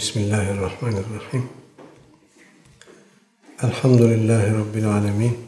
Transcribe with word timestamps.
Bismillahirrahmanirrahim. 0.00 1.48
Elhamdülillahi 3.62 4.54
Rabbil 4.54 4.88
alemin. 4.88 5.38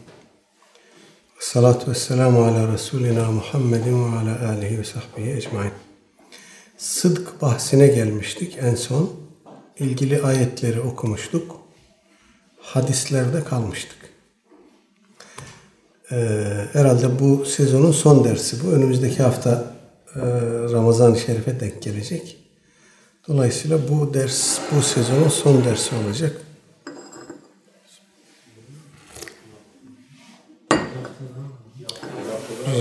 Salatu 1.39 1.91
ve 1.91 1.95
selamu 1.95 2.43
ala 2.43 2.73
Resulina 2.73 3.31
Muhammedin 3.31 4.05
ve 4.05 4.17
ala 4.17 4.49
alihi 4.49 4.79
ve 4.79 4.83
sahbihi 4.83 5.31
ecmain. 5.31 5.71
Sıdk 6.77 7.41
bahsine 7.41 7.87
gelmiştik 7.87 8.57
en 8.61 8.75
son. 8.75 9.11
ilgili 9.79 10.21
ayetleri 10.21 10.81
okumuştuk. 10.81 11.59
Hadislerde 12.59 13.43
kalmıştık. 13.43 13.99
Ee, 16.11 16.15
herhalde 16.73 17.19
bu 17.19 17.45
sezonun 17.45 17.91
son 17.91 18.23
dersi 18.23 18.63
bu. 18.63 18.71
Önümüzdeki 18.71 19.23
hafta 19.23 19.73
e, 20.15 20.21
Ramazan-ı 20.71 21.19
Şerif'e 21.19 21.59
denk 21.59 21.81
gelecek. 21.81 22.42
Dolayısıyla 23.27 23.79
bu 23.89 24.13
ders, 24.13 24.59
bu 24.71 24.81
sezonun 24.81 25.29
son 25.29 25.63
dersi 25.63 25.95
olacak. 25.95 26.41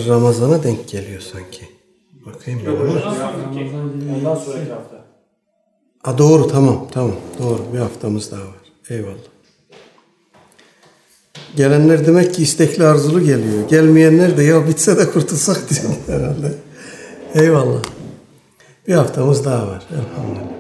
Ramazan'a 0.09 0.63
denk 0.63 0.89
geliyor 0.89 1.21
sanki. 1.21 1.69
Bakayım 2.27 2.61
ben 2.67 2.71
ama. 2.71 2.83
Ondan 4.17 4.35
sonraki 4.35 4.71
hafta. 4.73 5.05
A 6.05 6.19
doğru 6.19 6.49
tamam 6.49 6.89
tamam 6.93 7.17
doğru 7.39 7.61
bir 7.75 7.79
haftamız 7.79 8.31
daha 8.31 8.41
var. 8.41 8.63
Eyvallah. 8.91 9.17
Gelenler 11.57 12.07
demek 12.07 12.35
ki 12.35 12.43
istekli 12.43 12.87
arzulu 12.87 13.21
geliyor. 13.21 13.69
Gelmeyenler 13.69 14.37
de 14.37 14.43
ya 14.43 14.69
bitse 14.69 14.97
de 14.97 15.11
kurtulsak 15.11 15.71
diyor 15.71 15.95
herhalde. 16.07 16.55
Eyvallah. 17.35 17.83
Bir 18.87 18.95
haftamız 18.95 19.45
daha 19.45 19.69
var. 19.69 19.83
Elhamdülillah. 19.91 20.53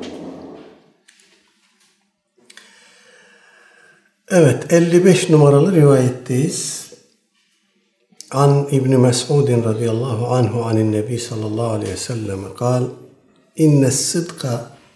Evet 4.28 4.72
55 4.72 5.30
numaralı 5.30 5.74
rivayetteyiz. 5.74 6.92
An 8.30 8.68
İbni 8.70 8.96
Mes'udin 8.96 9.64
radıyallahu 9.64 10.26
anhu 10.26 10.64
anin 10.64 10.92
nebi 10.92 11.18
sallallahu 11.18 11.70
aleyhi 11.70 11.92
ve 11.92 11.96
sellem 11.96 12.44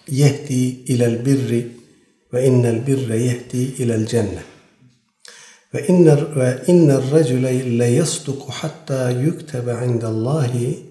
yehdi 0.09 0.55
ilel 0.93 1.27
birri 1.27 1.77
ve 2.33 2.47
innel 2.47 2.87
birre 2.87 3.19
yehdi 3.19 3.57
ilel 3.57 4.07
cennet. 4.07 4.45
Ve 5.75 5.87
inner 5.87 6.37
ve 6.37 6.63
inner 6.67 7.11
racule 7.11 7.79
le 7.79 7.87
yasduku 7.87 8.47
hatta 8.49 9.11
yuktebe 9.11 9.77
indallahi 9.87 10.87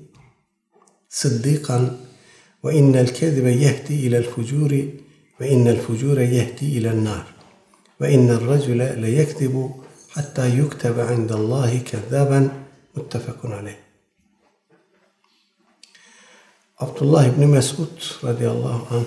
sıddikan 1.09 2.05
ve 2.66 2.74
innel 2.74 3.14
kezibe 3.14 3.52
yehdi 3.52 3.94
ilel 3.94 4.30
fucuri 4.30 5.02
ve 5.40 5.50
innel 5.50 5.82
fucure 5.82 6.26
yehdi 6.26 6.66
ilel 6.66 7.04
nar. 7.04 7.36
Ve 8.02 8.12
innel 8.12 8.48
racule 8.48 9.02
le 9.02 9.10
yekzibu 9.10 9.72
hatta 10.10 10.48
yuktebe 10.48 11.06
indallahi 11.14 11.84
kezzaben 11.84 12.50
muttefakun 12.96 13.52
aleyh. 13.52 13.76
Abdullah 16.78 17.26
İbni 17.26 17.46
Mesud 17.46 18.24
radıyallahu 18.24 18.96
anh 18.96 19.06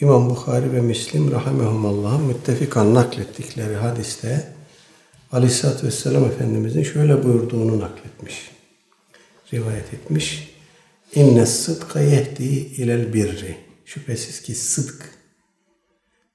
İmam 0.00 0.30
Bukhari 0.30 0.72
ve 0.72 0.80
Müslim 0.80 1.32
rahimehumallah 1.32 2.20
müttefikan 2.20 2.94
naklettikleri 2.94 3.74
hadiste 3.74 4.54
Aleyhisselatü 5.32 5.86
Vesselam 5.86 6.24
Efendimizin 6.24 6.82
şöyle 6.82 7.24
buyurduğunu 7.24 7.80
nakletmiş. 7.80 8.50
Rivayet 9.52 9.94
etmiş. 9.94 10.53
İnne 11.14 11.46
sıdka 11.46 12.00
yehdi 12.00 12.44
ilel 12.44 13.12
birri. 13.12 13.56
Şüphesiz 13.84 14.42
ki 14.42 14.54
sıdk 14.54 15.10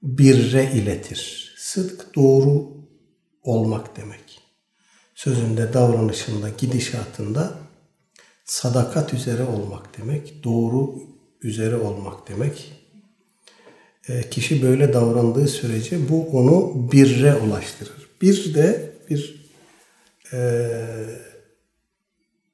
birre 0.03 0.71
iletir. 0.73 1.53
Sıdk 1.57 2.15
doğru 2.15 2.71
olmak 3.43 3.97
demek. 3.97 4.39
Sözünde, 5.15 5.73
davranışında, 5.73 6.49
gidişatında 6.49 7.59
sadakat 8.45 9.13
üzere 9.13 9.43
olmak 9.43 9.97
demek. 9.97 10.43
Doğru 10.43 10.95
üzere 11.41 11.75
olmak 11.75 12.29
demek. 12.29 12.71
E, 14.07 14.29
kişi 14.29 14.61
böyle 14.61 14.93
davrandığı 14.93 15.47
sürece 15.47 16.09
bu 16.09 16.27
onu 16.27 16.91
birre 16.91 17.35
ulaştırır. 17.35 18.09
Bir 18.21 18.53
de 18.53 18.93
bir 19.09 19.51
e, 20.33 20.39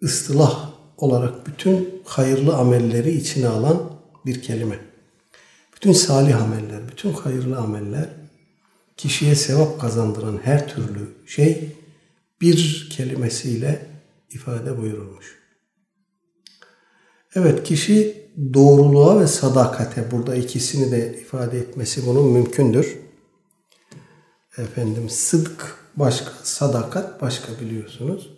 ıstılah 0.04 0.75
olarak 0.98 1.48
bütün 1.48 2.02
hayırlı 2.06 2.56
amelleri 2.56 3.12
içine 3.12 3.48
alan 3.48 3.92
bir 4.26 4.42
kelime. 4.42 4.80
Bütün 5.76 5.94
salih 5.94 6.42
ameller, 6.42 6.88
bütün 6.92 7.14
hayırlı 7.14 7.58
ameller 7.58 8.10
kişiye 8.98 9.36
sevap 9.36 9.82
kazandıran 9.82 10.40
her 10.44 10.68
türlü 10.68 11.16
şey 11.26 11.72
bir 12.42 12.90
kelimesiyle 12.92 13.88
ifade 14.30 14.78
buyurulmuş. 14.78 15.40
Evet 17.36 17.64
kişi 17.64 18.26
doğruluğa 18.54 19.20
ve 19.20 19.28
sadakate 19.28 20.12
burada 20.12 20.36
ikisini 20.36 20.92
de 20.92 21.20
ifade 21.22 21.60
etmesi 21.60 22.06
bunun 22.06 22.32
mümkündür. 22.32 22.98
Efendim 24.58 25.10
sıdk 25.10 25.78
başka, 25.96 26.32
sadakat 26.44 27.22
başka 27.22 27.60
biliyorsunuz. 27.62 28.35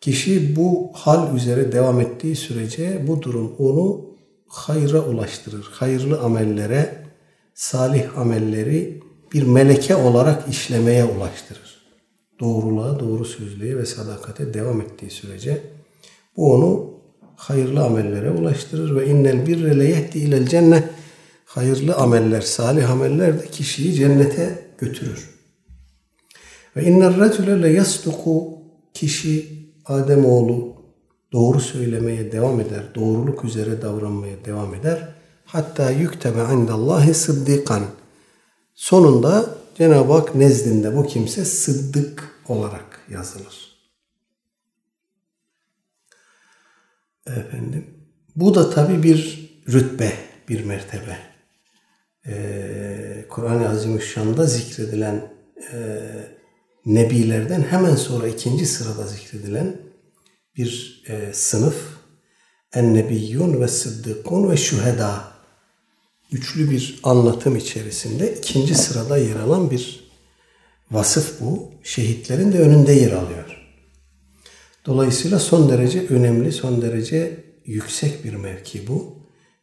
Kişi 0.00 0.56
bu 0.56 0.90
hal 0.94 1.36
üzere 1.36 1.72
devam 1.72 2.00
ettiği 2.00 2.36
sürece 2.36 3.04
bu 3.06 3.22
durum 3.22 3.54
onu 3.58 4.04
hayra 4.46 5.00
ulaştırır. 5.00 5.68
Hayırlı 5.72 6.20
amellere, 6.20 7.04
salih 7.54 8.18
amelleri 8.18 9.00
bir 9.32 9.42
meleke 9.42 9.96
olarak 9.96 10.48
işlemeye 10.48 11.04
ulaştırır. 11.04 11.78
Doğruluğa, 12.40 13.00
doğru 13.00 13.24
sözlüğe 13.24 13.76
ve 13.76 13.86
sadakate 13.86 14.54
devam 14.54 14.80
ettiği 14.80 15.10
sürece 15.10 15.62
bu 16.36 16.54
onu 16.54 16.90
hayırlı 17.36 17.84
amellere 17.84 18.30
ulaştırır 18.30 18.96
ve 18.96 19.06
innel 19.06 19.46
birre 19.46 19.78
le 19.78 19.84
yehdi 19.84 20.18
ilel 20.18 20.46
cennet 20.46 20.84
hayırlı 21.44 21.94
ameller, 21.94 22.40
salih 22.40 22.90
ameller 22.90 23.42
de 23.42 23.46
kişiyi 23.46 23.94
cennete 23.94 24.68
götürür. 24.78 25.30
Ve 26.76 26.84
innel 26.84 27.20
racule 27.20 27.62
le 27.62 27.68
yasduku 27.68 28.58
kişi 28.94 29.58
Ademoğlu 29.88 30.76
doğru 31.32 31.60
söylemeye 31.60 32.32
devam 32.32 32.60
eder, 32.60 32.82
doğruluk 32.94 33.44
üzere 33.44 33.82
davranmaya 33.82 34.44
devam 34.44 34.74
eder. 34.74 35.08
Hatta 35.44 35.90
yüktebe 35.90 36.54
indallahi 36.54 37.14
sıddikan. 37.14 37.82
Sonunda 38.74 39.54
Cenab-ı 39.74 40.12
Hak 40.12 40.34
nezdinde 40.34 40.96
bu 40.96 41.06
kimse 41.06 41.44
sıddık 41.44 42.34
olarak 42.48 43.00
yazılır. 43.10 43.78
Efendim, 47.26 47.86
bu 48.36 48.54
da 48.54 48.70
tabi 48.70 49.02
bir 49.02 49.50
rütbe, 49.68 50.12
bir 50.48 50.64
mertebe. 50.64 51.18
Ee, 52.26 53.26
Kur'an-ı 53.28 53.68
Azimüşşan'da 53.68 54.44
zikredilen 54.46 55.32
e, 55.72 55.78
nebilerden 56.86 57.62
hemen 57.62 57.96
sonra 57.96 58.28
ikinci 58.28 58.66
sırada 58.66 59.06
zikredilen 59.06 59.76
bir 60.56 61.02
e, 61.08 61.32
sınıf 61.32 61.76
en-nebiyyun 62.74 63.60
ve 63.60 63.68
sıddıkun 63.68 64.50
ve 64.50 64.56
şüheda 64.56 65.24
üçlü 66.32 66.70
bir 66.70 67.00
anlatım 67.02 67.56
içerisinde 67.56 68.34
ikinci 68.34 68.74
sırada 68.74 69.16
yer 69.16 69.36
alan 69.36 69.70
bir 69.70 70.10
vasıf 70.90 71.40
bu. 71.40 71.72
Şehitlerin 71.82 72.52
de 72.52 72.58
önünde 72.58 72.92
yer 72.92 73.12
alıyor. 73.12 73.58
Dolayısıyla 74.86 75.38
son 75.38 75.70
derece 75.70 76.06
önemli, 76.06 76.52
son 76.52 76.82
derece 76.82 77.44
yüksek 77.66 78.24
bir 78.24 78.34
mevki 78.34 78.86
bu. 78.86 79.18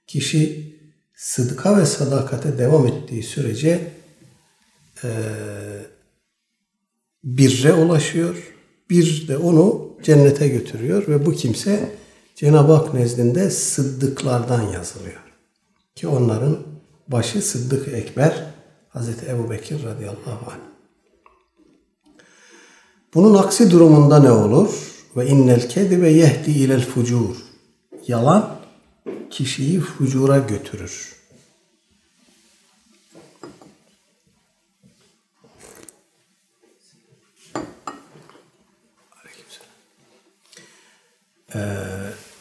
Kişi 0.07 0.75
sıdka 1.16 1.78
ve 1.78 1.86
sadakate 1.86 2.57
devam 2.57 2.88
ettiği 2.88 3.24
sürece 3.24 3.92
e, 5.04 5.10
birre 7.25 7.74
ulaşıyor. 7.74 8.36
Bir 8.89 9.27
de 9.27 9.38
onu 9.38 9.89
cennete 10.04 10.48
götürüyor 10.48 11.07
ve 11.07 11.25
bu 11.25 11.31
kimse 11.31 11.95
Cenab-ı 12.36 12.74
Hak 12.74 12.94
nezdinde 12.94 13.50
sıddıklardan 13.50 14.62
yazılıyor. 14.62 15.22
Ki 15.95 16.07
onların 16.07 16.57
başı 17.07 17.42
Sıddık 17.42 17.88
Ekber 17.88 18.44
Hazreti 18.89 19.25
Ebu 19.25 19.50
Bekir 19.50 19.83
radıyallahu 19.83 20.51
anh. 20.51 20.60
Bunun 23.13 23.36
aksi 23.36 23.71
durumunda 23.71 24.19
ne 24.19 24.31
olur? 24.31 24.69
Ve 25.18 25.28
innel 25.28 25.69
kedibe 25.69 26.10
yehdi 26.10 26.51
ilel 26.51 26.86
fucur. 26.86 27.36
Yalan 28.07 28.56
kişiyi 29.30 29.80
fucura 29.80 30.38
götürür. 30.38 31.15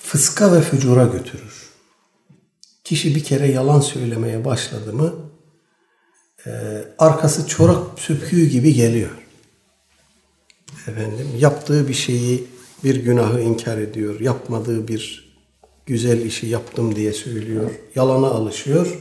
Fıska 0.03 0.53
ve 0.53 0.61
fücura 0.61 1.05
götürür. 1.05 1.71
kişi 2.85 3.15
bir 3.15 3.25
kere 3.25 3.47
yalan 3.47 3.81
söylemeye 3.81 4.45
başladı 4.45 4.93
mı 4.93 5.15
e, 6.47 6.51
arkası 6.99 7.47
çorak 7.47 7.99
söpüğü 7.99 8.47
gibi 8.47 8.75
geliyor. 8.75 9.11
Efendim 10.89 11.27
yaptığı 11.39 11.89
bir 11.89 11.95
şeyi 11.95 12.47
bir 12.85 12.97
günahı 12.97 13.41
inkar 13.41 13.79
ediyor. 13.79 14.21
Yapmadığı 14.21 14.89
bir 14.89 15.35
güzel 15.87 16.21
işi 16.21 16.47
yaptım 16.47 16.97
diye 16.97 17.13
söylüyor. 17.13 17.71
Yalana 17.95 18.27
alışıyor. 18.27 18.99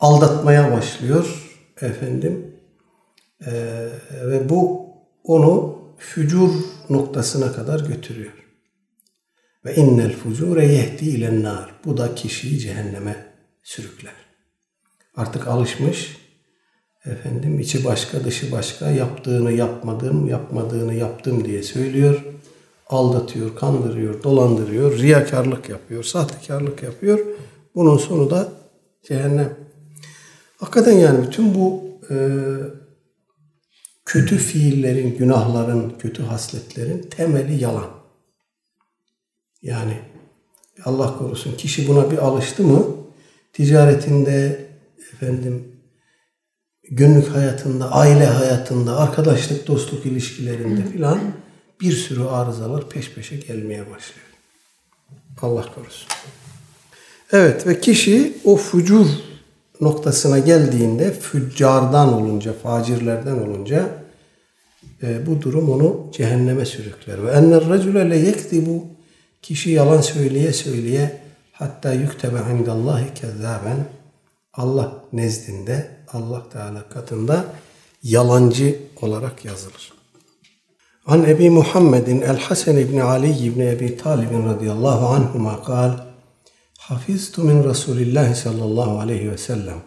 Aldatmaya 0.00 0.72
başlıyor. 0.72 1.52
Efendim 1.80 2.56
e, 3.46 3.52
ve 4.24 4.48
bu 4.48 4.86
onu 5.24 5.78
fücur 5.98 6.50
noktasına 6.90 7.52
kadar 7.52 7.80
götürüyor. 7.80 8.45
Ve 9.66 9.74
innel 9.74 10.12
fucure 10.12 10.66
yehdi 10.66 11.04
ilen 11.04 11.42
nar. 11.42 11.70
Bu 11.84 11.96
da 11.96 12.14
kişiyi 12.14 12.58
cehenneme 12.58 13.16
sürükler. 13.62 14.12
Artık 15.16 15.48
alışmış. 15.48 16.16
Efendim 17.06 17.60
içi 17.60 17.84
başka 17.84 18.24
dışı 18.24 18.52
başka 18.52 18.90
yaptığını 18.90 19.52
yapmadım, 19.52 20.28
yapmadığını 20.28 20.94
yaptım 20.94 21.44
diye 21.44 21.62
söylüyor. 21.62 22.24
Aldatıyor, 22.86 23.56
kandırıyor, 23.56 24.22
dolandırıyor, 24.22 24.98
riyakarlık 24.98 25.68
yapıyor, 25.68 26.04
sahtekarlık 26.04 26.82
yapıyor. 26.82 27.18
Bunun 27.74 27.96
sonu 27.96 28.30
da 28.30 28.52
cehennem. 29.08 29.56
Hakikaten 30.56 30.92
yani 30.92 31.26
bütün 31.26 31.54
bu 31.54 31.82
e, 32.10 32.16
kötü 34.04 34.36
fiillerin, 34.36 35.18
günahların, 35.18 35.92
kötü 35.98 36.22
hasletlerin 36.22 37.02
temeli 37.02 37.62
yalan. 37.62 37.95
Yani 39.62 39.98
Allah 40.84 41.18
korusun 41.18 41.56
kişi 41.56 41.88
buna 41.88 42.10
bir 42.10 42.18
alıştı 42.18 42.62
mı 42.62 42.86
ticaretinde 43.52 44.66
efendim 45.12 45.76
günlük 46.90 47.28
hayatında, 47.28 47.92
aile 47.92 48.26
hayatında, 48.26 48.96
arkadaşlık, 48.96 49.66
dostluk 49.66 50.06
ilişkilerinde 50.06 50.86
filan 50.92 51.20
bir 51.80 51.92
sürü 51.92 52.24
arızalar 52.24 52.88
peş 52.88 53.12
peşe 53.12 53.36
gelmeye 53.36 53.80
başlıyor. 53.80 54.26
Allah 55.42 55.64
korusun. 55.74 56.08
Evet 57.32 57.66
ve 57.66 57.80
kişi 57.80 58.36
o 58.44 58.56
fucur 58.56 59.06
noktasına 59.80 60.38
geldiğinde 60.38 61.12
füccardan 61.12 62.12
olunca, 62.12 62.52
facirlerden 62.52 63.38
olunca 63.38 63.88
e, 65.02 65.26
bu 65.26 65.42
durum 65.42 65.70
onu 65.70 66.10
cehenneme 66.12 66.64
sürükler. 66.66 67.26
Ve 67.26 67.30
enner 67.30 67.68
racule 67.68 68.10
le 68.10 68.16
yektibu 68.16 68.95
kişi 69.46 69.70
yalan 69.70 70.00
söyleye 70.00 70.52
söyleye 70.52 71.20
hatta 71.52 71.92
yüktebe 71.92 72.38
indallahi 72.52 73.14
kezzaben. 73.14 73.88
Allah 74.54 74.92
nezdinde, 75.12 75.90
Allah 76.12 76.48
Teala 76.52 76.88
katında 76.88 77.44
yalancı 78.02 78.78
olarak 79.02 79.44
yazılır. 79.44 79.92
An 81.06 81.24
Ebi 81.24 81.50
Muhammedin 81.50 82.20
el-Hasan 82.20 82.76
ibn 82.76 82.98
Ali 82.98 83.30
ibn 83.30 83.60
Ebi 83.60 83.96
Talib 83.96 84.30
radıyallahu 84.30 85.06
anhuma 85.06 85.62
kal 85.62 85.92
Hafiztu 86.78 87.44
min 87.44 87.64
Resulillah 87.64 88.34
sallallahu 88.34 89.00
aleyhi 89.00 89.30
ve 89.30 89.38
sellem. 89.38 89.78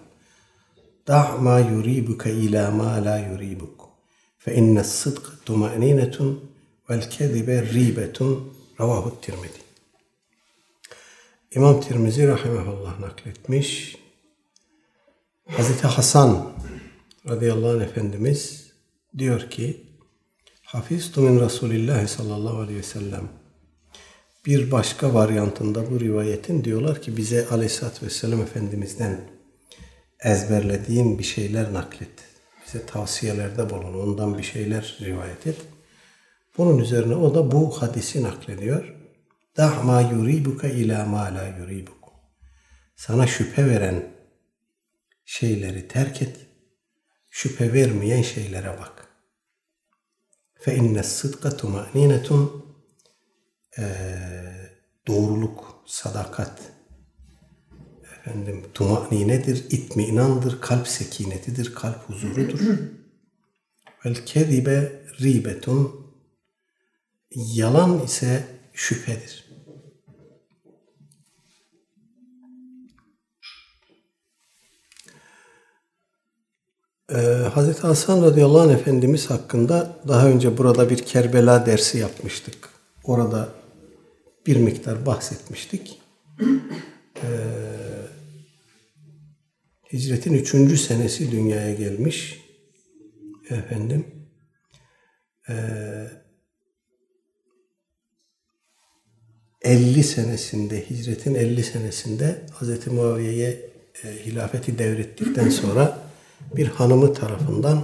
Da' 1.08 1.38
ma 1.42 1.60
yuribuke 1.60 2.34
ila 2.34 2.72
ma 2.72 3.06
la 3.06 3.18
yuribuk. 3.18 3.90
Fe 4.38 4.56
inne 4.56 4.84
sıdkı 4.84 5.32
tuma'ninetun 5.46 6.52
vel 6.90 7.10
kezibe 7.10 7.62
ribetun 7.62 8.59
ravahu 8.80 9.22
tirmidi. 9.22 9.60
İmam 11.56 11.82
Tirmizi 11.82 12.28
rahimahullah 12.28 13.00
nakletmiş. 13.00 13.98
Hazreti 15.48 15.88
Hasan 15.88 16.52
radıyallahu 17.30 17.78
anh 17.78 17.84
Efendimiz 17.84 18.72
diyor 19.18 19.50
ki 19.50 19.84
Hafiztu 20.62 21.22
min 21.22 21.40
Resulillah 21.40 22.08
sallallahu 22.08 22.58
aleyhi 22.58 22.80
ve 22.80 22.84
sellem 22.84 23.30
bir 24.46 24.72
başka 24.72 25.14
varyantında 25.14 25.92
bu 25.92 26.00
rivayetin 26.00 26.64
diyorlar 26.64 27.02
ki 27.02 27.18
bize 27.18 27.48
aleyhissalatü 27.48 28.06
vesselam 28.06 28.42
Efendimiz'den 28.42 29.22
ezberlediğin 30.20 31.20
bir 31.20 31.24
şeyler 31.24 31.74
naklet. 31.74 32.10
Bize 32.66 32.86
tavsiyelerde 32.86 33.70
bulun. 33.70 33.94
Ondan 33.94 34.38
bir 34.38 34.44
şeyler 34.44 34.98
rivayet 35.02 35.48
et. 35.48 35.58
Bunun 36.60 36.78
üzerine 36.78 37.16
o 37.16 37.36
da 37.36 37.52
bu 37.52 37.82
hadisi 37.82 38.24
naklediyor. 38.24 38.96
Dah 39.58 39.84
ma 39.84 40.02
yuribuka 40.02 40.68
ila 40.68 41.06
ma 41.06 41.36
la 41.36 41.48
yuribuk. 41.48 42.14
Sana 42.96 43.28
şüphe 43.28 43.70
veren 43.70 44.04
şeyleri 45.26 45.88
terk 45.88 46.22
et. 46.22 46.38
Şüphe 47.30 47.74
vermeyen 47.74 48.22
şeylere 48.22 48.68
bak. 48.68 49.08
Fe 50.54 50.76
inne 50.76 51.04
sıdka 51.04 51.58
tuma'ninetun 51.58 52.66
doğruluk, 55.08 55.84
sadakat, 55.86 56.62
efendim 58.04 58.66
tuma'ninedir, 58.74 59.66
itminandır, 59.70 60.62
kalp 60.62 60.88
sekinetidir, 60.88 61.76
kalp 61.76 62.10
huzurudur. 62.10 62.60
Vel 64.06 64.26
kezibe 64.26 65.06
ribetun 65.22 66.09
yalan 67.36 68.06
ise 68.06 68.44
şüphedir. 68.74 69.50
Ee, 77.12 77.18
Hazreti 77.54 77.82
Hasan 77.82 78.22
radıyallahu 78.22 78.60
anh 78.60 78.74
Efendimiz 78.74 79.30
hakkında 79.30 80.00
daha 80.08 80.28
önce 80.28 80.58
burada 80.58 80.90
bir 80.90 80.98
Kerbela 80.98 81.66
dersi 81.66 81.98
yapmıştık. 81.98 82.70
Orada 83.04 83.50
bir 84.48 84.58
miktar 84.58 85.06
bahsetmiştik. 85.06 86.02
Ee, 87.24 87.28
hicretin 89.94 90.34
üçüncü 90.34 90.78
senesi 90.78 91.32
dünyaya 91.32 91.74
gelmiş. 91.74 92.42
Efendim. 93.50 94.06
Ee, 95.50 95.54
50 99.62 100.04
senesinde, 100.04 100.90
hicretin 100.90 101.36
50 101.36 101.64
senesinde 101.64 102.42
Hz. 102.62 102.88
Muaviye'ye 102.88 103.70
e, 104.04 104.26
hilafeti 104.26 104.80
devrettikten 104.80 105.50
sonra 105.50 106.00
bir 106.56 106.68
hanımı 106.68 107.14
tarafından 107.14 107.84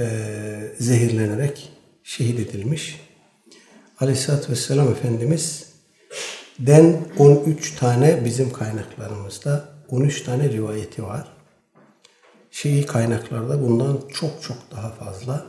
e, 0.00 0.06
zehirlenerek 0.78 1.72
şehit 2.02 2.40
edilmiş. 2.40 3.00
Aleyhisselatü 4.00 4.52
Vesselam 4.52 4.88
Efendimiz 4.88 5.66
den 6.58 6.96
13 7.18 7.76
tane 7.76 8.24
bizim 8.24 8.52
kaynaklarımızda 8.52 9.68
13 9.88 10.22
tane 10.22 10.48
rivayeti 10.48 11.02
var. 11.02 11.28
Şeyi 12.50 12.86
kaynaklarda 12.86 13.62
bundan 13.62 14.00
çok 14.14 14.42
çok 14.42 14.56
daha 14.70 14.90
fazla. 14.90 15.46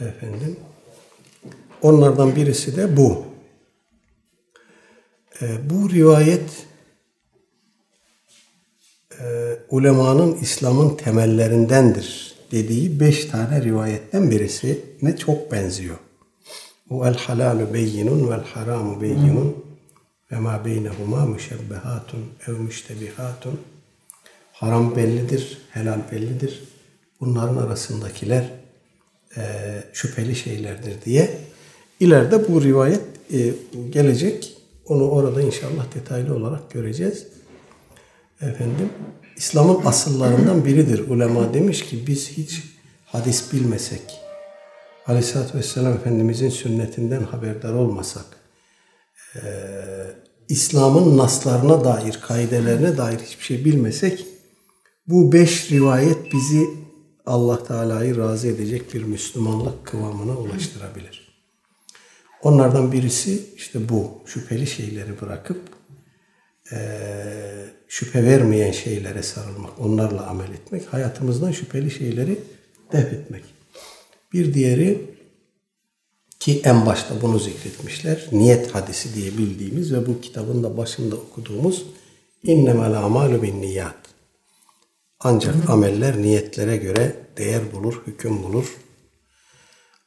Efendim. 0.00 0.56
Onlardan 1.82 2.36
birisi 2.36 2.76
de 2.76 2.96
bu. 2.96 3.35
E, 5.42 5.70
bu 5.70 5.90
rivayet 5.90 6.66
e, 9.20 9.24
ulemanın 9.70 10.36
İslam'ın 10.36 10.96
temellerindendir 10.96 12.34
dediği 12.52 13.00
beş 13.00 13.24
tane 13.24 13.64
rivayetten 13.64 14.30
birisi 14.30 14.80
ne 15.02 15.16
çok 15.16 15.52
benziyor. 15.52 15.96
O 16.90 17.06
el 17.06 17.14
halalu 17.14 17.74
beyinun 17.74 18.30
vel 18.30 18.44
haramu 18.44 19.00
beyinun 19.00 19.64
ve 20.32 20.36
ma 20.36 20.64
beynehuma 20.64 21.26
müşebbehatun 21.26 22.24
ev 22.48 22.52
müştebihatun. 22.52 23.60
Haram 24.52 24.96
bellidir, 24.96 25.58
helal 25.70 26.00
bellidir. 26.12 26.62
Bunların 27.20 27.56
arasındakiler 27.56 28.50
e, 29.36 29.42
şüpheli 29.92 30.36
şeylerdir 30.36 31.02
diye. 31.04 31.38
İleride 32.00 32.48
bu 32.48 32.62
rivayet 32.62 33.02
e, 33.32 33.54
gelecek. 33.90 34.55
Onu 34.86 35.10
orada 35.10 35.42
inşallah 35.42 35.94
detaylı 35.94 36.36
olarak 36.36 36.70
göreceğiz. 36.70 37.26
Efendim, 38.40 38.90
İslam'ın 39.36 39.84
asıllarından 39.84 40.64
biridir. 40.64 41.08
Ulema 41.08 41.54
demiş 41.54 41.84
ki 41.84 42.06
biz 42.06 42.30
hiç 42.30 42.62
hadis 43.06 43.52
bilmesek, 43.52 44.20
Aleyhisselatü 45.06 45.58
Vesselam 45.58 45.92
Efendimizin 45.92 46.48
sünnetinden 46.48 47.22
haberdar 47.22 47.72
olmasak, 47.72 48.24
e, 49.34 49.40
İslam'ın 50.48 51.18
naslarına 51.18 51.84
dair, 51.84 52.20
kaidelerine 52.22 52.96
dair 52.96 53.18
hiçbir 53.18 53.44
şey 53.44 53.64
bilmesek, 53.64 54.26
bu 55.06 55.32
beş 55.32 55.70
rivayet 55.70 56.32
bizi 56.32 56.66
Allah 57.26 57.64
Teala'yı 57.64 58.16
razı 58.16 58.48
edecek 58.48 58.94
bir 58.94 59.02
Müslümanlık 59.02 59.86
kıvamına 59.86 60.36
ulaştırabilir. 60.36 61.25
Onlardan 62.42 62.92
birisi 62.92 63.54
işte 63.56 63.88
bu 63.88 64.22
şüpheli 64.26 64.66
şeyleri 64.66 65.20
bırakıp 65.20 65.60
e, 66.72 66.78
şüphe 67.88 68.24
vermeyen 68.24 68.72
şeylere 68.72 69.22
sarılmak, 69.22 69.80
onlarla 69.80 70.26
amel 70.26 70.50
etmek, 70.50 70.92
hayatımızdan 70.92 71.52
şüpheli 71.52 71.90
şeyleri 71.90 72.38
def 72.92 73.12
etmek. 73.12 73.44
Bir 74.32 74.54
diğeri 74.54 75.16
ki 76.40 76.60
en 76.64 76.86
başta 76.86 77.22
bunu 77.22 77.38
zikretmişler. 77.38 78.28
Niyet 78.32 78.74
hadisi 78.74 79.14
diye 79.14 79.38
bildiğimiz 79.38 79.92
ve 79.92 80.06
bu 80.06 80.20
kitabın 80.20 80.62
da 80.62 80.76
başında 80.76 81.16
okuduğumuz 81.16 81.86
innemel 82.42 82.92
amalu 82.92 83.42
bin 83.42 83.62
niyat. 83.62 83.96
Ancak 85.20 85.70
ameller 85.70 86.22
niyetlere 86.22 86.76
göre 86.76 87.16
değer 87.36 87.72
bulur, 87.72 88.02
hüküm 88.06 88.42
bulur 88.42 88.76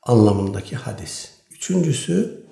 anlamındaki 0.03 0.75
hadis. 0.75 1.38
Üçüncüsü 1.59 2.45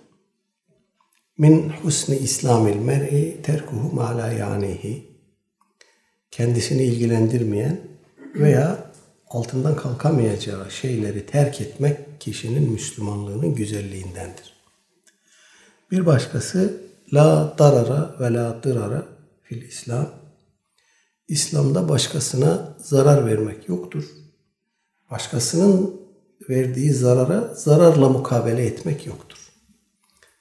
min 1.38 1.70
husni 1.70 2.18
islamil 2.18 2.76
mer'i 2.76 3.42
terkuhu 3.44 3.96
ma 3.96 4.18
la 4.18 4.32
yanihi. 4.32 5.18
Kendisini 6.32 6.84
ilgilendirmeyen 6.84 7.82
veya 8.36 8.92
altından 9.30 9.76
kalkamayacağı 9.76 10.72
şeyleri 10.72 11.26
terk 11.26 11.62
etmek 11.62 12.22
kişinin 12.22 12.72
Müslümanlığının 12.72 13.56
güzelliğindendir. 13.56 14.54
Bir 15.92 16.06
başkası 16.06 16.82
la 17.14 17.56
darara 17.60 18.16
ve 18.20 18.34
la 18.34 18.64
dırara 18.64 19.06
fil 19.44 19.62
İslam. 19.62 20.10
İslam'da 21.28 21.90
başkasına 21.90 22.76
zarar 22.78 23.26
vermek 23.26 23.70
yoktur. 23.70 24.06
Başkasının 25.12 26.07
verdiği 26.50 26.94
zarara 26.94 27.54
zararla 27.54 28.10
mukabele 28.10 28.66
etmek 28.66 29.06
yoktur. 29.06 29.38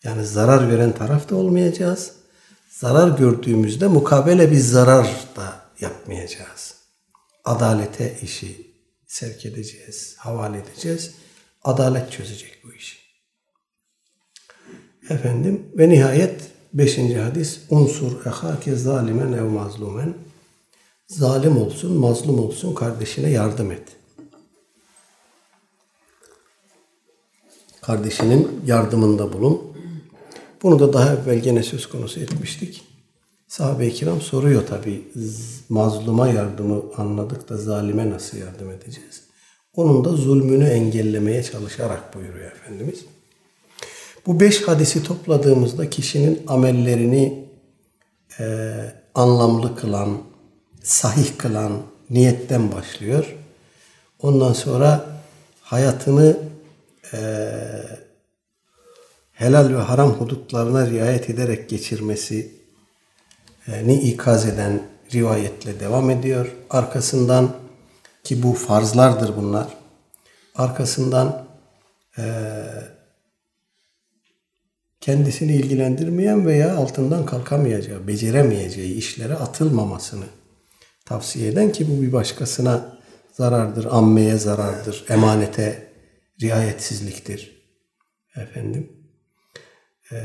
Yani 0.04 0.26
zarar 0.26 0.70
veren 0.70 0.92
taraf 0.92 1.28
da 1.28 1.36
olmayacağız. 1.36 2.12
Zarar 2.70 3.18
gördüğümüzde 3.18 3.86
mukabele 3.86 4.50
bir 4.50 4.58
zarar 4.58 5.06
da 5.36 5.60
yapmayacağız. 5.80 6.74
Adalete 7.44 8.18
işi 8.22 8.70
sevk 9.06 9.46
edeceğiz, 9.46 10.14
havale 10.18 10.58
edeceğiz. 10.58 11.14
Adalet 11.64 12.12
çözecek 12.12 12.60
bu 12.64 12.72
işi. 12.72 12.96
Efendim 15.10 15.62
ve 15.78 15.88
nihayet 15.88 16.40
beşinci 16.74 17.18
hadis 17.18 17.60
unsur 17.70 18.26
ehake 18.26 18.76
zalimen 18.76 19.32
ev 19.32 19.42
mazlumen 19.42 20.14
zalim 21.08 21.56
olsun, 21.58 21.92
mazlum 21.92 22.38
olsun 22.38 22.74
kardeşine 22.74 23.30
yardım 23.30 23.72
et. 23.72 23.88
Kardeşinin 27.86 28.60
yardımında 28.66 29.32
bulun. 29.32 29.62
Bunu 30.62 30.78
da 30.78 30.92
daha 30.92 31.14
evvel 31.14 31.38
gene 31.38 31.62
söz 31.62 31.88
konusu 31.88 32.20
etmiştik. 32.20 32.82
Sahabe-i 33.48 33.92
kiram 33.92 34.20
soruyor 34.20 34.66
tabi 34.66 35.04
mazluma 35.68 36.28
yardımı 36.28 36.82
anladık 36.96 37.48
da 37.48 37.56
zalime 37.56 38.10
nasıl 38.10 38.38
yardım 38.38 38.70
edeceğiz? 38.70 39.22
Onun 39.74 40.04
da 40.04 40.12
zulmünü 40.12 40.64
engellemeye 40.64 41.42
çalışarak 41.42 42.14
buyuruyor 42.14 42.52
Efendimiz. 42.52 43.04
Bu 44.26 44.40
beş 44.40 44.62
hadisi 44.62 45.02
topladığımızda 45.02 45.90
kişinin 45.90 46.42
amellerini 46.46 47.48
e, 48.40 48.74
anlamlı 49.14 49.76
kılan, 49.76 50.18
sahih 50.82 51.38
kılan 51.38 51.72
niyetten 52.10 52.72
başlıyor. 52.72 53.36
Ondan 54.22 54.52
sonra 54.52 55.06
hayatını 55.60 56.55
e, 57.12 57.18
helal 59.32 59.74
ve 59.74 59.78
haram 59.78 60.10
hudutlarına 60.10 60.90
riayet 60.90 61.30
ederek 61.30 61.68
geçirmesi 61.68 62.56
ni 63.68 63.94
ikaz 63.94 64.46
eden 64.46 64.82
rivayetle 65.14 65.80
devam 65.80 66.10
ediyor. 66.10 66.52
Arkasından 66.70 67.50
ki 68.24 68.42
bu 68.42 68.52
farzlardır 68.52 69.36
bunlar. 69.36 69.66
Arkasından 70.54 71.46
e, 72.18 72.24
kendisini 75.00 75.52
ilgilendirmeyen 75.52 76.46
veya 76.46 76.76
altından 76.76 77.26
kalkamayacağı, 77.26 78.06
beceremeyeceği 78.06 78.94
işlere 78.94 79.34
atılmamasını 79.34 80.24
tavsiye 81.04 81.48
eden 81.48 81.72
ki 81.72 81.86
bu 81.90 82.02
bir 82.02 82.12
başkasına 82.12 82.98
zarardır, 83.32 83.84
ammeye 83.90 84.36
zarardır, 84.36 85.04
emanete 85.08 85.85
riayetsizliktir. 86.40 87.56
Efendim. 88.36 88.92
Ee, 90.12 90.16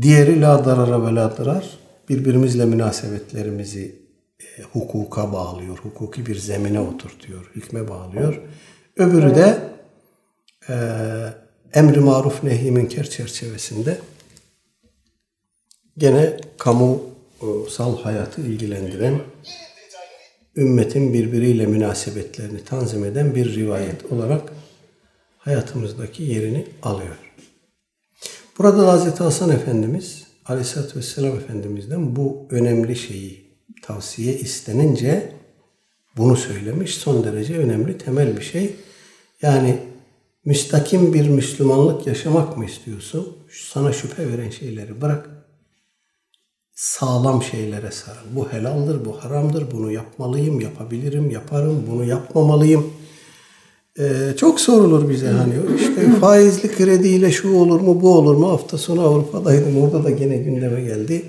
diğeri 0.00 0.40
la 0.40 0.64
darara 0.64 1.06
ve 1.06 1.14
la 1.14 1.38
darar 1.38 1.78
birbirimizle 2.08 2.64
münasebetlerimizi 2.64 4.02
e, 4.40 4.62
hukuka 4.62 5.32
bağlıyor, 5.32 5.78
hukuki 5.78 6.26
bir 6.26 6.36
zemine 6.36 6.80
oturtuyor, 6.80 7.50
hükme 7.54 7.88
bağlıyor. 7.88 8.40
Öbürü 8.96 9.34
de 9.34 9.58
e, 10.68 10.74
emri 11.74 12.00
maruf 12.00 12.42
nehi 12.42 12.70
münker 12.70 13.10
çerçevesinde 13.10 13.98
gene 15.96 16.36
kamusal 16.58 18.02
hayatı 18.02 18.40
ilgilendiren 18.40 19.20
ümmetin 20.56 21.12
birbiriyle 21.12 21.66
münasebetlerini 21.66 22.64
tanzim 22.64 23.04
eden 23.04 23.34
bir 23.34 23.54
rivayet 23.54 24.12
olarak 24.12 24.52
hayatımızdaki 25.48 26.22
yerini 26.22 26.66
alıyor. 26.82 27.16
Burada 28.58 28.82
da 28.82 28.92
Hazreti 28.92 29.22
Hasan 29.22 29.50
Efendimiz 29.50 30.26
Aleyhisselatü 30.46 30.98
Vesselam 30.98 31.36
Efendimiz'den 31.36 32.16
bu 32.16 32.46
önemli 32.50 32.96
şeyi 32.96 33.58
tavsiye 33.82 34.34
istenince 34.34 35.32
bunu 36.16 36.36
söylemiş. 36.36 36.94
Son 36.94 37.24
derece 37.24 37.58
önemli, 37.58 37.98
temel 37.98 38.36
bir 38.36 38.42
şey. 38.42 38.76
Yani 39.42 39.78
müstakim 40.44 41.14
bir 41.14 41.28
Müslümanlık 41.28 42.06
yaşamak 42.06 42.56
mı 42.56 42.64
istiyorsun? 42.64 43.36
Sana 43.72 43.92
şüphe 43.92 44.32
veren 44.32 44.50
şeyleri 44.50 45.00
bırak. 45.00 45.30
Sağlam 46.74 47.42
şeylere 47.42 47.90
sarıl. 47.90 48.36
Bu 48.36 48.52
helaldir, 48.52 49.04
bu 49.04 49.24
haramdır, 49.24 49.70
bunu 49.70 49.92
yapmalıyım, 49.92 50.60
yapabilirim, 50.60 51.30
yaparım, 51.30 51.84
bunu 51.90 52.04
yapmamalıyım 52.04 52.97
ee, 53.98 54.36
çok 54.36 54.60
sorulur 54.60 55.08
bize 55.08 55.28
hani 55.28 55.54
işte 55.76 56.12
faizli 56.20 56.72
krediyle 56.72 57.32
şu 57.32 57.54
olur 57.54 57.80
mu 57.80 58.02
bu 58.02 58.14
olur 58.14 58.34
mu 58.34 58.50
hafta 58.50 58.78
sonu 58.78 59.00
Avrupa'daydım 59.00 59.82
orada 59.82 60.04
da 60.04 60.10
gene 60.10 60.36
gündeme 60.36 60.80
geldi. 60.80 61.22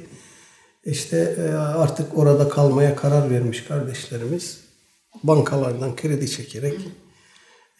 İşte 0.86 1.36
e, 1.40 1.52
artık 1.54 2.18
orada 2.18 2.50
kalmaya 2.50 2.96
karar 2.96 3.30
vermiş 3.32 3.64
kardeşlerimiz 3.64 4.58
bankalardan 5.24 5.96
kredi 5.96 6.32
çekerek 6.32 6.80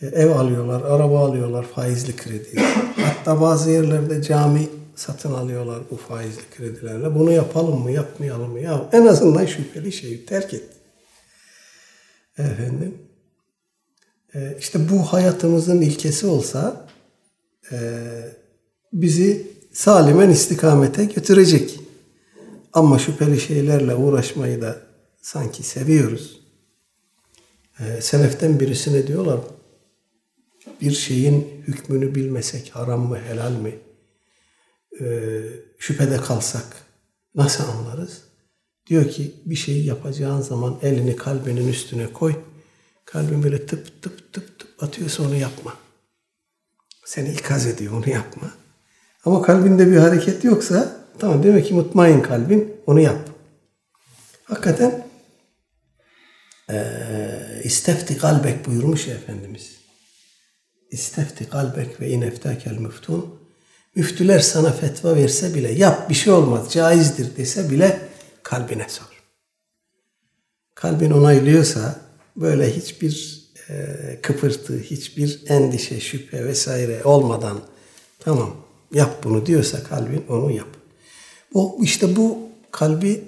e, 0.02 0.08
ev 0.08 0.30
alıyorlar, 0.30 0.82
araba 0.82 1.20
alıyorlar 1.20 1.64
faizli 1.64 2.16
kredi. 2.16 2.62
Hatta 2.96 3.42
bazı 3.42 3.72
yerlerde 3.72 4.22
cami 4.24 4.68
satın 4.96 5.34
alıyorlar 5.34 5.80
bu 5.92 5.98
faizli 5.98 6.42
kredilerle. 6.58 7.16
Bunu 7.16 7.32
yapalım 7.32 7.80
mı, 7.80 7.92
yapmayalım 7.92 8.52
mı? 8.52 8.60
Ya 8.60 8.90
en 8.92 9.06
azından 9.06 9.46
şüpheli 9.46 9.92
şeyi 9.92 10.26
terk 10.26 10.54
et. 10.54 10.64
Efendim 12.38 13.09
e, 14.36 14.58
işte 14.60 14.90
bu 14.90 15.00
hayatımızın 15.00 15.82
ilkesi 15.82 16.28
olsa 16.28 16.88
e, 17.72 17.78
bizi 18.94 19.48
salimen 19.74 20.30
istikamete 20.30 21.06
götürecek. 21.06 21.80
Ama 22.74 23.00
şüpheli 23.00 23.42
şeylerle 23.42 23.96
uğraşmayı 23.96 24.62
da 24.62 24.78
sanki 25.22 25.64
seviyoruz. 25.64 26.40
E, 27.80 28.02
seleften 28.02 28.60
birisine 28.60 29.08
diyorlar 29.08 29.40
bir 30.82 30.92
şeyin 30.92 31.64
hükmünü 31.68 32.16
bilmesek 32.16 32.70
haram 32.70 33.08
mı 33.08 33.20
helal 33.20 33.52
mi 33.52 33.80
e, 35.02 35.06
şüphede 35.80 36.18
kalsak 36.18 36.66
nasıl 37.36 37.64
anlarız? 37.64 38.22
Diyor 38.88 39.10
ki 39.10 39.32
bir 39.46 39.56
şeyi 39.56 39.86
yapacağın 39.86 40.42
zaman 40.42 40.80
elini 40.82 41.16
kalbinin 41.16 41.68
üstüne 41.68 42.14
koy 42.14 42.36
Kalbin 43.12 43.44
böyle 43.44 43.66
tıp 43.66 44.02
tıp 44.02 44.34
tıp 44.34 44.60
tıp 44.60 44.84
atıyorsa 44.84 45.24
onu 45.24 45.36
yapma. 45.36 45.74
Seni 47.06 47.32
ikaz 47.32 47.68
ediyor 47.68 47.94
onu 47.94 48.10
yapma. 48.10 48.52
Ama 49.26 49.42
kalbinde 49.42 49.92
bir 49.92 49.98
hareket 49.98 50.44
yoksa 50.44 51.06
tamam 51.20 51.44
demek 51.44 51.68
ki 51.68 51.74
mutmain 51.74 52.22
kalbin 52.22 52.82
onu 52.86 53.00
yap. 53.00 53.30
Hakikaten 54.44 55.08
istefti 57.64 58.18
kalbek 58.18 58.66
buyurmuş 58.68 59.08
ya 59.08 59.16
Efendimiz. 59.16 59.76
İstefti 60.92 61.50
kalbek 61.50 62.02
ve 62.02 62.10
ineftakel 62.10 62.78
müftun. 62.78 63.40
Müftüler 63.96 64.40
sana 64.40 64.72
fetva 64.72 65.16
verse 65.16 65.54
bile 65.54 65.72
yap 65.72 66.10
bir 66.10 66.16
şey 66.16 66.34
olmaz 66.34 66.74
caizdir 66.74 67.38
dese 67.38 67.70
bile 67.70 68.10
kalbine 68.44 68.90
sor. 68.90 69.24
Kalbin 70.76 71.12
onaylıyorsa 71.12 72.09
böyle 72.39 72.77
hiçbir 72.77 73.45
e, 73.71 73.75
kıpırtı, 74.23 74.79
hiçbir 74.79 75.43
endişe, 75.49 76.01
şüphe 76.01 76.45
vesaire 76.45 77.05
olmadan 77.05 77.61
tamam 78.19 78.57
yap 78.93 79.25
bunu 79.25 79.47
diyorsa 79.47 79.83
kalbin 79.83 80.25
onu 80.29 80.51
yap. 80.51 80.69
O 81.55 81.79
işte 81.83 82.17
bu 82.17 82.39
kalbi 82.71 83.23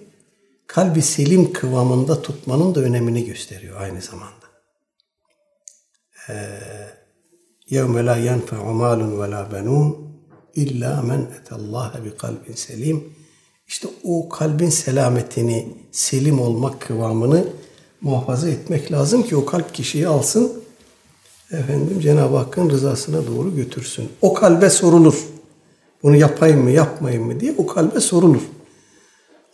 kalbi 0.66 1.02
selim 1.02 1.52
kıvamında 1.52 2.22
tutmanın 2.22 2.74
da 2.74 2.80
önemini 2.80 3.24
gösteriyor 3.24 3.80
aynı 3.80 4.00
zamanda. 4.00 4.46
يَوْمَ 7.70 7.96
لَا 8.08 8.16
يَنْفَعُ 8.28 8.60
مَالٌ 8.82 9.00
وَلَا 9.20 9.42
بَنُونَ 9.52 9.88
اِلَّا 10.62 10.92
مَنْ 11.10 11.20
اَتَ 11.36 11.48
اللّٰهَ 11.58 11.92
بِقَلْبٍ 12.06 12.56
selim. 12.56 13.14
İşte 13.68 13.88
o 14.04 14.28
kalbin 14.28 14.68
selametini, 14.68 15.68
selim 15.92 16.40
olmak 16.40 16.80
kıvamını 16.80 17.46
muhafaza 18.01 18.49
etmek 18.49 18.91
lazım 18.91 19.23
ki 19.23 19.35
o 19.35 19.45
kalp 19.45 19.73
kişiyi 19.73 20.07
alsın. 20.07 20.53
Efendim 21.51 21.99
Cenab-ı 21.99 22.37
Hakk'ın 22.37 22.69
rızasına 22.69 23.27
doğru 23.27 23.55
götürsün. 23.55 24.09
O 24.21 24.33
kalbe 24.33 24.69
sorulur. 24.69 25.25
Bunu 26.03 26.15
yapayım 26.15 26.63
mı, 26.63 26.71
yapmayayım 26.71 27.25
mı 27.25 27.39
diye 27.39 27.55
o 27.57 27.67
kalbe 27.67 27.99
sorulur. 27.99 28.41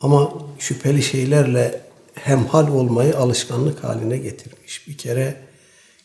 Ama 0.01 0.33
şüpheli 0.59 1.03
şeylerle 1.03 1.81
hemhal 2.13 2.67
olmayı 2.67 3.17
alışkanlık 3.17 3.83
haline 3.83 4.17
getirmiş. 4.17 4.87
Bir 4.87 4.97
kere 4.97 5.41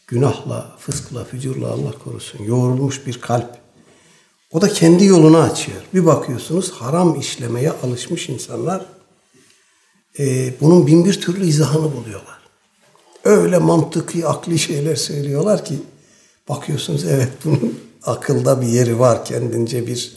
günahla, 0.06 0.76
fıskla, 0.78 1.24
fücurla 1.24 1.68
Allah 1.68 1.92
korusun 2.04 2.44
yoğrulmuş 2.44 3.06
bir 3.06 3.20
kalp. 3.20 3.56
O 4.52 4.60
da 4.60 4.68
kendi 4.68 5.04
yolunu 5.04 5.38
açıyor. 5.38 5.82
Bir 5.94 6.06
bakıyorsunuz 6.06 6.70
haram 6.70 7.20
işlemeye 7.20 7.72
alışmış 7.82 8.28
insanlar 8.28 8.86
e, 10.18 10.52
bunun 10.60 10.86
bin 10.86 11.04
bir 11.04 11.20
türlü 11.20 11.46
izahını 11.46 11.96
buluyorlar. 11.96 12.38
Öyle 13.24 13.58
mantıki, 13.58 14.26
akli 14.26 14.58
şeyler 14.58 14.96
söylüyorlar 14.96 15.64
ki 15.64 15.74
bakıyorsunuz 16.48 17.04
evet 17.04 17.28
bunun 17.44 17.78
akılda 18.02 18.60
bir 18.60 18.66
yeri 18.66 18.98
var. 18.98 19.24
Kendince 19.24 19.86
bir 19.86 20.12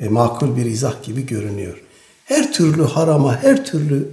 e, 0.00 0.08
makul 0.08 0.56
bir 0.56 0.66
izah 0.66 1.02
gibi 1.02 1.26
görünüyor. 1.26 1.82
Her 2.24 2.52
türlü 2.52 2.82
harama, 2.82 3.42
her 3.42 3.64
türlü 3.64 4.08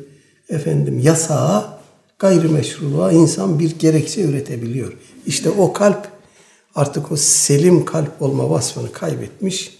efendim 0.49 0.99
yasağa, 0.99 1.79
gayrimeşruluğa 2.19 3.11
insan 3.11 3.59
bir 3.59 3.79
gerekçe 3.79 4.21
üretebiliyor. 4.21 4.93
İşte 5.25 5.49
o 5.49 5.73
kalp 5.73 6.07
artık 6.75 7.11
o 7.11 7.15
selim 7.15 7.85
kalp 7.85 8.21
olma 8.21 8.49
vasfını 8.49 8.91
kaybetmiş, 8.91 9.77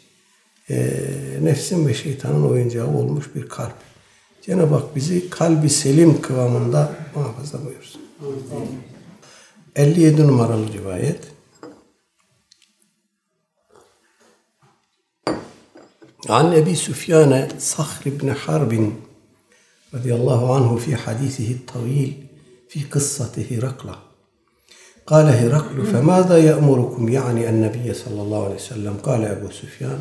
e, 0.70 0.94
nefsin 1.42 1.88
ve 1.88 1.94
şeytanın 1.94 2.50
oyuncağı 2.50 2.88
olmuş 2.88 3.25
bir 3.36 3.50
kalp. 3.50 3.87
Cenab-ı 4.47 4.75
Hak 4.75 4.97
bizi 4.97 5.30
kalbi 5.30 5.71
selim 5.71 6.21
kıvamında 6.23 6.92
muhafaza 7.14 7.59
buyursun. 7.64 8.02
57 9.76 10.26
numaralı 10.26 10.73
rivayet. 10.73 11.32
عن 16.28 16.47
أبي 16.61 16.75
سفيان 16.75 17.32
صخر 17.59 18.04
بن 18.11 18.28
حرب 18.35 18.73
رضي 19.94 20.14
الله 20.14 20.54
عنه 20.54 20.76
في 20.76 20.97
حديثه 20.97 21.50
الطويل 21.50 22.26
في 22.68 22.80
قصة 22.94 23.35
هرقلة 23.50 23.97
قال 25.06 25.26
هرقل 25.26 25.87
فماذا 25.87 26.38
يأمركم 26.38 27.09
يعني 27.09 27.49
النبي 27.49 27.94
صلى 27.94 28.23
الله 28.23 28.44
عليه 28.44 28.54
وسلم 28.54 28.94
قال 29.02 29.25
أبو 29.25 29.50
سفيان 29.50 30.00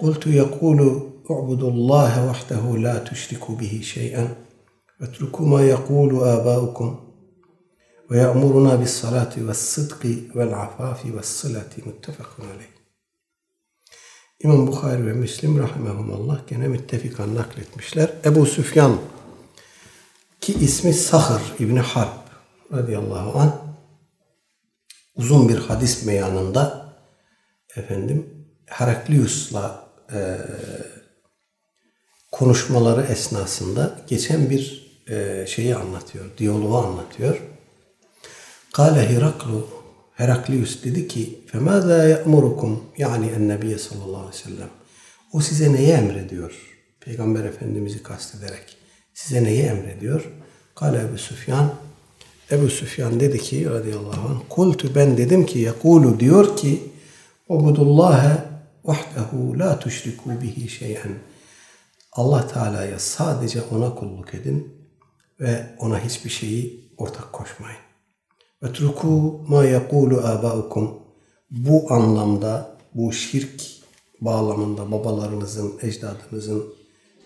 قلت 0.00 0.26
يقول 0.26 1.10
اعبدوا 1.30 1.70
الله 1.70 2.28
وحده 2.28 2.76
لا 2.76 2.98
تشركوا 2.98 3.54
به 3.56 3.80
شيئا 3.82 4.24
واتركوا 5.00 5.46
ما 5.46 5.60
يقول 5.68 6.10
آباؤكم 6.36 6.88
ويأمرنا 8.10 8.74
بالصلاة 8.74 9.34
والصدق 9.46 10.02
والعفاف 10.34 11.06
والصلة 11.14 11.72
متفق 11.86 12.30
عليه 12.40 12.78
İmam 14.40 14.66
Bukhari 14.66 15.06
ve 15.06 15.12
Müslim 15.12 15.58
rahimehumallah 15.58 16.46
gene 16.48 16.68
müttefikan 16.68 17.34
nakletmişler. 17.34 18.10
Ebu 18.24 18.46
Süfyan 18.46 18.96
ki 20.40 20.54
ismi 20.54 20.94
Sahır 20.94 21.42
İbni 21.58 21.80
Harp 21.80 22.18
radıyallahu 22.72 23.38
an 23.38 23.56
uzun 25.16 25.48
bir 25.48 25.58
hadis 25.58 26.04
meyanında 26.06 26.94
efendim 27.76 28.26
Heraklius'la 28.66 29.88
e, 30.12 30.38
konuşmaları 32.32 33.02
esnasında 33.12 33.98
geçen 34.06 34.50
bir 34.50 34.88
e, 35.08 35.46
şeyi 35.48 35.76
anlatıyor, 35.76 36.24
diyaloğu 36.38 36.78
anlatıyor. 36.78 37.42
Kale 38.72 39.08
Heraklu 39.08 39.68
Heraklius 40.14 40.84
dedi 40.84 41.08
ki 41.08 41.40
فَمَاذَا 41.52 42.14
يَأْمُرُكُمْ 42.14 42.76
Yani 42.98 43.26
en-Nebiye 43.26 43.78
sallallahu 43.78 44.16
aleyhi 44.16 44.44
ve 44.44 44.50
sellem. 44.50 44.68
O 45.32 45.40
size 45.40 45.72
neyi 45.72 45.88
emrediyor? 45.88 46.52
Peygamber 47.00 47.44
Efendimiz'i 47.44 48.02
kastederek. 48.02 48.76
Size 49.14 49.44
neyi 49.44 49.62
emrediyor? 49.62 50.32
Kale 50.74 51.00
Ebu 51.00 51.18
Süfyan. 51.18 51.74
Ebu 52.50 52.68
Süfyan 52.68 53.20
dedi 53.20 53.38
ki 53.38 53.70
radıyallahu 53.70 54.28
anh 54.28 54.40
Kultu 54.48 54.94
ben 54.94 55.16
dedim 55.16 55.46
ki 55.46 55.58
yekulu 55.58 56.20
diyor 56.20 56.56
ki 56.56 56.82
Ubudullaha 57.48 58.44
vahdehu 58.84 59.58
la 59.58 59.78
tuşriku 59.78 60.30
bihi 60.42 60.68
şeyen. 60.68 61.10
Allah 62.15 62.47
Teala'ya 62.47 62.99
sadece 62.99 63.61
ona 63.61 63.95
kulluk 63.95 64.33
edin 64.33 64.87
ve 65.39 65.75
ona 65.79 65.99
hiçbir 65.99 66.29
şeyi 66.29 66.91
ortak 66.97 67.33
koşmayın. 67.33 67.79
Ve 68.63 68.73
truku 68.73 69.41
ma 69.47 69.65
yekulu 69.65 70.27
abaukum. 70.27 70.99
Bu 71.51 71.93
anlamda, 71.93 72.77
bu 72.93 73.13
şirk 73.13 73.61
bağlamında 74.21 74.91
babalarınızın, 74.91 75.79
ecdadınızın 75.81 76.73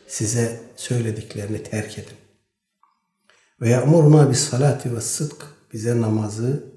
size 0.08 0.62
söylediklerini 0.76 1.64
terk 1.64 1.98
edin. 1.98 2.18
Ve 3.62 3.70
ya'muruna 3.70 4.32
bis 4.32 4.40
salati 4.40 4.96
ve 4.96 5.02
sıdk. 5.02 5.58
Bize 5.74 6.02
namazı, 6.02 6.74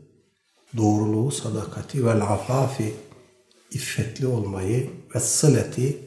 doğruluğu, 0.76 1.30
sadakati 1.30 2.06
ve 2.06 2.10
afafi, 2.12 2.94
iffetli 3.70 4.26
olmayı 4.26 4.90
ve 5.14 5.20
sıleti 5.20 5.98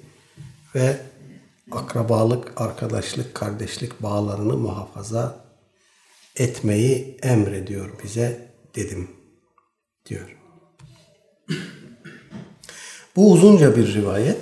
ve 0.76 0.98
akrabalık, 1.72 2.62
arkadaşlık, 2.62 3.36
kardeşlik 3.36 4.04
bağlarını 4.04 4.58
muhafaza 4.58 5.46
etmeyi 6.36 7.18
emrediyor 7.24 7.90
bize 8.04 8.54
dedim 8.76 9.08
diyor. 10.06 10.38
Bu 13.16 13.32
uzunca 13.32 13.76
bir 13.76 13.94
rivayet. 13.94 14.42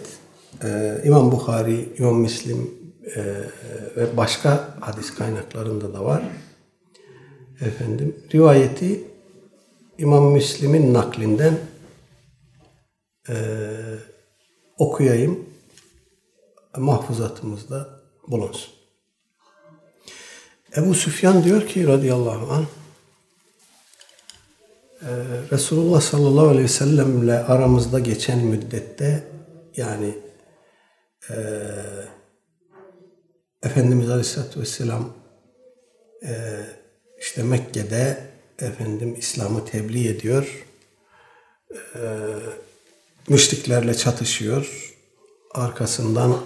Ee, 0.64 1.02
İmam 1.06 1.32
Bukhari, 1.32 1.90
İmam 1.98 2.16
Müslim 2.16 2.72
e, 3.16 3.24
ve 3.98 4.18
başka 4.18 4.78
hadis 4.80 5.16
kaynaklarında 5.16 5.94
da 5.94 6.06
var. 6.06 6.24
Efendim 7.62 8.16
rivayeti 8.34 9.04
İmam 9.98 10.32
Müslim'in 10.32 10.94
naklinden 10.94 11.58
e, 13.30 13.36
okuyayım. 14.78 15.51
Mahfuzatımızda 16.78 17.90
bulunsun. 18.28 18.74
Ebu 20.78 20.94
Süfyan 20.94 21.44
diyor 21.44 21.68
ki 21.68 21.88
radıyallahu 21.88 22.54
anh 22.54 22.66
e, 25.02 25.10
Resulullah 25.52 26.02
sallallahu 26.02 26.48
aleyhi 26.48 26.64
ve 26.64 26.68
sellemle 26.68 27.40
aramızda 27.40 28.00
geçen 28.00 28.40
müddette 28.40 29.24
yani 29.78 30.18
e, 31.30 31.36
Efendimiz 33.64 34.10
aleyhissalatü 34.10 34.60
vesselam 34.60 35.14
e, 36.24 36.64
işte 37.20 37.44
Mekke'de 37.44 38.18
efendim 38.60 39.16
İslam'ı 39.18 39.66
tebliğ 39.66 40.08
ediyor. 40.08 40.66
E, 41.96 42.00
müşriklerle 43.30 43.94
çatışıyor. 43.94 44.96
Arkasından 45.52 46.38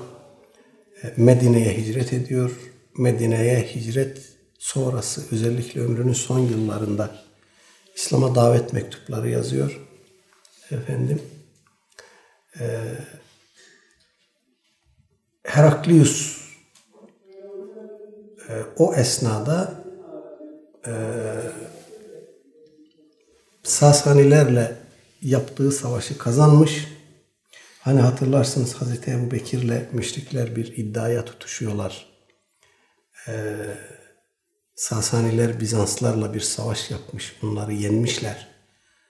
Medine'ye 1.18 1.78
hicret 1.78 2.14
ediyor 2.14 2.52
Medine'ye 2.98 3.62
hicret 3.76 4.22
sonrası 4.60 5.22
özellikle 5.32 5.82
ömrünün 5.82 6.14
son 6.14 6.40
yıllarında 6.40 7.16
İslam'a 7.96 8.36
davet 8.36 8.74
mektupları 8.74 9.30
yazıyor. 9.30 9.82
Efendim 10.72 11.22
e, 12.60 12.82
Heraklius 15.44 16.42
e, 18.50 18.54
o 18.78 18.94
esnada 18.94 19.84
e, 20.88 20.92
Sasanilerle 23.64 24.76
yaptığı 25.22 25.72
savaşı 25.72 26.18
kazanmış. 26.18 26.95
Hani 27.86 28.02
hatırlarsınız 28.02 28.74
Hazreti 28.74 29.12
Ebu 29.12 29.32
Bekir'le 29.32 29.94
müşrikler 29.94 30.56
bir 30.56 30.78
iddiaya 30.78 31.26
tutuşuyorlar 31.26 32.06
e, 33.28 33.56
Sasaniler 34.76 35.60
Bizanslarla 35.60 36.34
bir 36.34 36.40
savaş 36.40 36.92
yapmış. 36.92 37.36
Onları 37.44 37.74
yenmişler. 37.74 38.48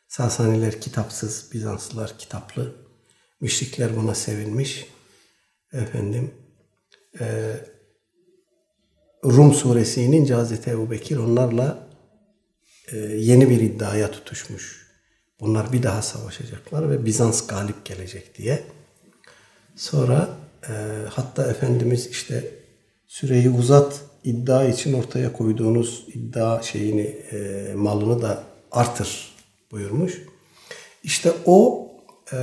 Sasaniler 0.08 0.82
kitapsız, 0.82 1.50
Bizanslılar 1.54 2.18
kitaplı. 2.18 2.76
Müşrikler 3.42 3.96
buna 3.96 4.16
sevinmiş. 4.16 4.86
Efendim 5.74 6.34
e, 7.20 7.56
Rum 9.26 9.54
suresi 9.54 10.02
inince 10.02 10.34
Hazreti 10.34 10.70
Ebu 10.70 10.92
Bekir 10.92 11.18
onlarla 11.18 11.88
e, 12.92 12.98
yeni 12.98 13.50
bir 13.50 13.62
iddiaya 13.62 14.12
tutuşmuş. 14.12 14.85
Bunlar 15.40 15.74
bir 15.74 15.84
daha 15.84 16.02
savaşacaklar 16.02 16.90
ve 16.90 17.06
Bizans 17.06 17.48
galip 17.48 17.86
gelecek 17.86 18.38
diye. 18.38 18.64
Sonra 19.76 20.30
e, 20.70 20.74
hatta 21.10 21.48
Efendimiz 21.48 22.08
işte 22.08 22.52
süreyi 23.08 23.50
uzat 23.50 24.02
iddia 24.24 24.66
için 24.66 24.94
ortaya 24.94 25.34
koyduğunuz 25.34 26.06
iddia 26.14 26.62
şeyini 26.62 27.02
e, 27.02 27.72
malını 27.76 28.22
da 28.22 28.44
artır 28.72 29.32
buyurmuş. 29.72 30.22
İşte 31.04 31.34
o 31.46 31.88
e, 32.34 32.38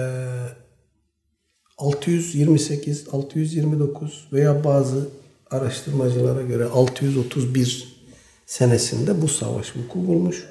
628, 1.79 3.09
629 3.13 4.29
veya 4.33 4.65
bazı 4.65 5.09
araştırmacılara 5.51 6.43
göre 6.43 6.65
631 6.65 7.97
senesinde 8.47 9.23
bu 9.23 9.29
savaş 9.29 9.77
vuku 9.77 10.07
bulmuş. 10.07 10.45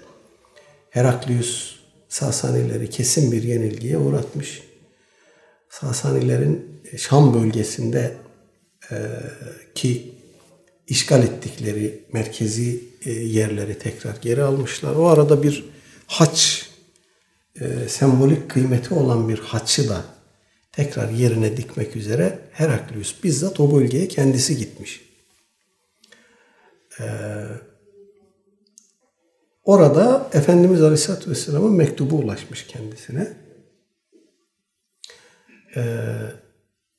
Heraklius 0.89 1.81
Sasanileri 2.12 2.89
kesin 2.89 3.32
bir 3.32 3.43
yenilgiye 3.43 3.97
uğratmış. 3.97 4.63
Sasanilerin 5.69 6.82
Şam 6.97 7.34
bölgesinde 7.34 8.15
e, 8.91 8.97
ki 9.76 10.15
işgal 10.88 11.24
ettikleri 11.24 12.06
merkezi 12.13 12.84
e, 13.06 13.12
yerleri 13.12 13.80
tekrar 13.80 14.15
geri 14.21 14.43
almışlar. 14.43 14.95
O 14.95 15.08
arada 15.08 15.43
bir 15.43 15.65
haç 16.08 16.69
e, 17.62 17.89
sembolik 17.89 18.50
kıymeti 18.50 18.93
olan 18.93 19.30
bir 19.30 19.39
haçı 19.39 19.89
da 19.89 20.06
tekrar 20.71 21.10
yerine 21.10 21.58
dikmek 21.58 21.95
üzere 21.95 22.39
Heraklius 22.52 23.24
bizzat 23.24 23.60
o 23.60 23.76
bölgeye 23.76 24.08
kendisi 24.08 24.58
gitmiş. 24.58 25.02
Ee, 27.00 27.06
orada 29.63 30.30
Efendimiz 30.34 30.82
Aleyhisselatü 30.82 31.32
Vesselam'ın 31.32 31.74
mektubu 31.74 32.15
ulaşmış 32.15 32.67
kendisine. 32.67 33.34
Ee, 35.76 36.06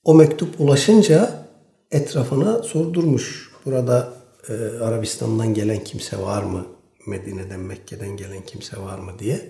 o 0.04 0.14
mektup 0.14 0.60
ulaşınca 0.60 1.46
etrafına 1.90 2.62
sordurmuş. 2.62 3.50
Burada 3.64 4.14
e, 4.48 4.52
Arabistan'dan 4.78 5.54
gelen 5.54 5.84
kimse 5.84 6.18
var 6.18 6.42
mı? 6.42 6.66
Medine'den, 7.06 7.60
Mekke'den 7.60 8.16
gelen 8.16 8.42
kimse 8.46 8.76
var 8.76 8.98
mı 8.98 9.12
diye. 9.18 9.40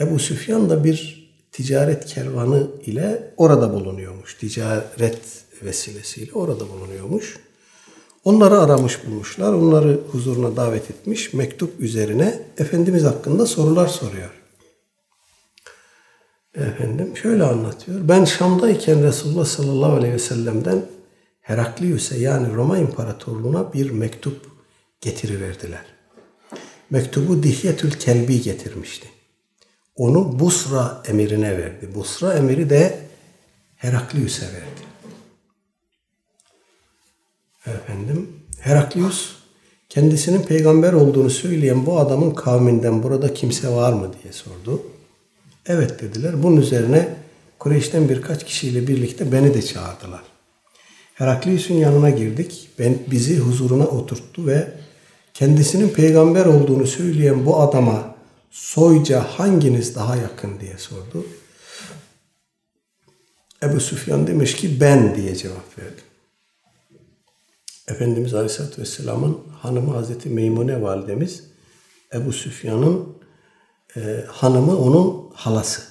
Ebu 0.00 0.18
Süfyan 0.18 0.70
da 0.70 0.84
bir 0.84 1.22
ticaret 1.52 2.06
kervanı 2.06 2.70
ile 2.86 3.34
orada 3.36 3.72
bulunuyormuş. 3.72 4.34
Ticaret 4.34 5.44
vesilesiyle 5.62 6.32
orada 6.32 6.68
bulunuyormuş. 6.68 7.38
Onları 8.24 8.60
aramış 8.60 9.06
bulmuşlar. 9.06 9.52
Onları 9.52 10.00
huzuruna 10.12 10.56
davet 10.56 10.90
etmiş. 10.90 11.32
Mektup 11.32 11.80
üzerine 11.80 12.42
Efendimiz 12.58 13.04
hakkında 13.04 13.46
sorular 13.46 13.86
soruyor. 13.86 14.30
Efendim 16.54 17.16
şöyle 17.16 17.44
anlatıyor. 17.44 18.00
Ben 18.08 18.24
Şam'dayken 18.24 19.02
Resulullah 19.02 19.44
sallallahu 19.44 19.92
aleyhi 19.92 20.14
ve 20.14 20.18
sellem'den 20.18 20.86
Heraklius'e 21.40 22.18
yani 22.18 22.54
Roma 22.54 22.78
İmparatorluğu'na 22.78 23.72
bir 23.72 23.90
mektup 23.90 24.46
getiriverdiler. 25.00 25.84
Mektubu 26.90 27.42
Dihyetül 27.42 27.90
Kelbi 27.90 28.42
getirmişti. 28.42 29.08
Onu 29.96 30.38
Busra 30.38 31.02
emirine 31.06 31.58
verdi. 31.58 31.94
Busra 31.94 32.34
emiri 32.34 32.70
de 32.70 32.98
Heraklius'e 33.76 34.46
verdi. 34.46 34.91
Efendim 37.66 38.28
Heraklius 38.58 39.36
kendisinin 39.88 40.42
peygamber 40.42 40.92
olduğunu 40.92 41.30
söyleyen 41.30 41.86
bu 41.86 41.98
adamın 41.98 42.34
kavminden 42.34 43.02
burada 43.02 43.34
kimse 43.34 43.68
var 43.68 43.92
mı 43.92 44.10
diye 44.22 44.32
sordu. 44.32 44.82
Evet 45.66 46.02
dediler. 46.02 46.42
Bunun 46.42 46.56
üzerine 46.56 47.08
Kureyş'ten 47.58 48.08
birkaç 48.08 48.44
kişiyle 48.44 48.86
birlikte 48.86 49.32
beni 49.32 49.54
de 49.54 49.62
çağırdılar. 49.62 50.22
Heraklius'un 51.14 51.74
yanına 51.74 52.10
girdik. 52.10 52.68
Ben 52.78 52.98
bizi 53.10 53.38
huzuruna 53.38 53.86
oturttu 53.86 54.46
ve 54.46 54.68
kendisinin 55.34 55.88
peygamber 55.88 56.46
olduğunu 56.46 56.86
söyleyen 56.86 57.46
bu 57.46 57.60
adama 57.60 58.14
soyca 58.50 59.20
hanginiz 59.20 59.94
daha 59.94 60.16
yakın 60.16 60.60
diye 60.60 60.78
sordu. 60.78 61.26
Ebu 63.62 63.80
Süfyan 63.80 64.26
demiş 64.26 64.56
ki 64.56 64.80
ben 64.80 65.14
diye 65.16 65.36
cevap 65.36 65.78
verdi. 65.78 66.11
Efendimiz 67.88 68.34
Aleyhisselatü 68.34 68.82
Vesselam'ın 68.82 69.38
hanımı 69.60 69.92
Hazreti 69.92 70.28
Meymune 70.28 70.82
validemiz 70.82 71.44
Ebu 72.14 72.32
Süfyan'ın 72.32 73.08
e, 73.96 74.24
hanımı 74.28 74.78
onun 74.78 75.30
halası. 75.34 75.82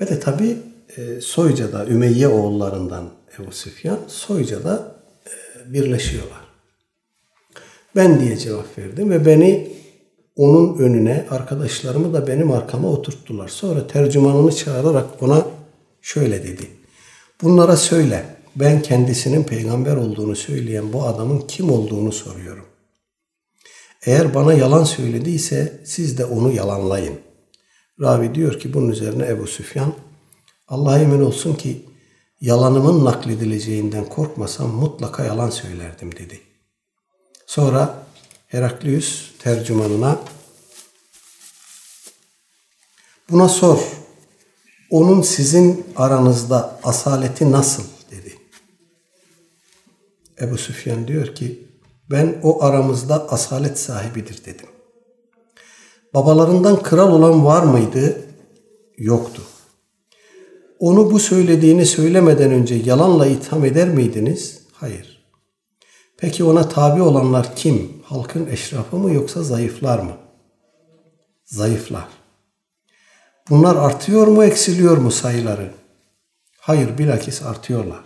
Ve 0.00 0.08
de 0.08 0.20
tabi 0.20 0.56
e, 0.96 1.20
Soyca'da 1.20 1.86
Ümeyye 1.86 2.28
oğullarından 2.28 3.10
Ebu 3.38 3.52
Süfyan 3.52 3.98
Soyca'da 4.08 5.02
e, 5.26 5.72
birleşiyorlar. 5.72 6.46
Ben 7.96 8.20
diye 8.20 8.36
cevap 8.36 8.78
verdim 8.78 9.10
ve 9.10 9.26
beni 9.26 9.76
onun 10.36 10.78
önüne 10.78 11.26
arkadaşlarımı 11.30 12.14
da 12.14 12.26
benim 12.26 12.50
arkama 12.50 12.88
oturttular. 12.88 13.48
Sonra 13.48 13.86
tercümanını 13.86 14.52
çağırarak 14.52 15.22
ona 15.22 15.46
şöyle 16.02 16.42
dedi. 16.42 16.70
Bunlara 17.42 17.76
söyle 17.76 18.35
ben 18.56 18.82
kendisinin 18.82 19.44
peygamber 19.44 19.96
olduğunu 19.96 20.36
söyleyen 20.36 20.92
bu 20.92 21.04
adamın 21.04 21.40
kim 21.40 21.70
olduğunu 21.70 22.12
soruyorum. 22.12 22.66
Eğer 24.06 24.34
bana 24.34 24.52
yalan 24.52 24.84
söylediyse 24.84 25.82
siz 25.84 26.18
de 26.18 26.24
onu 26.24 26.52
yalanlayın. 26.52 27.18
Ravi 28.00 28.34
diyor 28.34 28.60
ki 28.60 28.74
bunun 28.74 28.88
üzerine 28.88 29.26
Ebu 29.26 29.46
Süfyan 29.46 29.94
Allah'a 30.68 30.98
emin 30.98 31.20
olsun 31.20 31.54
ki 31.54 31.84
yalanımın 32.40 33.04
nakledileceğinden 33.04 34.04
korkmasam 34.04 34.70
mutlaka 34.70 35.24
yalan 35.24 35.50
söylerdim 35.50 36.12
dedi. 36.12 36.40
Sonra 37.46 38.06
Heraklius 38.46 39.32
tercümanına 39.38 40.18
buna 43.30 43.48
sor. 43.48 43.78
Onun 44.90 45.22
sizin 45.22 45.86
aranızda 45.96 46.80
asaleti 46.84 47.52
nasıl. 47.52 47.95
Ebu 50.40 50.58
Süfyan 50.58 51.08
diyor 51.08 51.34
ki 51.34 51.68
ben 52.10 52.40
o 52.42 52.62
aramızda 52.62 53.28
asalet 53.28 53.78
sahibidir 53.78 54.44
dedim. 54.44 54.66
Babalarından 56.14 56.82
kral 56.82 57.12
olan 57.12 57.44
var 57.44 57.62
mıydı? 57.62 58.20
Yoktu. 58.98 59.42
Onu 60.78 61.12
bu 61.12 61.18
söylediğini 61.18 61.86
söylemeden 61.86 62.50
önce 62.50 62.74
yalanla 62.74 63.26
itham 63.26 63.64
eder 63.64 63.88
miydiniz? 63.88 64.60
Hayır. 64.72 65.26
Peki 66.18 66.44
ona 66.44 66.68
tabi 66.68 67.02
olanlar 67.02 67.56
kim? 67.56 67.92
Halkın 68.04 68.46
eşrafı 68.46 68.96
mı 68.96 69.12
yoksa 69.12 69.42
zayıflar 69.42 69.98
mı? 69.98 70.16
Zayıflar. 71.44 72.08
Bunlar 73.50 73.76
artıyor 73.76 74.26
mu 74.26 74.44
eksiliyor 74.44 74.96
mu 74.96 75.10
sayıları? 75.10 75.70
Hayır 76.60 76.98
bilakis 76.98 77.42
artıyorlar. 77.42 78.05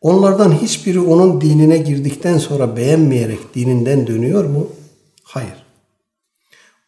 Onlardan 0.00 0.52
hiçbiri 0.52 1.00
onun 1.00 1.40
dinine 1.40 1.78
girdikten 1.78 2.38
sonra 2.38 2.76
beğenmeyerek 2.76 3.54
dininden 3.54 4.06
dönüyor 4.06 4.44
mu? 4.44 4.66
Hayır. 5.22 5.66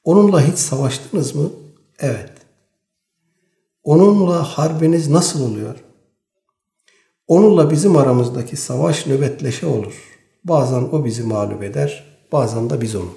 Onunla 0.04 0.46
hiç 0.46 0.58
savaştınız 0.58 1.34
mı? 1.34 1.50
Evet. 1.98 2.32
Onunla 3.84 4.42
harbiniz 4.44 5.08
nasıl 5.08 5.50
oluyor? 5.50 5.76
Onunla 7.26 7.70
bizim 7.70 7.96
aramızdaki 7.96 8.56
savaş 8.56 9.06
nöbetleşe 9.06 9.66
olur. 9.66 9.94
Bazen 10.44 10.82
o 10.82 11.04
bizi 11.04 11.22
mağlup 11.22 11.62
eder, 11.62 12.04
bazen 12.32 12.70
de 12.70 12.80
biz 12.80 12.94
onu. 12.94 13.12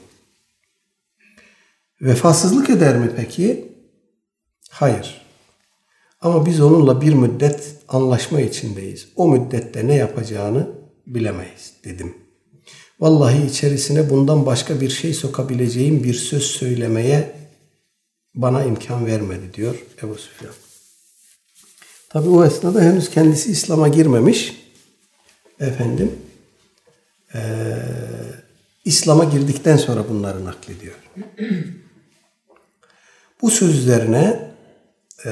Vefasızlık 2.01 2.69
eder 2.69 2.97
mi 2.97 3.11
peki? 3.15 3.73
Hayır. 4.69 5.21
Ama 6.21 6.45
biz 6.45 6.61
onunla 6.61 7.01
bir 7.01 7.13
müddet 7.13 7.75
anlaşma 7.93 8.41
içindeyiz. 8.41 9.07
O 9.15 9.27
müddette 9.27 9.87
ne 9.87 9.95
yapacağını 9.95 10.67
bilemeyiz 11.07 11.73
dedim. 11.83 12.17
Vallahi 12.99 13.45
içerisine 13.45 14.09
bundan 14.09 14.45
başka 14.45 14.81
bir 14.81 14.89
şey 14.89 15.13
sokabileceğim 15.13 16.03
bir 16.03 16.13
söz 16.13 16.43
söylemeye 16.43 17.31
bana 18.35 18.63
imkan 18.63 19.05
vermedi 19.05 19.53
diyor 19.53 19.75
Ebu 20.03 20.15
Süfyan. 20.15 20.53
Tabi 22.09 22.29
o 22.29 22.45
esnada 22.45 22.81
henüz 22.81 23.09
kendisi 23.09 23.51
İslam'a 23.51 23.87
girmemiş. 23.87 24.63
Efendim 25.59 26.11
e, 27.35 27.39
İslam'a 28.85 29.23
girdikten 29.23 29.77
sonra 29.77 30.09
bunları 30.09 30.45
naklediyor. 30.45 30.95
bu 33.41 33.49
sözlerine 33.49 34.51
e, 35.25 35.31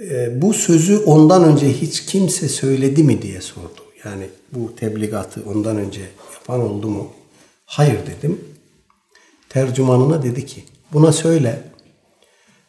e, 0.00 0.42
bu 0.42 0.54
sözü 0.54 0.98
ondan 0.98 1.44
önce 1.44 1.72
hiç 1.72 2.06
kimse 2.06 2.48
söyledi 2.48 3.02
mi 3.02 3.22
diye 3.22 3.40
sordu. 3.40 3.82
Yani 4.04 4.26
bu 4.52 4.76
tebligatı 4.76 5.42
ondan 5.46 5.76
önce 5.76 6.00
yapan 6.34 6.60
oldu 6.60 6.88
mu? 6.88 7.12
Hayır 7.64 7.98
dedim. 8.06 8.40
Tercümanına 9.48 10.22
dedi 10.22 10.46
ki 10.46 10.64
buna 10.92 11.12
söyle 11.12 11.62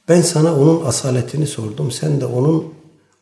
ben 0.09 0.21
sana 0.21 0.59
onun 0.59 0.85
asaletini 0.85 1.47
sordum. 1.47 1.91
Sen 1.91 2.21
de 2.21 2.25
onun 2.25 2.73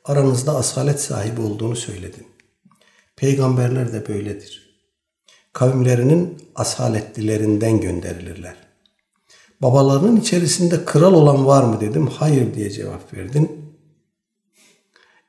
aranızda 0.06 0.56
asalet 0.56 1.02
sahibi 1.02 1.42
olduğunu 1.42 1.76
söyledin. 1.76 2.28
Peygamberler 3.16 3.94
de 3.94 4.08
böyledir. 4.08 4.66
Kavimlerinin 5.54 6.38
asaletlilerinden 6.56 7.82
gönderilirler. 7.82 8.56
Babalarının 9.62 10.18
içerisinde 10.18 10.86
kral 10.86 11.14
olan 11.14 11.46
var 11.46 11.64
mı 11.64 11.82
dedim. 11.82 12.08
Hayır 12.08 12.54
diye 12.54 12.70
cevap 12.70 13.14
verdin. 13.14 13.55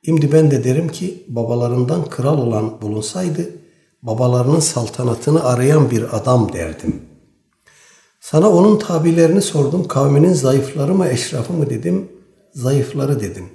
Şimdi 0.07 0.31
ben 0.31 0.51
de 0.51 0.63
derim 0.63 0.89
ki 0.89 1.23
babalarından 1.27 2.05
kral 2.05 2.37
olan 2.37 2.81
bulunsaydı 2.81 3.49
babalarının 4.01 4.59
saltanatını 4.59 5.43
arayan 5.43 5.91
bir 5.91 6.17
adam 6.17 6.53
derdim. 6.53 7.01
Sana 8.19 8.49
onun 8.49 8.79
tabilerini 8.79 9.41
sordum. 9.41 9.87
Kavminin 9.87 10.33
zayıfları 10.33 10.93
mı 10.93 11.07
eşrafı 11.07 11.53
mı 11.53 11.69
dedim. 11.69 12.09
Zayıfları 12.53 13.19
dedim. 13.19 13.49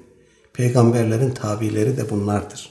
Peygamberlerin 0.52 1.30
tabileri 1.30 1.96
de 1.96 2.10
bunlardır. 2.10 2.70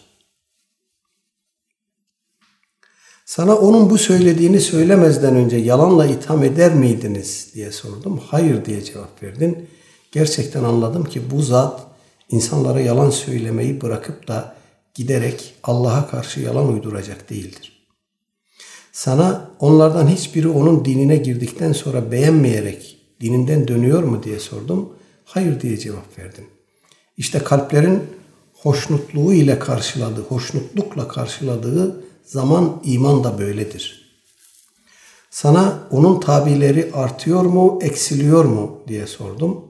Sana 3.26 3.56
onun 3.56 3.90
bu 3.90 3.98
söylediğini 3.98 4.60
söylemezden 4.60 5.36
önce 5.36 5.58
yalanla 5.58 6.06
itham 6.06 6.44
eder 6.44 6.74
miydiniz 6.74 7.52
diye 7.54 7.72
sordum. 7.72 8.22
Hayır 8.28 8.66
diye 8.66 8.84
cevap 8.84 9.24
verdin. 9.24 9.70
Gerçekten 10.12 10.64
anladım 10.64 11.04
ki 11.04 11.22
bu 11.32 11.42
zat 11.42 11.91
insanlara 12.32 12.82
yalan 12.82 13.10
söylemeyi 13.10 13.82
bırakıp 13.82 14.28
da 14.28 14.56
giderek 14.94 15.54
Allah'a 15.64 16.08
karşı 16.08 16.40
yalan 16.40 16.74
uyduracak 16.74 17.30
değildir. 17.30 17.88
Sana 18.92 19.52
onlardan 19.60 20.08
hiçbiri 20.08 20.48
onun 20.48 20.86
dinine 20.86 21.18
girdikten 21.18 21.74
sonra 21.74 22.12
beğenmeyerek 22.12 22.98
dininden 23.22 23.68
dönüyor 23.68 24.04
mu 24.04 24.24
diye 24.24 24.40
sordum. 24.40 24.94
Hayır 25.26 25.62
diye 25.62 25.78
cevap 25.78 26.20
verdim. 26.20 26.46
İşte 27.18 27.40
kalplerin 27.40 28.04
hoşnutluğu 28.54 29.34
ile 29.34 29.60
karşıladığı, 29.60 30.22
hoşnutlukla 30.22 31.08
karşıladığı 31.08 32.04
zaman 32.24 32.82
iman 32.84 33.24
da 33.24 33.40
böyledir. 33.40 34.02
Sana 35.30 35.88
onun 35.92 36.20
tabileri 36.20 36.92
artıyor 36.94 37.42
mu, 37.42 37.80
eksiliyor 37.82 38.46
mu 38.46 38.80
diye 38.88 39.08
sordum. 39.08 39.66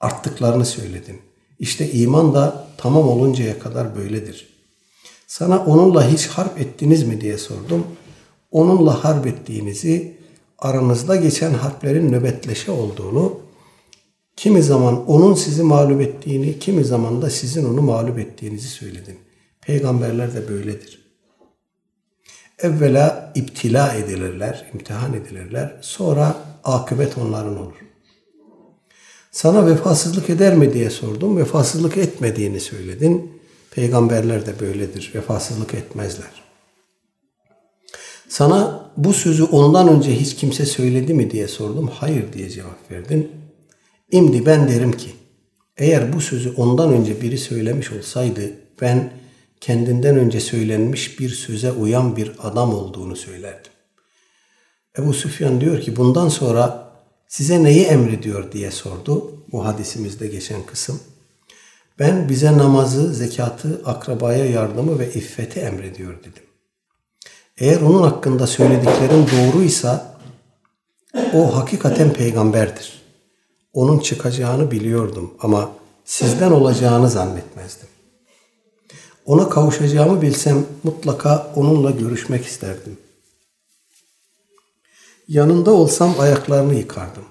Arttıklarını 0.00 0.66
söyledim. 0.66 1.22
İşte 1.58 1.92
iman 1.92 2.34
da 2.34 2.66
tamam 2.76 3.08
oluncaya 3.08 3.58
kadar 3.58 3.96
böyledir. 3.96 4.48
Sana 5.26 5.64
onunla 5.64 6.08
hiç 6.08 6.26
harp 6.26 6.60
ettiniz 6.60 7.02
mi 7.02 7.20
diye 7.20 7.38
sordum. 7.38 7.86
Onunla 8.50 9.04
harp 9.04 9.26
ettiğinizi, 9.26 10.16
aranızda 10.58 11.16
geçen 11.16 11.54
harplerin 11.54 12.12
nöbetleşe 12.12 12.70
olduğunu, 12.72 13.40
kimi 14.36 14.62
zaman 14.62 15.06
onun 15.06 15.34
sizi 15.34 15.62
mağlup 15.62 16.00
ettiğini, 16.00 16.58
kimi 16.58 16.84
zaman 16.84 17.22
da 17.22 17.30
sizin 17.30 17.64
onu 17.64 17.82
mağlup 17.82 18.18
ettiğinizi 18.18 18.68
söyledim. 18.68 19.16
Peygamberler 19.60 20.34
de 20.34 20.48
böyledir. 20.48 21.04
Evvela 22.58 23.32
iptila 23.34 23.94
edilirler, 23.94 24.70
imtihan 24.74 25.14
edilirler. 25.14 25.78
Sonra 25.80 26.36
akıbet 26.64 27.18
onların 27.18 27.56
olur. 27.58 27.83
Sana 29.34 29.66
vefasızlık 29.66 30.30
eder 30.30 30.54
mi 30.54 30.72
diye 30.74 30.90
sordum. 30.90 31.36
Vefasızlık 31.36 31.96
etmediğini 31.96 32.60
söyledin. 32.60 33.40
Peygamberler 33.70 34.46
de 34.46 34.60
böyledir. 34.60 35.12
Vefasızlık 35.14 35.74
etmezler. 35.74 36.30
Sana 38.28 38.90
bu 38.96 39.12
sözü 39.12 39.44
ondan 39.44 39.88
önce 39.88 40.20
hiç 40.20 40.34
kimse 40.36 40.66
söyledi 40.66 41.14
mi 41.14 41.30
diye 41.30 41.48
sordum. 41.48 41.90
Hayır 41.94 42.32
diye 42.32 42.50
cevap 42.50 42.90
verdin. 42.90 43.30
Şimdi 44.12 44.46
ben 44.46 44.68
derim 44.68 44.92
ki 44.92 45.10
eğer 45.76 46.12
bu 46.12 46.20
sözü 46.20 46.54
ondan 46.56 46.92
önce 46.92 47.20
biri 47.20 47.38
söylemiş 47.38 47.92
olsaydı 47.92 48.52
ben 48.80 49.12
kendinden 49.60 50.16
önce 50.16 50.40
söylenmiş 50.40 51.20
bir 51.20 51.28
söze 51.28 51.72
uyan 51.72 52.16
bir 52.16 52.32
adam 52.38 52.74
olduğunu 52.74 53.16
söylerdim. 53.16 53.72
Ebu 54.98 55.12
Süfyan 55.14 55.60
diyor 55.60 55.80
ki 55.80 55.96
bundan 55.96 56.28
sonra 56.28 56.83
size 57.34 57.64
neyi 57.64 57.84
emrediyor 57.84 58.52
diye 58.52 58.70
sordu 58.70 59.32
bu 59.52 59.66
hadisimizde 59.66 60.26
geçen 60.26 60.66
kısım. 60.66 61.00
Ben 61.98 62.28
bize 62.28 62.58
namazı, 62.58 63.14
zekatı, 63.14 63.82
akrabaya 63.84 64.44
yardımı 64.44 64.98
ve 64.98 65.12
iffeti 65.12 65.60
emrediyor 65.60 66.20
dedim. 66.20 66.42
Eğer 67.58 67.80
onun 67.80 68.02
hakkında 68.02 68.46
söylediklerin 68.46 69.26
doğruysa 69.26 70.16
o 71.34 71.56
hakikaten 71.56 72.12
peygamberdir. 72.12 73.02
Onun 73.72 73.98
çıkacağını 73.98 74.70
biliyordum 74.70 75.34
ama 75.40 75.70
sizden 76.04 76.50
olacağını 76.50 77.10
zannetmezdim. 77.10 77.88
Ona 79.26 79.48
kavuşacağımı 79.48 80.22
bilsem 80.22 80.66
mutlaka 80.84 81.52
onunla 81.56 81.90
görüşmek 81.90 82.46
isterdim. 82.46 82.98
Yanında 85.28 85.70
olsam 85.70 86.20
ayaklarını 86.20 86.74
yıkardım. 86.74 87.24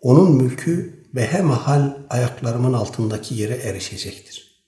Onun 0.00 0.32
mülkü 0.32 1.04
behemahal 1.14 1.96
ayaklarımın 2.10 2.72
altındaki 2.72 3.34
yere 3.34 3.54
erişecektir. 3.54 4.64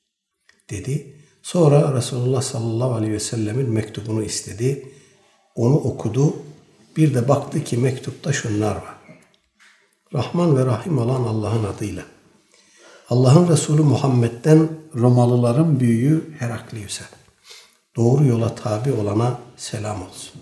Dedi. 0.71 1.15
Sonra 1.43 1.95
Resulullah 1.95 2.43
sallallahu 2.43 2.95
aleyhi 2.95 3.13
ve 3.13 3.21
sellemin 3.21 3.71
mektubunu 3.71 4.23
istedi. 4.23 4.93
Onu 5.55 5.77
okudu. 5.77 6.37
Bir 6.97 7.15
de 7.15 7.29
baktı 7.29 7.65
ki 7.65 7.77
mektupta 7.77 8.33
şunlar 8.33 8.77
var. 8.77 8.99
Rahman 10.15 10.57
ve 10.57 10.67
Rahim 10.67 10.99
olan 10.99 11.23
Allah'ın 11.23 11.65
adıyla. 11.65 12.05
Allah'ın 13.09 13.49
Resulü 13.49 13.83
Muhammed'den 13.83 14.69
Romalıların 14.95 15.81
büyüğü 15.81 16.35
Heraklius'e. 16.39 17.05
Doğru 17.97 18.25
yola 18.25 18.55
tabi 18.55 18.93
olana 18.93 19.39
selam 19.57 20.03
olsun. 20.03 20.41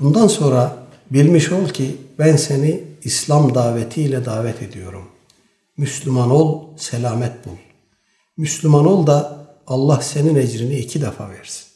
Bundan 0.00 0.26
sonra 0.26 0.83
bilmiş 1.10 1.52
ol 1.52 1.68
ki 1.68 1.96
ben 2.18 2.36
seni 2.36 2.84
İslam 3.02 3.54
davetiyle 3.54 4.24
davet 4.24 4.62
ediyorum. 4.62 5.08
Müslüman 5.76 6.30
ol, 6.30 6.76
selamet 6.76 7.46
bul. 7.46 7.56
Müslüman 8.36 8.86
ol 8.86 9.06
da 9.06 9.46
Allah 9.66 10.00
senin 10.00 10.34
ecrini 10.34 10.78
iki 10.78 11.00
defa 11.00 11.30
versin. 11.30 11.66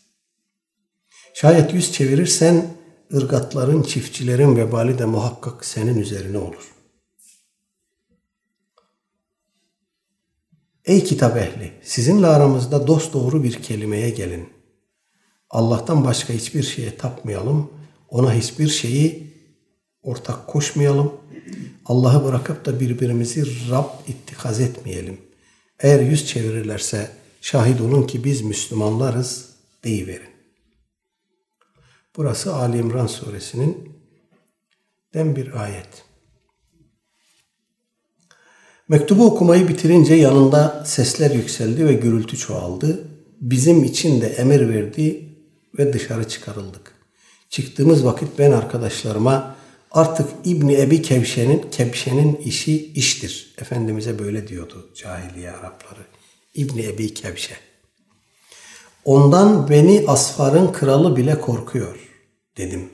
Şayet 1.35 1.75
yüz 1.75 1.93
çevirirsen 1.93 2.67
ırgatların, 3.15 3.83
çiftçilerin 3.83 4.57
vebali 4.57 4.99
de 4.99 5.05
muhakkak 5.05 5.65
senin 5.65 5.99
üzerine 5.99 6.39
olur. 6.39 6.75
Ey 10.85 11.05
kitap 11.05 11.37
ehli, 11.37 11.73
sizinle 11.83 12.27
aramızda 12.27 12.87
dost 12.87 13.13
doğru 13.13 13.43
bir 13.43 13.63
kelimeye 13.63 14.11
gelin. 14.11 14.49
Allah'tan 15.51 16.05
başka 16.05 16.33
hiçbir 16.33 16.63
şeye 16.63 16.97
tapmayalım, 16.97 17.71
ona 18.09 18.35
hiçbir 18.35 18.69
şeyi 18.69 19.33
ortak 20.03 20.47
koşmayalım. 20.47 21.13
Allah'ı 21.87 22.25
bırakıp 22.25 22.65
da 22.65 22.81
birbirimizi 22.81 23.71
Rab 23.71 23.89
ittikaz 24.09 24.61
etmeyelim. 24.61 25.19
Eğer 25.81 26.01
yüz 26.01 26.27
çevirirlerse 26.27 27.11
şahit 27.41 27.81
olun 27.81 28.07
ki 28.07 28.25
biz 28.25 28.43
Müslümanlarız 28.43 29.49
deyiverin. 29.85 30.29
Burası 32.17 32.55
Ali 32.55 32.79
İmran 32.79 33.07
suresinin 33.07 33.99
den 35.15 35.37
bir 35.37 35.63
ayet. 35.63 36.05
Mektubu 38.89 39.27
okumayı 39.27 39.69
bitirince 39.69 40.15
yanında 40.15 40.85
sesler 40.87 41.31
yükseldi 41.31 41.87
ve 41.87 41.93
gürültü 41.93 42.37
çoğaldı. 42.37 43.09
Bizim 43.41 43.85
için 43.85 44.21
de 44.21 44.27
emir 44.27 44.69
verdi 44.69 45.29
ve 45.79 45.93
dışarı 45.93 46.29
çıkarıldık. 46.29 46.98
Çıktığımız 47.51 48.05
vakit 48.05 48.39
ben 48.39 48.53
arkadaşlarıma 48.53 49.57
artık 49.91 50.29
İbni 50.45 50.81
Ebi 50.81 51.03
Kevşe'nin 51.03 51.71
Kevşe'nin 51.71 52.37
işi 52.37 52.93
iştir. 52.93 53.55
Efendimiz'e 53.59 54.19
böyle 54.19 54.49
diyordu 54.49 54.91
cahiliye 54.95 55.51
Arapları. 55.51 56.01
İbni 56.55 56.87
Ebi 56.87 57.15
Kevşe. 57.15 57.55
Ondan 59.05 59.69
beni 59.69 60.05
Asfar'ın 60.09 60.73
kralı 60.73 61.17
bile 61.17 61.41
korkuyor 61.41 61.97
dedim. 62.57 62.91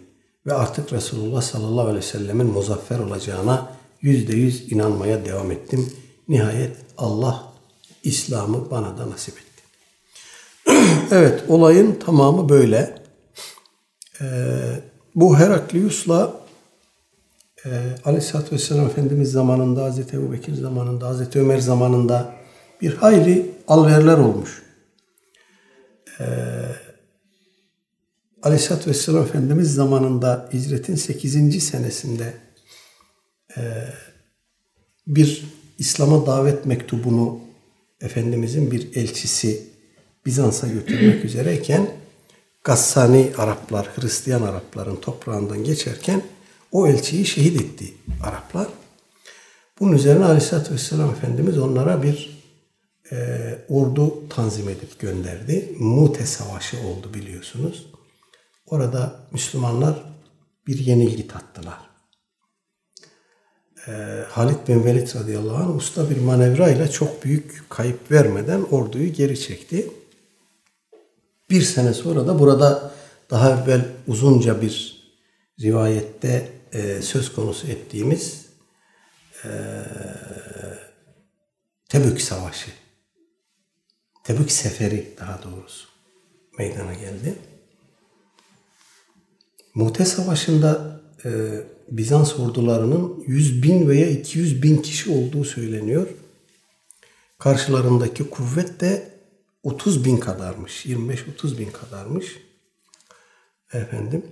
Ve 0.47 0.55
artık 0.55 0.93
Resulullah 0.93 1.43
sallallahu 1.43 1.81
aleyhi 1.81 1.97
ve 1.97 2.03
sellemin 2.03 2.47
muzaffer 2.47 2.99
olacağına 2.99 3.73
yüzde 4.03 4.37
yüz 4.37 4.73
inanmaya 4.73 5.25
devam 5.25 5.51
ettim. 5.51 5.93
Nihayet 6.29 6.77
Allah 6.99 7.53
İslam'ı 8.03 8.71
bana 8.71 8.99
da 8.99 9.11
nasip 9.11 9.35
etti. 9.39 9.63
evet 11.11 11.45
olayın 11.49 11.99
tamamı 12.07 12.49
böyle. 12.49 13.04
Ee, 14.21 14.25
bu 15.15 15.39
Heraklius'la 15.39 16.41
e, 17.67 17.71
Aleyhisselatü 18.05 18.55
Vesselam 18.55 18.87
Efendimiz 18.87 19.33
zamanında, 19.33 19.85
Hazreti 19.85 20.17
Ebu 20.17 20.33
Bekir 20.33 20.55
zamanında, 20.55 21.09
Hazreti 21.09 21.41
Ömer 21.41 21.59
zamanında 21.59 22.35
bir 22.81 22.95
hayli 22.95 23.51
alverler 23.69 24.19
olmuş. 24.19 24.63
Ee, 26.21 26.25
Aleyhisselatü 28.43 28.91
Vesselam 28.91 29.23
Efendimiz 29.23 29.75
zamanında 29.75 30.49
hicretin 30.53 30.95
8. 30.95 31.65
senesinde 31.65 32.35
e, 33.57 33.63
bir 35.07 35.45
İslam'a 35.79 36.27
davet 36.27 36.67
mektubunu 36.67 37.41
Efendimizin 38.01 38.71
bir 38.71 38.97
elçisi 38.97 39.63
Bizans'a 40.27 40.69
götürmek 40.69 41.25
üzereyken 41.25 42.04
Gassani 42.65 43.33
Araplar, 43.39 43.89
Hristiyan 43.97 44.43
Arapların 44.43 44.97
toprağından 44.97 45.65
geçerken 45.65 46.23
o 46.73 46.87
elçiyi 46.87 47.27
şehit 47.27 47.61
etti 47.61 47.95
Araplar. 48.23 48.69
Bunun 49.81 49.93
üzerine 49.93 50.25
Aleyhisselatü 50.25 50.75
Vesselam 50.75 51.11
Efendimiz 51.11 51.59
onlara 51.59 52.03
bir 52.03 52.45
e, 53.13 53.17
ordu 53.69 54.29
tanzim 54.29 54.69
edip 54.69 54.99
gönderdi. 54.99 55.77
Mute 55.79 56.27
Savaşı 56.27 56.77
oldu 56.81 57.15
biliyorsunuz. 57.15 57.87
Orada 58.67 59.27
Müslümanlar 59.33 60.05
bir 60.67 60.79
yenilgi 60.79 61.29
tattılar. 61.29 61.79
E, 63.89 63.93
Halid 64.29 64.69
bin 64.69 64.85
Velid 64.85 65.15
radıyallahu 65.15 65.63
anh 65.63 65.77
usta 65.77 66.11
bir 66.11 66.21
manevrayla 66.21 66.91
çok 66.91 67.25
büyük 67.25 67.65
kayıp 67.69 68.11
vermeden 68.11 68.63
orduyu 68.63 69.13
geri 69.13 69.41
çekti. 69.41 69.91
Bir 71.55 71.63
sene 71.63 71.95
sonra 71.95 72.27
da 72.27 72.39
burada 72.39 72.95
daha 73.31 73.51
evvel 73.51 73.85
uzunca 74.07 74.63
bir 74.63 75.03
rivayette 75.61 76.49
e, 76.73 77.03
söz 77.03 77.33
konusu 77.33 77.67
ettiğimiz 77.67 78.47
e, 79.45 79.51
Tebük 81.89 82.21
Savaşı, 82.21 82.71
Tebük 84.25 84.53
Seferi 84.53 85.15
daha 85.21 85.41
doğrusu 85.43 85.89
meydana 86.59 86.95
geldi. 86.95 87.35
Mute 89.75 90.05
Savaşı'nda 90.05 91.01
e, 91.25 91.31
Bizans 91.91 92.41
ordularının 92.41 93.25
100 93.27 93.63
bin 93.63 93.89
veya 93.89 94.11
200 94.11 94.63
bin 94.63 94.77
kişi 94.77 95.11
olduğu 95.11 95.45
söyleniyor. 95.45 96.07
Karşılarındaki 97.39 98.31
kuvvet 98.31 98.81
de 98.81 99.14
30 99.65 100.05
bin 100.05 100.17
kadarmış. 100.17 100.87
25-30 100.87 101.59
bin 101.59 101.71
kadarmış. 101.71 102.39
Efendim. 103.73 104.23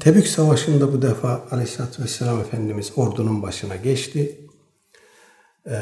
Tebük 0.00 0.26
Savaşı'nda 0.26 0.92
bu 0.92 1.02
defa 1.02 1.46
Aleyhisselatü 1.50 2.02
Vesselam 2.02 2.40
Efendimiz 2.40 2.92
ordunun 2.96 3.42
başına 3.42 3.76
geçti. 3.76 4.40
Ee, 5.66 5.72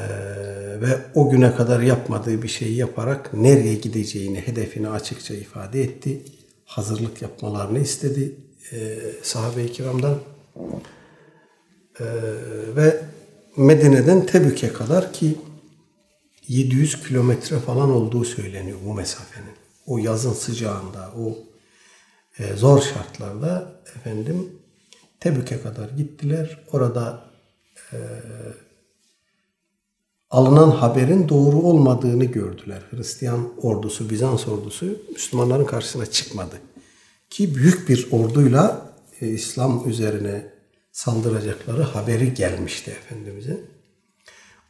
ve 0.80 0.98
o 1.14 1.30
güne 1.30 1.54
kadar 1.54 1.80
yapmadığı 1.80 2.42
bir 2.42 2.48
şeyi 2.48 2.76
yaparak 2.76 3.34
nereye 3.34 3.74
gideceğini, 3.74 4.40
hedefini 4.40 4.88
açıkça 4.88 5.34
ifade 5.34 5.82
etti. 5.82 6.22
Hazırlık 6.64 7.22
yapmalarını 7.22 7.78
istedi 7.78 8.34
e, 8.72 8.98
sahabe-i 9.22 9.72
kiramdan. 9.72 10.18
E, 12.00 12.04
ve 12.76 13.02
Medine'den 13.56 14.26
Tebük'e 14.26 14.72
kadar 14.72 15.12
ki 15.12 15.34
700 16.48 17.02
kilometre 17.08 17.58
falan 17.58 17.90
olduğu 17.90 18.24
söyleniyor 18.24 18.78
bu 18.84 18.94
mesafenin. 18.94 19.52
O 19.86 19.98
yazın 19.98 20.32
sıcağında, 20.32 21.12
o 21.18 21.38
e, 22.38 22.56
zor 22.56 22.82
şartlarda 22.82 23.80
efendim 23.96 24.52
Tebük'e 25.20 25.60
kadar 25.62 25.90
gittiler. 25.90 26.64
Orada 26.72 27.30
e, 27.92 27.98
alınan 30.30 30.70
haberin 30.70 31.28
doğru 31.28 31.56
olmadığını 31.56 32.24
gördüler. 32.24 32.82
Hristiyan 32.90 33.60
ordusu, 33.60 34.10
Bizans 34.10 34.48
ordusu 34.48 34.98
Müslümanların 35.12 35.64
karşısına 35.64 36.06
çıkmadı. 36.06 36.60
Ki 37.30 37.54
büyük 37.54 37.88
bir 37.88 38.08
orduyla 38.10 38.92
e, 39.20 39.28
İslam 39.28 39.88
üzerine 39.88 40.52
saldıracakları 40.92 41.82
haberi 41.82 42.34
gelmişti 42.34 42.90
Efendimiz'e. 42.90 43.75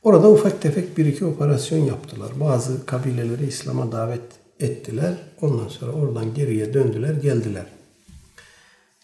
Orada 0.02 0.30
ufak 0.30 0.62
tefek 0.62 0.98
bir 0.98 1.06
iki 1.06 1.24
operasyon 1.24 1.78
yaptılar. 1.78 2.32
Bazı 2.40 2.86
kabileleri 2.86 3.46
İslam'a 3.46 3.92
davet 3.92 4.22
ettiler. 4.60 5.14
Ondan 5.40 5.68
sonra 5.68 5.92
oradan 5.92 6.34
geriye 6.34 6.74
döndüler, 6.74 7.14
geldiler. 7.14 7.66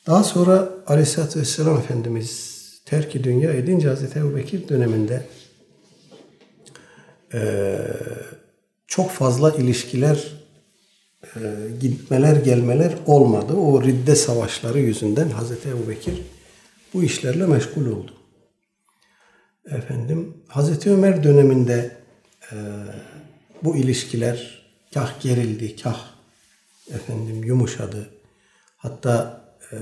Daha 0.06 0.24
sonra 0.24 0.68
Aleyhisselatü 0.86 1.40
Vesselam 1.40 1.78
Efendimiz 1.78 2.52
terki 2.84 3.24
dünya 3.24 3.52
edince 3.52 3.88
Hazreti 3.88 4.18
Ebu 4.18 4.36
Bekir 4.36 4.68
döneminde 4.68 5.26
e, 7.34 7.78
çok 8.86 9.10
fazla 9.10 9.50
ilişkiler 9.50 10.32
e, 11.36 11.40
gitmeler 11.80 12.36
gelmeler 12.36 12.94
olmadı. 13.06 13.52
O 13.52 13.82
ridde 13.82 14.14
savaşları 14.14 14.78
yüzünden 14.78 15.28
Hazreti 15.28 15.68
Ebu 15.68 15.88
Bekir 15.88 16.22
bu 16.94 17.02
işlerle 17.02 17.46
meşgul 17.46 17.86
oldu. 17.86 18.12
Efendim 19.66 20.36
Hazreti 20.48 20.90
Ömer 20.90 21.24
döneminde 21.24 21.96
e, 22.52 22.56
bu 23.64 23.76
ilişkiler 23.76 24.62
kah 24.94 25.20
gerildi, 25.20 25.76
kah 25.76 26.10
efendim 26.94 27.44
yumuşadı. 27.44 28.10
Hatta 28.76 29.44
e, 29.72 29.76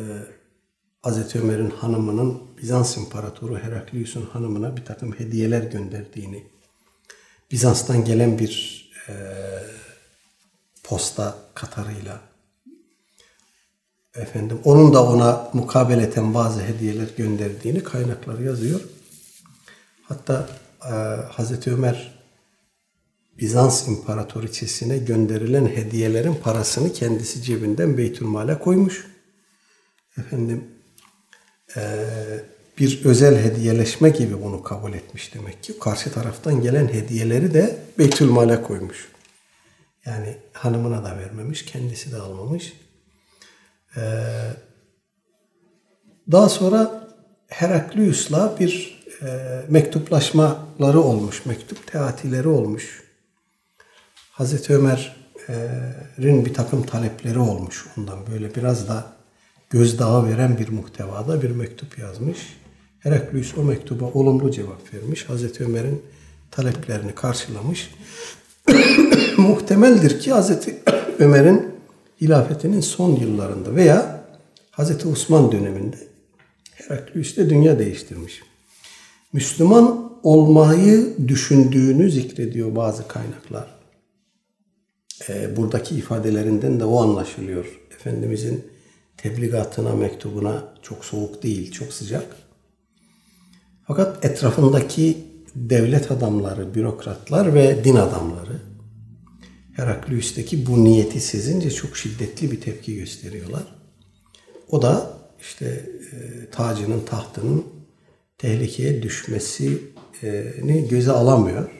Hazreti 1.03 1.39
Ömer'in 1.39 1.71
hanımının 1.71 2.43
Bizans 2.63 2.97
İmparatoru 2.97 3.59
Heraklius'un 3.59 4.27
hanımına 4.27 4.77
bir 4.77 4.85
takım 4.85 5.13
hediyeler 5.19 5.63
gönderdiğini, 5.63 6.47
Bizans'tan 7.51 8.05
gelen 8.05 8.39
bir 8.39 8.85
e, 9.09 9.13
posta 10.83 11.39
katarıyla 11.55 12.21
efendim 14.15 14.61
onun 14.65 14.95
da 14.95 15.07
ona 15.07 15.51
mukabeleten 15.53 16.35
bazı 16.35 16.63
hediyeler 16.63 17.09
gönderdiğini 17.17 17.83
kaynaklar 17.83 18.39
yazıyor. 18.39 18.81
Hatta 20.11 20.49
e, 20.85 20.93
Hazreti 21.33 21.73
Ömer 21.73 22.21
Bizans 23.39 23.89
İmparatoriçesine 23.89 24.99
gönderilen 24.99 25.67
hediyelerin 25.67 26.35
parasını 26.35 26.93
kendisi 26.93 27.43
cebinden 27.43 27.99
Beytülmal'e 27.99 28.59
koymuş. 28.59 29.07
Efendim 30.19 30.65
e, 31.77 32.07
bir 32.79 33.05
özel 33.05 33.39
hediyeleşme 33.45 34.11
gibi 34.11 34.43
bunu 34.43 34.63
kabul 34.63 34.93
etmiş 34.93 35.35
demek 35.35 35.63
ki. 35.63 35.79
Karşı 35.79 36.13
taraftan 36.13 36.63
gelen 36.63 36.89
hediyeleri 36.89 37.55
de 37.55 37.79
Beytülmal'e 37.99 38.63
koymuş. 38.63 39.09
Yani 40.07 40.37
hanımına 40.53 41.05
da 41.05 41.19
vermemiş, 41.19 41.65
kendisi 41.65 42.13
de 42.13 42.17
almamış. 42.17 42.73
Ee, 43.97 44.01
daha 46.33 46.49
sonra 46.49 47.09
Heraklius'la 47.49 48.57
bir 48.61 49.00
e, 49.23 49.27
mektuplaşmaları 49.69 51.01
olmuş, 51.01 51.47
mektup 51.47 51.87
teatileri 51.87 52.49
olmuş. 52.49 53.03
Hazreti 54.33 54.75
Ömer'in 54.75 56.45
bir 56.45 56.55
takım 56.55 56.83
talepleri 56.83 57.39
olmuş 57.39 57.87
ondan 57.99 58.19
böyle 58.33 58.55
biraz 58.55 58.89
da 58.89 59.13
gözdağı 59.71 60.27
veren 60.27 60.59
bir 60.59 60.69
muhtevada 60.69 61.43
bir 61.43 61.51
mektup 61.51 61.99
yazmış. 61.99 62.39
Heraklius 63.01 63.59
o 63.59 63.63
mektuba 63.63 64.05
olumlu 64.05 64.51
cevap 64.51 64.95
vermiş. 64.95 65.29
Hazreti 65.29 65.65
Ömer'in 65.65 66.03
taleplerini 66.51 67.15
karşılamış. 67.15 67.95
Muhtemeldir 69.37 70.21
ki 70.21 70.33
Hazreti 70.33 70.83
Ömer'in 71.19 71.71
hilafetinin 72.21 72.81
son 72.81 73.17
yıllarında 73.17 73.75
veya 73.75 74.25
Hazreti 74.71 75.09
Osman 75.09 75.53
döneminde 75.53 75.97
Heraklius 76.75 77.37
de 77.37 77.51
dünya 77.51 77.79
değiştirmiş. 77.79 78.43
Müslüman 79.33 80.13
olmayı 80.23 81.15
düşündüğünü 81.29 82.11
zikrediyor 82.11 82.77
bazı 82.77 83.09
kaynaklar. 83.09 83.75
E, 85.29 85.57
buradaki 85.57 85.95
ifadelerinden 85.97 86.81
de 86.81 86.85
o 86.85 87.03
anlaşılıyor. 87.03 87.81
Efendimizin 87.95 88.65
tebligatına, 89.17 89.95
mektubuna 89.95 90.75
çok 90.83 91.05
soğuk 91.05 91.43
değil, 91.43 91.73
çok 91.73 91.93
sıcak. 91.93 92.37
Fakat 93.87 94.25
etrafındaki 94.25 95.17
devlet 95.55 96.11
adamları, 96.11 96.75
bürokratlar 96.75 97.55
ve 97.55 97.85
din 97.85 97.97
adamları 97.97 98.61
Heraklius'taki 99.77 100.67
bu 100.67 100.85
niyeti 100.85 101.21
sezince 101.21 101.71
çok 101.71 101.97
şiddetli 101.97 102.51
bir 102.51 102.61
tepki 102.61 102.97
gösteriyorlar. 102.97 103.63
O 104.69 104.83
da 104.83 105.13
işte 105.41 105.67
e, 106.13 106.51
tacının, 106.51 107.01
tahtının 107.01 107.65
tehlikeye 108.41 109.03
düşmesini 109.03 110.89
göze 110.91 111.11
alamıyor 111.13 111.71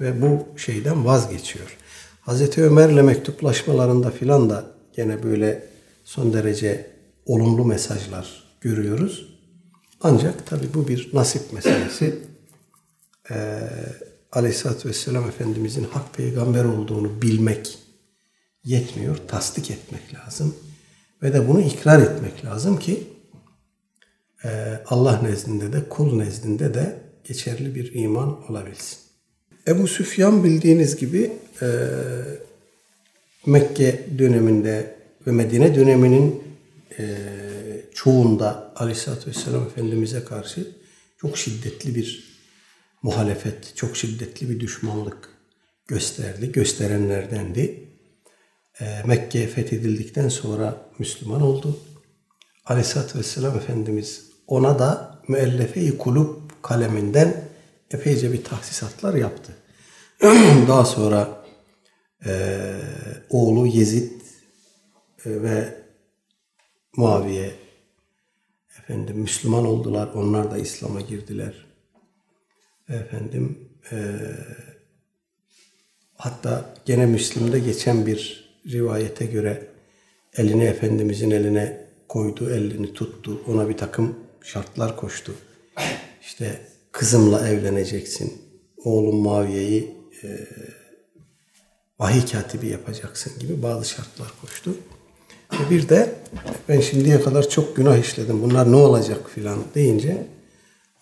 ve 0.00 0.22
bu 0.22 0.58
şeyden 0.58 1.04
vazgeçiyor. 1.04 1.76
Hazreti 2.20 2.62
Ömer'le 2.62 3.02
mektuplaşmalarında 3.02 4.10
filan 4.10 4.50
da 4.50 4.66
gene 4.96 5.22
böyle 5.22 5.66
son 6.04 6.32
derece 6.32 6.90
olumlu 7.26 7.64
mesajlar 7.64 8.44
görüyoruz. 8.60 9.26
Ancak 10.00 10.46
tabi 10.46 10.74
bu 10.74 10.88
bir 10.88 11.10
nasip 11.12 11.52
meselesi. 11.52 12.18
Ee, 13.30 13.60
Aleyhisselatü 14.32 14.88
Vesselam 14.88 15.28
Efendimizin 15.28 15.84
hak 15.84 16.14
peygamber 16.14 16.64
olduğunu 16.64 17.22
bilmek 17.22 17.78
yetmiyor. 18.64 19.16
Tasdik 19.28 19.70
etmek 19.70 20.14
lazım. 20.14 20.54
Ve 21.22 21.32
de 21.32 21.48
bunu 21.48 21.60
ikrar 21.60 22.02
etmek 22.02 22.44
lazım 22.44 22.78
ki 22.78 23.11
Allah 24.86 25.22
nezdinde 25.22 25.72
de 25.72 25.88
kul 25.88 26.16
nezdinde 26.16 26.74
de 26.74 27.00
geçerli 27.24 27.74
bir 27.74 27.94
iman 27.94 28.50
olabilsin. 28.50 28.98
Ebu 29.68 29.86
Süfyan 29.86 30.44
bildiğiniz 30.44 30.96
gibi 30.96 31.32
e, 31.62 31.66
Mekke 33.46 34.06
döneminde 34.18 34.96
ve 35.26 35.32
Medine 35.32 35.74
döneminin 35.74 36.42
e, 36.98 37.04
çoğunda 37.94 38.72
Aleyhisselatü 38.76 39.30
Vesselam 39.30 39.62
Efendimiz'e 39.62 40.24
karşı 40.24 40.68
çok 41.20 41.38
şiddetli 41.38 41.94
bir 41.94 42.38
muhalefet, 43.02 43.76
çok 43.76 43.96
şiddetli 43.96 44.50
bir 44.50 44.60
düşmanlık 44.60 45.28
gösterdi, 45.86 46.52
gösterenlerdendi. 46.52 47.88
E, 48.80 49.02
Mekke 49.06 49.46
fethedildikten 49.46 50.28
sonra 50.28 50.90
Müslüman 50.98 51.42
oldu. 51.42 51.78
Aleyhisselatü 52.64 53.18
Vesselam 53.18 53.56
Efendimiz 53.56 54.31
ona 54.52 54.78
da 54.78 55.18
müellefe-i 55.28 55.98
kulüp 55.98 56.62
kaleminden 56.62 57.44
epeyce 57.90 58.32
bir 58.32 58.44
tahsisatlar 58.44 59.14
yaptı. 59.14 59.52
Daha 60.68 60.84
sonra 60.84 61.44
e, 62.26 62.32
oğlu 63.30 63.66
Yezid 63.66 64.10
e, 65.24 65.42
ve 65.42 65.82
Muaviye 66.96 67.54
efendim 68.78 69.16
Müslüman 69.18 69.66
oldular. 69.66 70.08
Onlar 70.14 70.50
da 70.50 70.58
İslam'a 70.58 71.00
girdiler. 71.00 71.66
Efendim 72.88 73.68
e, 73.92 73.96
hatta 76.14 76.74
gene 76.84 77.06
Müslim'de 77.06 77.58
geçen 77.58 78.06
bir 78.06 78.52
rivayete 78.66 79.26
göre 79.26 79.66
elini 80.36 80.64
Efendimizin 80.64 81.30
eline 81.30 81.86
koydu, 82.08 82.50
elini 82.50 82.94
tuttu. 82.94 83.42
Ona 83.46 83.68
bir 83.68 83.76
takım 83.76 84.31
şartlar 84.44 84.96
koştu. 84.96 85.34
İşte 86.22 86.66
kızımla 86.92 87.48
evleneceksin. 87.48 88.42
Oğlum 88.84 89.16
Muaviye'yi 89.16 89.96
e, 90.22 90.28
vahiy 91.98 92.26
katibi 92.26 92.68
yapacaksın 92.68 93.38
gibi 93.38 93.62
bazı 93.62 93.88
şartlar 93.88 94.32
koştu. 94.40 94.74
Ve 95.52 95.70
bir 95.70 95.88
de 95.88 96.14
ben 96.68 96.80
şimdiye 96.80 97.20
kadar 97.20 97.48
çok 97.48 97.76
günah 97.76 97.98
işledim. 97.98 98.42
Bunlar 98.42 98.72
ne 98.72 98.76
olacak 98.76 99.30
filan 99.30 99.58
deyince 99.74 100.26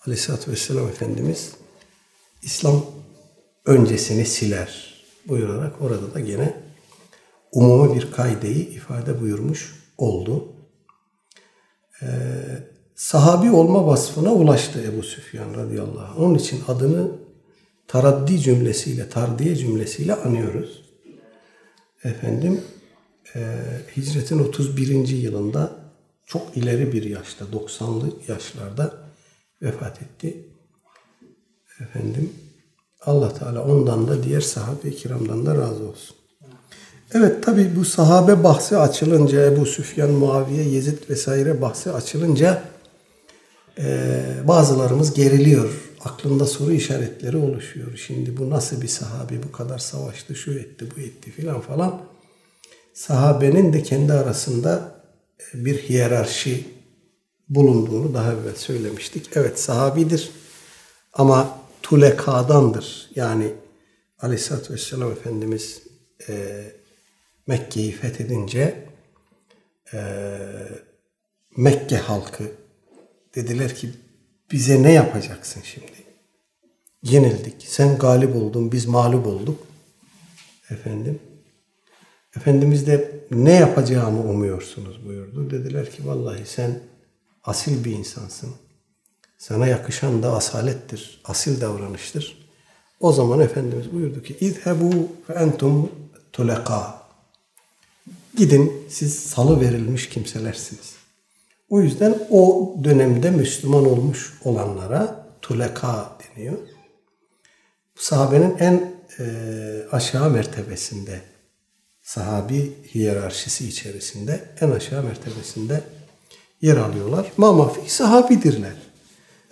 Aleyhisselatü 0.05 0.51
Vesselam 0.51 0.87
Efendimiz 0.87 1.51
İslam 2.41 2.85
öncesini 3.65 4.25
siler 4.25 5.03
buyurarak 5.27 5.81
orada 5.81 6.13
da 6.13 6.19
gene 6.19 6.53
umumi 7.51 7.95
bir 7.95 8.11
kaideyi 8.11 8.69
ifade 8.69 9.21
buyurmuş 9.21 9.75
oldu. 9.97 10.55
Ee, 12.01 12.07
sahabi 13.01 13.51
olma 13.51 13.87
vasfına 13.87 14.33
ulaştı 14.33 14.83
Ebu 14.83 15.03
Süfyan 15.03 15.53
radıyallahu 15.53 16.05
anh. 16.05 16.19
Onun 16.19 16.35
için 16.35 16.59
adını 16.67 17.11
taraddi 17.87 18.39
cümlesiyle, 18.39 19.09
tardiye 19.09 19.55
cümlesiyle 19.55 20.15
anıyoruz. 20.15 20.81
Efendim 22.03 22.61
e, 23.35 23.57
hicretin 23.97 24.39
31. 24.39 25.07
yılında 25.07 25.71
çok 26.25 26.57
ileri 26.57 26.93
bir 26.93 27.03
yaşta, 27.03 27.45
90'lı 27.45 28.09
yaşlarda 28.27 28.93
vefat 29.61 30.01
etti. 30.01 30.45
Efendim 31.79 32.33
Allah 33.01 33.33
Teala 33.33 33.65
ondan 33.65 34.07
da 34.07 34.23
diğer 34.23 34.41
sahabe-i 34.41 34.95
kiramdan 34.95 35.45
da 35.45 35.55
razı 35.55 35.89
olsun. 35.89 36.15
Evet 37.13 37.43
tabi 37.43 37.75
bu 37.75 37.85
sahabe 37.85 38.43
bahsi 38.43 38.77
açılınca 38.77 39.45
Ebu 39.45 39.65
Süfyan, 39.65 40.11
Muaviye, 40.11 40.63
Yezid 40.63 41.09
vesaire 41.09 41.61
bahsi 41.61 41.91
açılınca 41.91 42.70
bazılarımız 44.47 45.13
geriliyor. 45.13 45.91
Aklında 46.05 46.45
soru 46.45 46.71
işaretleri 46.71 47.37
oluşuyor. 47.37 47.97
Şimdi 48.07 48.37
bu 48.37 48.49
nasıl 48.49 48.81
bir 48.81 48.87
sahabi 48.87 49.43
bu 49.43 49.51
kadar 49.51 49.77
savaştı, 49.77 50.35
şu 50.35 50.53
etti, 50.53 50.85
bu 50.95 50.99
etti 50.99 51.31
filan 51.31 51.61
falan. 51.61 52.01
Sahabenin 52.93 53.73
de 53.73 53.83
kendi 53.83 54.13
arasında 54.13 55.01
e, 55.39 55.65
bir 55.65 55.77
hiyerarşi 55.77 56.67
bulunduğunu 57.49 58.13
daha 58.13 58.33
evvel 58.33 58.55
söylemiştik. 58.55 59.29
Evet 59.35 59.59
sahabidir 59.59 60.31
ama 61.13 61.59
tulekadandır. 61.83 63.09
Yani 63.15 63.53
Aleyhisselatü 64.19 64.73
Vesselam 64.73 65.11
Efendimiz 65.11 65.83
e, 66.29 66.63
Mekke'yi 67.47 67.91
fethedince 67.91 68.89
e, 69.93 69.99
Mekke 71.57 71.97
halkı 71.97 72.43
dediler 73.35 73.75
ki 73.75 73.89
bize 74.51 74.83
ne 74.83 74.91
yapacaksın 74.91 75.61
şimdi? 75.63 75.91
Yenildik. 77.03 77.55
Sen 77.67 77.97
galip 77.97 78.35
oldun, 78.35 78.71
biz 78.71 78.85
mağlup 78.85 79.27
olduk. 79.27 79.67
Efendim. 80.69 81.19
Efendimiz 82.35 82.87
de 82.87 83.21
ne 83.31 83.53
yapacağımı 83.53 84.21
umuyorsunuz 84.21 85.05
buyurdu. 85.05 85.51
Dediler 85.51 85.91
ki 85.91 86.07
vallahi 86.07 86.45
sen 86.45 86.79
asil 87.43 87.85
bir 87.85 87.91
insansın. 87.91 88.49
Sana 89.37 89.67
yakışan 89.67 90.23
da 90.23 90.33
asalettir, 90.33 91.21
asil 91.25 91.61
davranıştır. 91.61 92.47
O 92.99 93.13
zaman 93.13 93.39
Efendimiz 93.39 93.93
buyurdu 93.93 94.23
ki 94.23 94.37
İzhebu 94.39 95.07
fe 95.27 95.33
entum 95.33 95.91
tuleka. 96.33 97.01
Gidin 98.37 98.87
siz 98.89 99.19
salı 99.19 99.61
verilmiş 99.61 100.09
kimselersiniz. 100.09 101.00
O 101.71 101.81
yüzden 101.81 102.15
o 102.29 102.73
dönemde 102.83 103.31
Müslüman 103.31 103.85
olmuş 103.85 104.33
olanlara 104.43 105.25
tuleka 105.41 106.17
deniyor. 106.19 106.57
Sahabenin 107.95 108.57
en 108.59 108.93
e, 109.19 109.25
aşağı 109.91 110.29
mertebesinde, 110.29 111.21
sahabi 112.01 112.73
hiyerarşisi 112.95 113.67
içerisinde 113.67 114.39
en 114.61 114.71
aşağı 114.71 115.03
mertebesinde 115.03 115.81
yer 116.61 116.77
alıyorlar. 116.77 117.31
Mamafi 117.37 117.93
sahabidirler. 117.93 118.75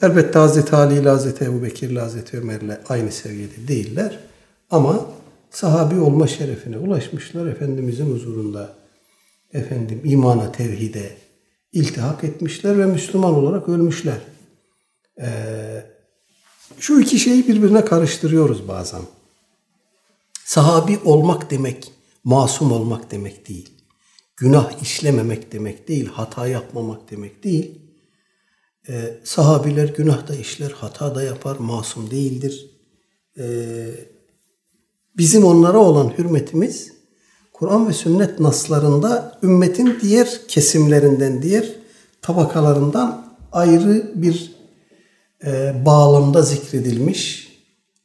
Elbette 0.02 0.40
Hazreti 0.40 0.76
Ali 0.76 1.00
ile 1.00 1.10
Hazreti 1.10 1.44
Ebu 1.46 1.64
Bekir 1.64 1.90
ile 1.90 2.00
Hazreti 2.00 2.38
Ömer 2.38 2.62
ile 2.62 2.80
aynı 2.90 3.12
seviyede 3.12 3.68
değiller. 3.68 4.20
Ama 4.72 5.06
sahabi 5.52 6.00
olma 6.00 6.28
şerefine 6.28 6.78
ulaşmışlar. 6.78 7.48
Efendimizin 7.48 8.14
huzurunda 8.14 8.74
efendim 9.54 10.02
imana, 10.04 10.52
tevhide 10.52 11.29
iltihak 11.74 12.24
etmişler 12.24 12.80
ve 12.80 12.86
Müslüman 12.86 13.34
olarak 13.34 13.70
ölmüşler. 13.70 14.18
Ee, 15.22 15.86
şu 16.80 17.00
iki 17.00 17.20
şeyi 17.20 17.48
birbirine 17.48 17.86
karıştırıyoruz 17.86 18.68
bazen. 18.68 19.02
Sahabi 20.46 21.00
olmak 21.06 21.52
demek, 21.52 21.92
masum 22.24 22.72
olmak 22.72 23.12
demek 23.12 23.50
değil. 23.50 23.70
Günah 24.38 24.82
işlememek 24.82 25.52
demek 25.52 25.88
değil, 25.88 26.06
hata 26.06 26.48
yapmamak 26.48 27.12
demek 27.12 27.44
değil. 27.44 27.82
Ee, 28.90 29.20
sahabiler 29.24 29.88
günah 29.88 30.28
da 30.28 30.36
işler, 30.36 30.72
hata 30.72 31.16
da 31.16 31.24
yapar, 31.24 31.58
masum 31.58 32.12
değildir. 32.12 32.72
Ee, 33.38 33.90
bizim 35.18 35.44
onlara 35.44 35.78
olan 35.78 36.14
hürmetimiz 36.18 36.99
Kur'an 37.60 37.90
ve 37.90 37.94
sünnet 37.94 38.40
naslarında 38.40 39.38
ümmetin 39.44 39.98
diğer 40.02 40.42
kesimlerinden, 40.48 41.42
diğer 41.42 41.66
tabakalarından 42.22 43.26
ayrı 43.52 44.12
bir 44.16 44.56
e, 45.46 45.74
bağlamda 45.86 46.42
zikredilmiş 46.42 47.50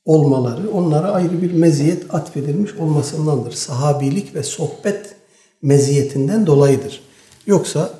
olmaları, 0.04 0.70
onlara 0.70 1.10
ayrı 1.10 1.42
bir 1.42 1.52
meziyet 1.52 2.14
atfedilmiş 2.14 2.74
olmasındandır. 2.74 3.52
Sahabilik 3.52 4.34
ve 4.34 4.42
sohbet 4.42 5.14
meziyetinden 5.62 6.46
dolayıdır. 6.46 7.02
Yoksa 7.46 7.90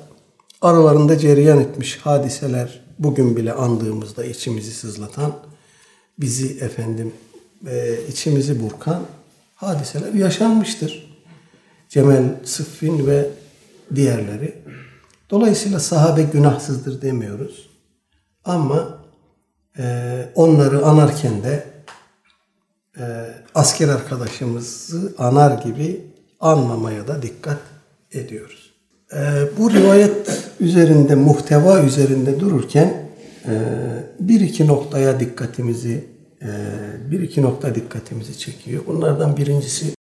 aralarında 0.61 1.17
cereyan 1.17 1.59
etmiş 1.59 1.97
hadiseler 1.97 2.81
bugün 2.99 3.37
bile 3.37 3.53
andığımızda 3.53 4.25
içimizi 4.25 4.71
sızlatan, 4.71 5.33
bizi 6.19 6.59
efendim 6.59 7.13
e, 7.67 7.97
içimizi 8.09 8.63
burkan 8.63 9.01
hadiseler 9.55 10.13
yaşanmıştır. 10.13 11.14
Cemel, 11.95 12.23
Sıffin 12.43 13.07
ve 13.07 13.29
diğerleri. 13.95 14.55
Dolayısıyla 15.29 15.79
sahabe 15.79 16.23
günahsızdır 16.23 17.01
demiyoruz. 17.01 17.69
Ama 18.45 18.97
e, 19.77 19.83
onları 20.35 20.85
anarken 20.85 21.43
de 21.43 21.63
e, 22.97 23.03
asker 23.55 23.89
arkadaşımızı 23.89 25.13
anar 25.17 25.63
gibi 25.63 26.01
anmamaya 26.39 27.07
da 27.07 27.21
dikkat 27.21 27.59
ediyoruz. 28.11 28.73
E, 29.13 29.19
bu 29.57 29.71
rivayet 29.71 30.51
üzerinde, 30.59 31.15
muhteva 31.15 31.81
üzerinde 31.81 32.39
dururken 32.39 33.09
e, 33.45 33.53
bir 34.19 34.41
iki 34.41 34.67
noktaya 34.67 35.19
dikkatimizi 35.19 36.07
e, 36.41 36.49
bir 37.11 37.21
iki 37.21 37.41
nokta 37.41 37.75
dikkatimizi 37.75 38.39
çekiyor. 38.39 38.83
Bunlardan 38.87 39.37
birincisi 39.37 39.94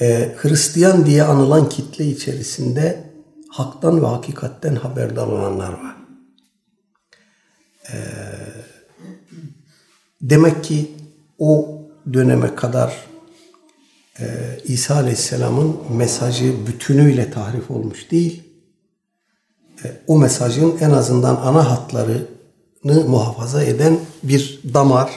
e, 0.00 0.34
Hristiyan 0.36 1.06
diye 1.06 1.22
anılan 1.22 1.68
kitle 1.68 2.06
içerisinde 2.06 3.04
haktan 3.48 4.02
ve 4.02 4.06
hakikatten 4.06 4.74
haberdar 4.76 5.26
olanlar 5.26 5.72
var. 5.72 5.96
E, 7.92 7.96
demek 10.22 10.64
ki 10.64 10.90
o 11.38 11.80
döneme 12.12 12.54
kadar 12.54 13.06
e, 14.20 14.24
İsa 14.64 14.94
Aleyhisselam'ın 14.94 15.76
mesajı 15.90 16.66
bütünüyle 16.66 17.30
tahrif 17.30 17.70
olmuş 17.70 18.10
değil. 18.10 18.42
E, 19.84 19.92
o 20.06 20.18
mesajın 20.18 20.78
en 20.80 20.90
azından 20.90 21.36
ana 21.36 21.70
hatlarını 21.70 22.24
muhafaza 22.84 23.62
eden 23.62 23.98
bir 24.22 24.60
damar 24.74 25.10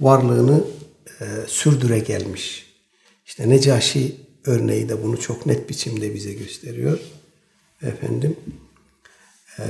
varlığını 0.00 0.64
e, 1.20 1.24
sürdüre 1.46 1.98
gelmiş. 1.98 2.69
İşte 3.30 3.48
Necaşi 3.48 4.16
örneği 4.44 4.88
de 4.88 5.02
bunu 5.02 5.20
çok 5.20 5.46
net 5.46 5.68
biçimde 5.68 6.14
bize 6.14 6.32
gösteriyor. 6.32 6.98
Efendim 7.82 8.36
e, 9.58 9.64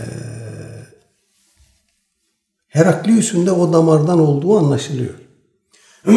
Heraklius'un 2.68 3.46
da 3.46 3.56
o 3.56 3.72
damardan 3.72 4.18
olduğu 4.18 4.58
anlaşılıyor. 4.58 5.14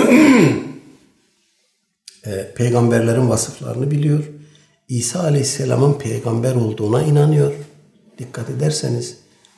e, 2.25 2.53
peygamberlerin 2.55 3.29
vasıflarını 3.29 3.91
biliyor. 3.91 4.23
İsa 4.87 5.19
Aleyhisselam'ın 5.19 5.93
peygamber 5.93 6.55
olduğuna 6.55 7.03
inanıyor. 7.03 7.53
Dikkat 8.19 8.49
ederseniz 8.49 9.17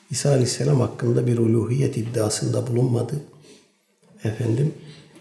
İsa 0.10 0.30
Aleyhisselam 0.30 0.80
hakkında 0.80 1.28
bir 1.28 1.38
uluhiyet 1.38 1.98
iddiasında 1.98 2.68
bulunmadı. 2.68 3.22
Efendim 4.24 4.74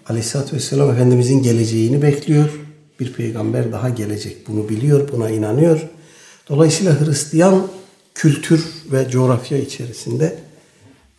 Aleyhisselatü 0.09 0.57
Vesselam 0.57 0.91
Efendimizin 0.91 1.43
geleceğini 1.43 2.03
bekliyor. 2.03 2.61
Bir 3.01 3.13
peygamber 3.13 3.73
daha 3.73 3.89
gelecek. 3.89 4.49
Bunu 4.49 4.69
biliyor, 4.69 5.13
buna 5.13 5.31
inanıyor. 5.31 5.89
Dolayısıyla 6.49 7.01
Hristiyan 7.01 7.67
kültür 8.15 8.65
ve 8.93 9.09
coğrafya 9.11 9.59
içerisinde 9.59 10.39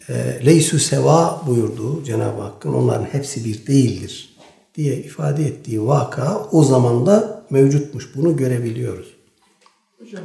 e, 0.10 0.14
Leysü 0.46 0.80
seva 0.80 1.42
buyurduğu 1.48 2.04
Cenab-ı 2.04 2.42
Hakk'ın 2.42 2.74
onların 2.74 3.06
hepsi 3.06 3.46
bir 3.46 3.68
değildir 3.68 4.36
diye 4.76 4.98
ifade 4.98 5.44
ettiği 5.44 5.88
vaka 5.88 6.48
o 6.52 6.64
zaman 6.64 7.06
da 7.06 7.46
mevcutmuş. 7.50 8.16
Bunu 8.16 8.38
görebiliyoruz. 8.38 9.16
Hocam 10.00 10.24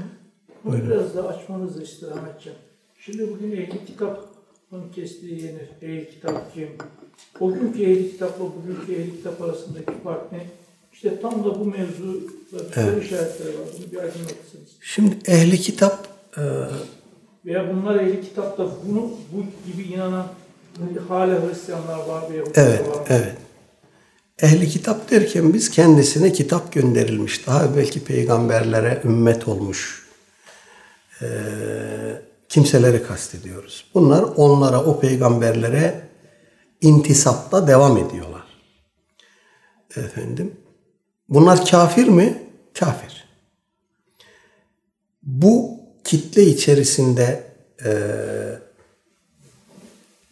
bunu 0.64 0.72
Buyurun. 0.72 0.90
biraz 0.90 1.16
daha 1.16 1.28
açmanızı 1.28 1.82
istirham 1.82 2.26
edeceğim. 2.34 2.58
Şimdi 2.98 3.30
bugün 3.30 3.52
ehli 3.52 3.84
kitabın 3.86 4.92
kestiği 4.94 5.42
yenir. 5.42 5.70
Ehli 5.82 6.10
kitap 6.10 6.54
kim? 6.54 6.68
O 7.40 7.52
günkü 7.52 7.82
ehli 7.82 8.10
kitapla 8.10 8.44
bugünkü 8.44 9.02
ehli 9.02 9.16
kitap 9.16 9.42
arasındaki 9.42 9.92
fark 10.04 10.32
ne? 10.32 10.46
İşte 10.92 11.20
tam 11.20 11.44
da 11.44 11.60
bu 11.60 11.64
mevzuda 11.64 12.12
bir 12.52 12.76
evet. 12.76 13.04
işaretleri 13.04 13.48
var. 13.48 13.66
Bunu 13.78 13.92
bir 13.92 13.96
aydınlatırsınız. 13.96 14.68
Şimdi 14.80 15.16
ehli 15.26 15.58
kitap 15.58 16.08
e, 16.36 16.42
veya 17.46 17.74
bunlar 17.74 18.00
ehli 18.00 18.20
kitapta 18.20 18.68
bunu 18.86 19.10
bu 19.32 19.44
gibi 19.72 19.82
inanan 19.82 20.26
hala 21.08 21.48
Hristiyanlar 21.48 21.98
var 22.06 22.30
veya 22.30 22.42
Evet, 22.54 22.88
var. 22.88 23.06
evet. 23.08 23.36
Ehli 24.42 24.68
kitap 24.68 25.10
derken 25.10 25.54
biz 25.54 25.70
kendisine 25.70 26.32
kitap 26.32 26.72
gönderilmiş. 26.72 27.46
Daha 27.46 27.76
belki 27.76 28.04
peygamberlere 28.04 29.02
ümmet 29.04 29.48
olmuş 29.48 30.06
e, 31.22 31.26
kimseleri 32.48 33.02
kastediyoruz. 33.02 33.84
Bunlar 33.94 34.24
onlara, 34.36 34.84
o 34.84 35.00
peygamberlere 35.00 36.09
intisapta 36.80 37.66
devam 37.66 37.96
ediyorlar. 37.96 38.44
Efendim. 39.96 40.56
Bunlar 41.28 41.66
kafir 41.66 42.08
mi? 42.08 42.42
Kafir. 42.78 43.28
Bu 45.22 45.80
kitle 46.04 46.42
içerisinde 46.42 47.44
e, 47.84 47.90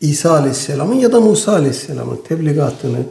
İsa 0.00 0.32
Aleyhisselam'ın 0.32 0.94
ya 0.94 1.12
da 1.12 1.20
Musa 1.20 1.52
Aleyhisselam'ın 1.52 2.16
tebligatını 2.16 3.02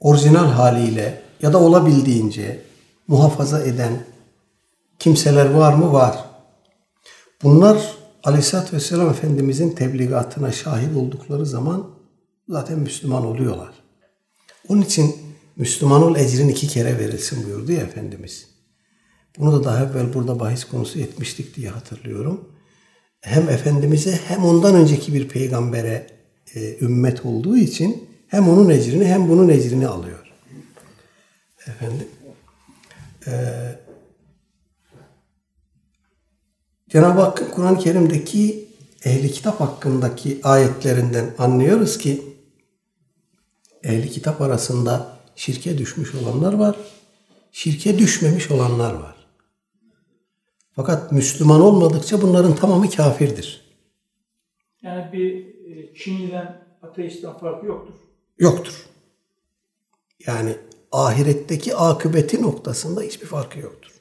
orijinal 0.00 0.46
haliyle 0.46 1.22
ya 1.42 1.52
da 1.52 1.58
olabildiğince 1.58 2.62
muhafaza 3.08 3.64
eden 3.64 4.04
kimseler 4.98 5.50
var 5.50 5.74
mı? 5.74 5.92
Var. 5.92 6.24
Bunlar 7.42 7.96
Aleyhisselatü 8.24 8.76
Vesselam 8.76 9.10
Efendimizin 9.10 9.70
tebligatına 9.70 10.52
şahit 10.52 10.96
oldukları 10.96 11.46
zaman 11.46 12.01
zaten 12.48 12.78
Müslüman 12.78 13.26
oluyorlar. 13.26 13.74
Onun 14.68 14.82
için 14.82 15.16
Müslüman 15.56 16.02
ol 16.02 16.16
ecrin 16.16 16.48
iki 16.48 16.68
kere 16.68 16.98
verilsin 16.98 17.46
buyurdu 17.46 17.72
ya 17.72 17.80
Efendimiz. 17.80 18.48
Bunu 19.38 19.52
da 19.52 19.64
daha 19.64 19.84
evvel 19.84 20.14
burada 20.14 20.40
bahis 20.40 20.64
konusu 20.64 21.00
etmiştik 21.00 21.56
diye 21.56 21.70
hatırlıyorum. 21.70 22.48
Hem 23.20 23.48
Efendimiz'e 23.48 24.20
hem 24.28 24.44
ondan 24.44 24.74
önceki 24.74 25.14
bir 25.14 25.28
peygambere 25.28 26.06
e, 26.54 26.78
ümmet 26.78 27.26
olduğu 27.26 27.56
için 27.56 28.08
hem 28.28 28.48
onun 28.48 28.70
ecrini 28.70 29.04
hem 29.04 29.28
bunun 29.28 29.48
ecrini 29.48 29.88
alıyor. 29.88 30.32
Efendim. 31.66 32.08
E, 33.26 33.32
Cenab-ı 36.88 37.20
Hakk'ın 37.20 37.50
Kur'an-ı 37.50 37.78
Kerim'deki 37.78 38.68
ehli 39.04 39.32
kitap 39.32 39.60
hakkındaki 39.60 40.40
ayetlerinden 40.42 41.34
anlıyoruz 41.38 41.98
ki 41.98 42.31
ehli 43.84 44.10
kitap 44.10 44.40
arasında 44.40 45.18
şirke 45.36 45.78
düşmüş 45.78 46.14
olanlar 46.14 46.52
var, 46.52 46.76
şirke 47.52 47.98
düşmemiş 47.98 48.50
olanlar 48.50 48.94
var. 48.94 49.16
Fakat 50.76 51.12
Müslüman 51.12 51.60
olmadıkça 51.60 52.22
bunların 52.22 52.54
tamamı 52.54 52.90
kafirdir. 52.90 53.62
Yani 54.82 55.12
bir 55.12 55.46
e, 55.46 55.94
Çinli'den 55.94 56.64
ateistten 56.82 57.38
farkı 57.38 57.66
yoktur. 57.66 57.94
Yoktur. 58.38 58.86
Yani 60.26 60.56
ahiretteki 60.92 61.76
akıbeti 61.76 62.42
noktasında 62.42 63.02
hiçbir 63.02 63.26
farkı 63.26 63.58
yoktur. 63.58 63.92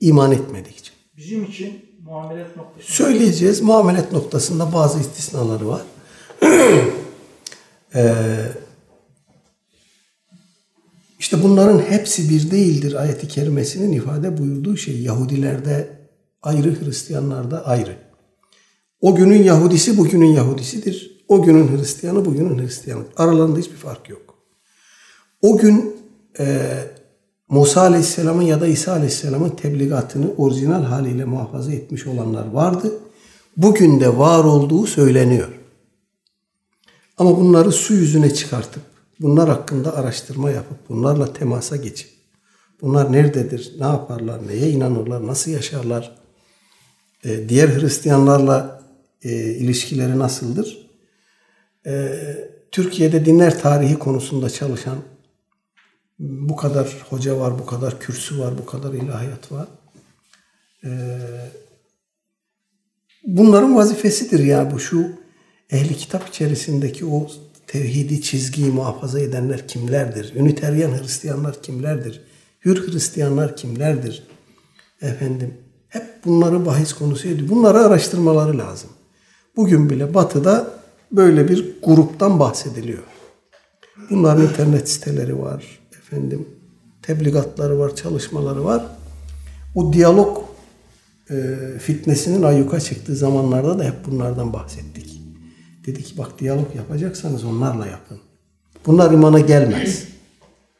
İman 0.00 0.32
etmedikçe. 0.32 0.92
Bizim 1.16 1.44
için 1.44 1.84
muamelet 2.04 2.56
noktasında... 2.56 2.94
Söyleyeceğiz. 2.94 3.60
Muamelet 3.60 4.12
noktasında 4.12 4.72
bazı 4.72 5.00
istisnaları 5.00 5.68
var. 5.68 5.82
ee, 7.94 8.34
işte 11.22 11.42
bunların 11.42 11.78
hepsi 11.78 12.30
bir 12.30 12.50
değildir 12.50 12.94
ayeti 12.94 13.28
kerimesinin 13.28 13.92
ifade 13.92 14.38
buyurduğu 14.38 14.76
şey. 14.76 15.02
Yahudilerde 15.02 15.88
ayrı, 16.42 16.80
Hristiyanlarda 16.80 17.66
ayrı. 17.66 17.96
O 19.00 19.14
günün 19.14 19.42
Yahudisi 19.42 19.98
bugünün 19.98 20.32
Yahudisidir. 20.32 21.24
O 21.28 21.42
günün 21.42 21.78
Hristiyanı 21.78 22.24
bugünün 22.24 22.58
Hristiyanı. 22.58 23.02
Aralarında 23.16 23.58
hiçbir 23.58 23.76
fark 23.76 24.08
yok. 24.08 24.34
O 25.42 25.58
gün 25.58 25.96
e, 26.38 26.70
Musa 27.48 27.80
Aleyhisselam'ın 27.80 28.42
ya 28.42 28.60
da 28.60 28.66
İsa 28.66 28.92
Aleyhisselam'ın 28.92 29.50
tebligatını 29.50 30.34
orijinal 30.36 30.84
haliyle 30.84 31.24
muhafaza 31.24 31.72
etmiş 31.72 32.06
olanlar 32.06 32.46
vardı. 32.50 32.92
Bugün 33.56 34.00
de 34.00 34.18
var 34.18 34.44
olduğu 34.44 34.86
söyleniyor. 34.86 35.48
Ama 37.18 37.36
bunları 37.36 37.72
su 37.72 37.94
yüzüne 37.94 38.34
çıkartıp 38.34 38.91
bunlar 39.22 39.48
hakkında 39.48 39.96
araştırma 39.96 40.50
yapıp 40.50 40.88
bunlarla 40.88 41.32
temasa 41.32 41.76
geçip 41.76 42.10
bunlar 42.80 43.12
nerededir, 43.12 43.72
ne 43.78 43.86
yaparlar, 43.86 44.48
neye 44.48 44.70
inanırlar, 44.70 45.26
nasıl 45.26 45.50
yaşarlar, 45.50 46.16
e, 47.24 47.48
diğer 47.48 47.68
Hristiyanlarla 47.68 48.82
e, 49.22 49.30
ilişkileri 49.32 50.18
nasıldır? 50.18 50.90
E, 51.86 52.18
Türkiye'de 52.72 53.24
dinler 53.24 53.60
tarihi 53.60 53.98
konusunda 53.98 54.50
çalışan 54.50 54.98
bu 56.18 56.56
kadar 56.56 56.96
hoca 57.10 57.38
var, 57.38 57.58
bu 57.58 57.66
kadar 57.66 58.00
kürsü 58.00 58.38
var, 58.38 58.58
bu 58.58 58.66
kadar 58.66 58.92
ilahiyat 58.92 59.52
var. 59.52 59.68
bunların 63.24 63.76
vazifesidir 63.76 64.38
ya 64.38 64.70
bu 64.70 64.80
şu 64.80 65.10
ehli 65.70 65.96
kitap 65.96 66.28
içerisindeki 66.28 67.06
o 67.06 67.28
tevhidi 67.72 68.22
çizgiyi 68.22 68.70
muhafaza 68.70 69.20
edenler 69.20 69.68
kimlerdir? 69.68 70.34
Üniteryen 70.34 70.98
Hristiyanlar 70.98 71.62
kimlerdir? 71.62 72.20
Hür 72.64 72.92
Hristiyanlar 72.92 73.56
kimlerdir? 73.56 74.22
Efendim 75.02 75.54
hep 75.88 76.04
bunları 76.24 76.66
bahis 76.66 76.92
konusu 76.92 77.28
ediyor. 77.28 77.48
Bunları 77.48 77.78
araştırmaları 77.78 78.58
lazım. 78.58 78.90
Bugün 79.56 79.90
bile 79.90 80.14
Batı'da 80.14 80.70
böyle 81.12 81.48
bir 81.48 81.76
gruptan 81.82 82.40
bahsediliyor. 82.40 83.02
Bunların 84.10 84.42
internet 84.42 84.90
siteleri 84.90 85.38
var. 85.38 85.78
Efendim 85.98 86.48
tebligatları 87.02 87.78
var, 87.78 87.96
çalışmaları 87.96 88.64
var. 88.64 88.86
O 89.74 89.92
diyalog 89.92 90.38
e, 91.30 91.56
fitnesinin 91.78 92.42
ayyuka 92.42 92.80
çıktığı 92.80 93.16
zamanlarda 93.16 93.78
da 93.78 93.84
hep 93.84 94.06
bunlardan 94.06 94.52
bahsettik. 94.52 95.21
Dedi 95.86 96.04
ki 96.04 96.18
bak 96.18 96.38
diyalog 96.38 96.76
yapacaksanız 96.76 97.44
onlarla 97.44 97.86
yapın. 97.86 98.18
Bunlar 98.86 99.12
imana 99.12 99.40
gelmez. 99.40 100.04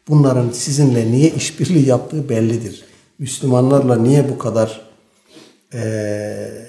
Bu 0.08 0.12
bunların 0.12 0.50
sizinle 0.50 1.12
niye 1.12 1.30
işbirliği 1.30 1.88
yaptığı 1.88 2.28
bellidir. 2.28 2.84
Müslümanlarla 3.18 3.96
niye 3.96 4.28
bu 4.28 4.38
kadar 4.38 4.80
e, 5.74 5.82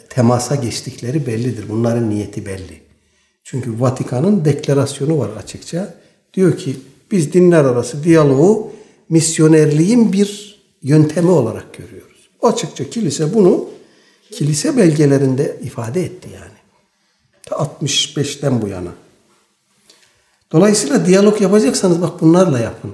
temasa 0.10 0.56
geçtikleri 0.56 1.28
bellidir. 1.28 1.70
Bunların 1.70 2.10
niyeti 2.10 2.46
belli. 2.46 2.82
Çünkü 3.44 3.82
Vatikan'ın 3.82 4.46
deklarasyonu 4.46 5.20
var 5.20 5.30
açıkça. 5.38 5.94
Diyor 6.34 6.58
ki 6.58 6.76
biz 7.12 7.34
dinler 7.34 7.66
arası 7.66 8.04
diyaloğu 8.04 8.72
misyonerliğin 9.10 10.14
bir 10.14 10.60
yöntemi 10.82 11.30
olarak 11.30 11.74
görüyoruz. 11.74 12.30
Açıkça 12.42 12.90
kilise 12.90 13.34
bunu 13.34 13.70
kilise 14.32 14.78
belgelerinde 14.78 15.58
ifade 15.64 16.04
etti 16.04 16.30
yani. 16.34 16.63
Ta 17.46 17.56
65'ten 17.56 18.62
bu 18.62 18.68
yana. 18.68 18.92
Dolayısıyla 20.52 21.06
diyalog 21.06 21.42
yapacaksanız 21.42 22.02
bak 22.02 22.22
bunlarla 22.22 22.60
yapın. 22.60 22.92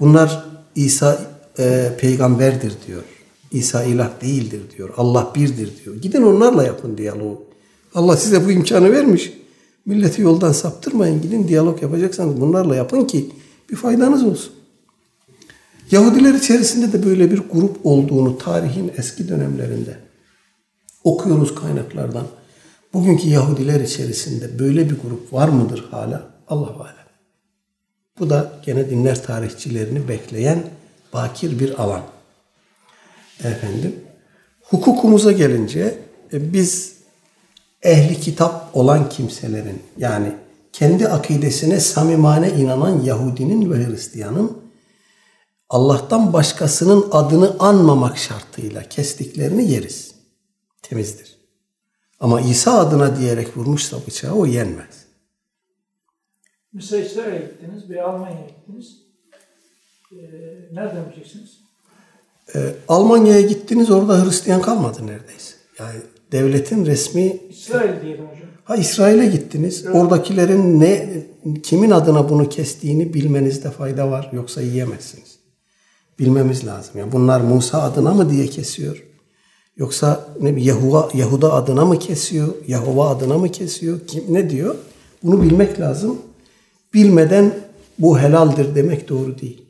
Bunlar 0.00 0.44
İsa 0.74 1.20
e, 1.58 1.92
peygamberdir 2.00 2.72
diyor. 2.86 3.02
İsa 3.50 3.84
ilah 3.84 4.20
değildir 4.22 4.60
diyor. 4.76 4.90
Allah 4.96 5.32
birdir 5.34 5.84
diyor. 5.84 5.96
Gidin 5.96 6.22
onlarla 6.22 6.64
yapın 6.64 6.98
diyaloğu. 6.98 7.44
Allah 7.94 8.16
size 8.16 8.46
bu 8.46 8.50
imkanı 8.50 8.92
vermiş. 8.92 9.32
Milleti 9.86 10.22
yoldan 10.22 10.52
saptırmayın. 10.52 11.22
Gidin 11.22 11.48
diyalog 11.48 11.82
yapacaksanız 11.82 12.40
bunlarla 12.40 12.76
yapın 12.76 13.04
ki 13.04 13.30
bir 13.70 13.76
faydanız 13.76 14.24
olsun. 14.24 14.52
Yahudiler 15.90 16.34
içerisinde 16.34 16.92
de 16.92 17.06
böyle 17.06 17.30
bir 17.30 17.42
grup 17.52 17.86
olduğunu 17.86 18.38
tarihin 18.38 18.92
eski 18.96 19.28
dönemlerinde 19.28 19.98
okuyoruz 21.04 21.54
kaynaklardan. 21.54 22.26
Bugünkü 22.94 23.28
Yahudiler 23.28 23.80
içerisinde 23.80 24.58
böyle 24.58 24.90
bir 24.90 24.98
grup 25.00 25.32
var 25.32 25.48
mıdır 25.48 25.88
hala? 25.90 26.30
Allah 26.48 26.70
alem. 26.80 27.06
Bu 28.18 28.30
da 28.30 28.52
gene 28.64 28.90
dinler 28.90 29.22
tarihçilerini 29.22 30.08
bekleyen 30.08 30.64
bakir 31.12 31.58
bir 31.60 31.82
alan. 31.82 32.02
Efendim, 33.44 34.00
hukukumuza 34.62 35.32
gelince 35.32 35.98
e, 36.32 36.52
biz 36.52 36.96
ehli 37.82 38.20
kitap 38.20 38.76
olan 38.76 39.08
kimselerin 39.08 39.82
yani 39.98 40.32
kendi 40.72 41.08
akidesine 41.08 41.80
samimane 41.80 42.50
inanan 42.50 43.00
Yahudinin 43.00 43.72
ve 43.72 43.86
Hristiyanın 43.86 44.58
Allah'tan 45.68 46.32
başkasının 46.32 47.06
adını 47.10 47.56
anmamak 47.58 48.18
şartıyla 48.18 48.88
kestiklerini 48.88 49.70
yeriz. 49.70 50.14
Temizdir. 50.82 51.41
Ama 52.22 52.40
İsa 52.40 52.78
adına 52.78 53.16
diyerek 53.18 53.56
vurmuşsa 53.56 53.96
bıçağı 54.06 54.32
o 54.34 54.46
yenmez. 54.46 55.06
İsrail'e 57.06 57.38
gittiniz 57.38 57.90
veya 57.90 58.06
Almanya'ya 58.06 58.46
gittiniz. 58.46 58.98
Ee, 60.12 60.16
nereden 60.72 61.06
bileceksiniz? 61.06 61.60
Ee, 62.54 62.74
Almanya'ya 62.88 63.40
gittiniz 63.40 63.90
orada 63.90 64.24
Hristiyan 64.24 64.62
kalmadı 64.62 65.06
neredeyse. 65.06 65.54
Yani 65.78 65.94
devletin 66.32 66.86
resmi 66.86 67.40
İsrail 67.50 68.02
diyelim 68.02 68.24
hocam. 68.24 68.48
ha 68.64 68.76
İsrail'e 68.76 69.26
gittiniz. 69.26 69.86
Oradakilerin 69.86 70.80
ne 70.80 71.22
kimin 71.62 71.90
adına 71.90 72.28
bunu 72.28 72.48
kestiğini 72.48 73.14
bilmenizde 73.14 73.70
fayda 73.70 74.10
var 74.10 74.30
yoksa 74.32 74.60
yiyemezsiniz. 74.62 75.38
Bilmemiz 76.18 76.66
lazım. 76.66 76.92
Yani 76.98 77.12
bunlar 77.12 77.40
Musa 77.40 77.82
adına 77.82 78.14
mı 78.14 78.30
diye 78.30 78.46
kesiyor? 78.46 79.11
Yoksa 79.76 80.26
ne 80.40 80.60
Yahuva, 80.60 81.08
Yahuda 81.14 81.52
adına 81.52 81.84
mı 81.84 81.98
kesiyor? 81.98 82.54
Yahova 82.68 83.08
adına 83.08 83.38
mı 83.38 83.48
kesiyor? 83.48 84.00
Kim 84.06 84.24
ne 84.28 84.50
diyor? 84.50 84.74
Bunu 85.22 85.42
bilmek 85.42 85.80
lazım. 85.80 86.18
Bilmeden 86.94 87.54
bu 87.98 88.18
helaldir 88.18 88.74
demek 88.74 89.08
doğru 89.08 89.38
değil. 89.38 89.62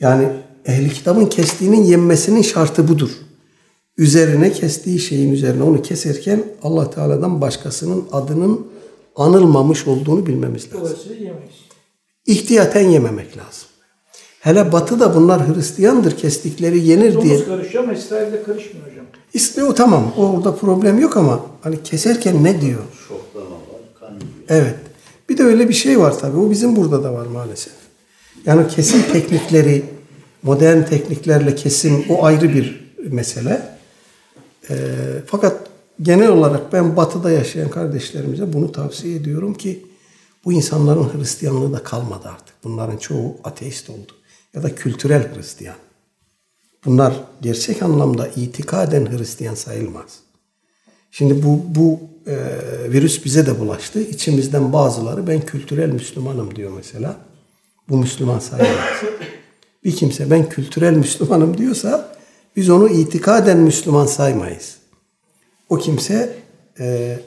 Yani 0.00 0.28
ehli 0.66 0.92
kitabın 0.92 1.26
kestiğinin 1.26 1.82
yenmesinin 1.82 2.42
şartı 2.42 2.88
budur. 2.88 3.10
Üzerine 3.98 4.52
kestiği 4.52 4.98
şeyin 4.98 5.32
üzerine 5.32 5.62
onu 5.62 5.82
keserken 5.82 6.44
Allah 6.62 6.90
Teala'dan 6.90 7.40
başkasının 7.40 8.04
adının 8.12 8.66
anılmamış 9.16 9.86
olduğunu 9.86 10.26
bilmemiz 10.26 10.74
lazım. 10.74 10.98
İhtiyaten 12.26 12.88
yememek 12.88 13.36
lazım. 13.36 13.68
Hele 14.44 14.72
batıda 14.72 15.14
bunlar 15.14 15.48
Hristiyandır 15.48 16.16
kestikleri 16.16 16.86
yenir 16.86 17.22
diye. 17.22 17.34
Domuz 17.34 17.46
karışıyor 17.46 17.84
ama 17.84 17.92
İsrail'de 17.92 18.42
karışmıyor 18.42 18.86
hocam. 18.90 19.04
İsmi 19.34 19.64
o 19.64 19.74
tamam. 19.74 20.12
O 20.16 20.26
orada 20.26 20.54
problem 20.54 20.98
yok 20.98 21.16
ama 21.16 21.40
hani 21.60 21.82
keserken 21.82 22.44
ne 22.44 22.60
diyor? 22.60 22.80
Şoklama 23.08 23.56
var, 23.56 23.80
kan 24.00 24.08
yiyor. 24.08 24.22
Evet. 24.48 24.74
Bir 25.28 25.38
de 25.38 25.42
öyle 25.42 25.68
bir 25.68 25.74
şey 25.74 26.00
var 26.00 26.18
tabii. 26.18 26.36
O 26.36 26.50
bizim 26.50 26.76
burada 26.76 27.04
da 27.04 27.12
var 27.12 27.26
maalesef. 27.26 27.72
Yani 28.46 28.68
kesim 28.68 29.02
teknikleri, 29.12 29.82
modern 30.42 30.82
tekniklerle 30.82 31.54
kesim 31.54 32.04
o 32.08 32.24
ayrı 32.24 32.54
bir 32.54 32.94
mesele. 33.10 33.62
Ee, 34.70 34.74
fakat 35.26 35.56
genel 36.02 36.28
olarak 36.28 36.72
ben 36.72 36.96
batıda 36.96 37.30
yaşayan 37.30 37.70
kardeşlerimize 37.70 38.52
bunu 38.52 38.72
tavsiye 38.72 39.16
ediyorum 39.16 39.54
ki 39.54 39.86
bu 40.44 40.52
insanların 40.52 41.08
Hristiyanlığı 41.18 41.72
da 41.72 41.82
kalmadı 41.82 42.28
artık. 42.28 42.54
Bunların 42.64 42.96
çoğu 42.96 43.36
ateist 43.44 43.90
oldu. 43.90 44.12
Ya 44.54 44.62
da 44.62 44.74
kültürel 44.74 45.34
Hristiyan. 45.34 45.76
Bunlar 46.84 47.14
gerçek 47.42 47.82
anlamda 47.82 48.28
itikaden 48.28 49.18
Hristiyan 49.18 49.54
sayılmaz. 49.54 50.18
Şimdi 51.10 51.42
bu 51.42 51.62
bu 51.74 52.00
e, 52.26 52.36
virüs 52.92 53.24
bize 53.24 53.46
de 53.46 53.60
bulaştı. 53.60 54.00
İçimizden 54.00 54.72
bazıları 54.72 55.26
ben 55.26 55.40
kültürel 55.40 55.92
Müslümanım 55.92 56.56
diyor 56.56 56.72
mesela. 56.76 57.16
Bu 57.88 57.96
Müslüman 57.96 58.38
sayılmaz. 58.38 59.02
Bir 59.84 59.96
kimse 59.96 60.30
ben 60.30 60.48
kültürel 60.48 60.96
Müslümanım 60.96 61.58
diyorsa 61.58 62.16
biz 62.56 62.70
onu 62.70 62.88
itikaden 62.88 63.58
Müslüman 63.58 64.06
saymayız. 64.06 64.76
O 65.68 65.76
kimse 65.76 66.36
e, 66.78 67.18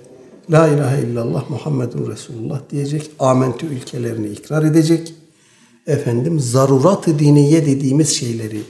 La 0.52 0.68
ilahe 0.68 1.02
illallah 1.02 1.50
Muhammedun 1.50 2.12
Resulullah 2.12 2.62
diyecek. 2.70 3.12
Amentü 3.20 3.66
ülkelerini 3.66 4.28
ikrar 4.28 4.64
edecek. 4.64 5.14
Efendim 5.88 6.40
zarurat-ı 6.40 7.20
diniye 7.20 7.66
dediğimiz 7.66 8.10
şeyleri 8.10 8.62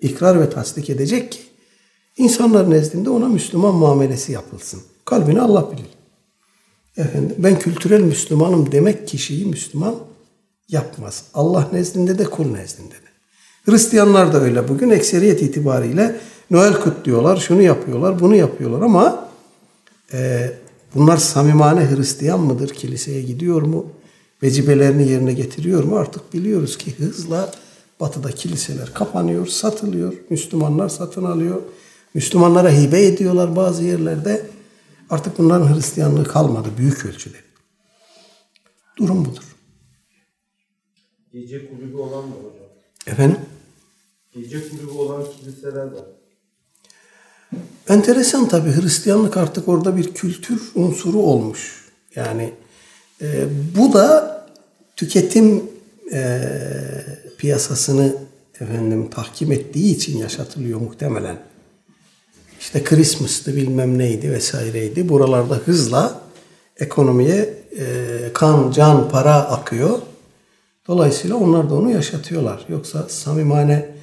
ikrar 0.00 0.40
ve 0.40 0.50
tasdik 0.50 0.90
edecek 0.90 1.32
ki 1.32 1.38
insanlar 2.16 2.70
nezdinde 2.70 3.10
ona 3.10 3.28
Müslüman 3.28 3.74
muamelesi 3.74 4.32
yapılsın. 4.32 4.80
Kalbini 5.04 5.40
Allah 5.40 5.72
bilir. 5.72 5.86
Efendim 6.96 7.36
ben 7.38 7.58
kültürel 7.58 8.00
Müslümanım 8.00 8.72
demek 8.72 9.08
kişiyi 9.08 9.46
Müslüman 9.46 9.94
yapmaz. 10.68 11.24
Allah 11.34 11.68
nezdinde 11.72 12.18
de 12.18 12.24
kul 12.24 12.46
nezdinde 12.46 12.94
de. 12.94 13.14
Hristiyanlar 13.64 14.32
da 14.32 14.40
öyle. 14.40 14.68
Bugün 14.68 14.90
ekseriyet 14.90 15.42
itibariyle 15.42 16.20
Noel 16.50 16.80
kutluyorlar, 16.80 17.36
şunu 17.36 17.62
yapıyorlar, 17.62 18.20
bunu 18.20 18.36
yapıyorlar 18.36 18.82
ama 18.82 19.28
e, 20.12 20.50
bunlar 20.94 21.16
samimane 21.16 21.90
Hristiyan 21.90 22.40
mıdır? 22.40 22.68
Kiliseye 22.68 23.22
gidiyor 23.22 23.62
mu? 23.62 23.86
Vecibelerini 24.44 25.10
yerine 25.10 25.32
getiriyor 25.32 25.84
mu? 25.84 25.96
Artık 25.96 26.32
biliyoruz 26.32 26.78
ki 26.78 26.94
hızla 26.98 27.52
batıda 28.00 28.30
kiliseler 28.30 28.94
kapanıyor, 28.94 29.46
satılıyor. 29.46 30.14
Müslümanlar 30.30 30.88
satın 30.88 31.24
alıyor. 31.24 31.62
Müslümanlara 32.14 32.70
hibe 32.70 33.06
ediyorlar 33.06 33.56
bazı 33.56 33.84
yerlerde. 33.84 34.46
Artık 35.10 35.38
bunların 35.38 35.74
Hristiyanlığı 35.74 36.24
kalmadı 36.24 36.68
büyük 36.78 37.06
ölçüde. 37.06 37.36
Durum 38.96 39.24
budur. 39.24 39.56
Gece 41.32 41.70
kulübü 41.70 41.96
olan 41.96 42.24
var 42.24 42.38
hocam. 42.38 42.68
Efendim? 43.06 43.40
Gece 44.34 44.68
kulübü 44.68 44.90
olan 44.90 45.24
kiliseler 45.38 45.84
var. 45.84 46.04
Enteresan 47.88 48.48
tabii 48.48 48.70
Hristiyanlık 48.70 49.36
artık 49.36 49.68
orada 49.68 49.96
bir 49.96 50.14
kültür 50.14 50.62
unsuru 50.74 51.18
olmuş. 51.18 51.90
Yani 52.14 52.52
e, 53.22 53.48
bu 53.76 53.92
da 53.92 54.33
tüketim 54.96 55.62
e, 56.12 56.40
piyasasını 57.38 58.16
efendim 58.60 59.10
tahkim 59.10 59.52
ettiği 59.52 59.96
için 59.96 60.18
yaşatılıyor 60.18 60.80
muhtemelen. 60.80 61.38
İşte 62.60 62.84
Christmas'tı 62.84 63.56
bilmem 63.56 63.98
neydi 63.98 64.30
vesaireydi. 64.30 65.08
Buralarda 65.08 65.54
hızla 65.54 66.20
ekonomiye 66.76 67.54
e, 67.78 67.84
kan, 68.34 68.70
can, 68.70 69.08
para 69.08 69.34
akıyor. 69.34 69.98
Dolayısıyla 70.88 71.36
onlar 71.36 71.70
da 71.70 71.74
onu 71.74 71.90
yaşatıyorlar. 71.90 72.64
Yoksa 72.68 73.08
samimane 73.08 73.94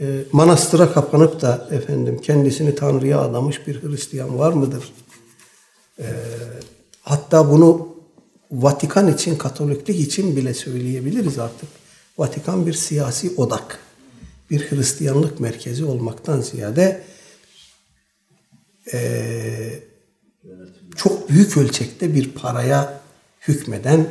e, 0.00 0.06
manastıra 0.32 0.92
kapanıp 0.92 1.40
da 1.40 1.68
efendim 1.70 2.20
kendisini 2.22 2.74
Tanrı'ya 2.74 3.20
adamış 3.20 3.66
bir 3.66 3.82
Hristiyan 3.82 4.38
var 4.38 4.52
mıdır? 4.52 4.92
E, 5.98 6.06
hatta 7.02 7.50
bunu 7.50 7.88
Vatikan 8.50 9.14
için, 9.14 9.36
Katoliklik 9.36 10.00
için 10.00 10.36
bile 10.36 10.54
söyleyebiliriz 10.54 11.38
artık. 11.38 11.68
Vatikan 12.18 12.66
bir 12.66 12.72
siyasi 12.72 13.30
odak. 13.36 13.78
Bir 14.50 14.70
Hristiyanlık 14.70 15.40
merkezi 15.40 15.84
olmaktan 15.84 16.40
ziyade 16.40 17.04
e, 18.92 19.00
çok 20.96 21.30
büyük 21.30 21.56
ölçekte 21.56 22.14
bir 22.14 22.30
paraya 22.30 23.00
hükmeden, 23.48 24.06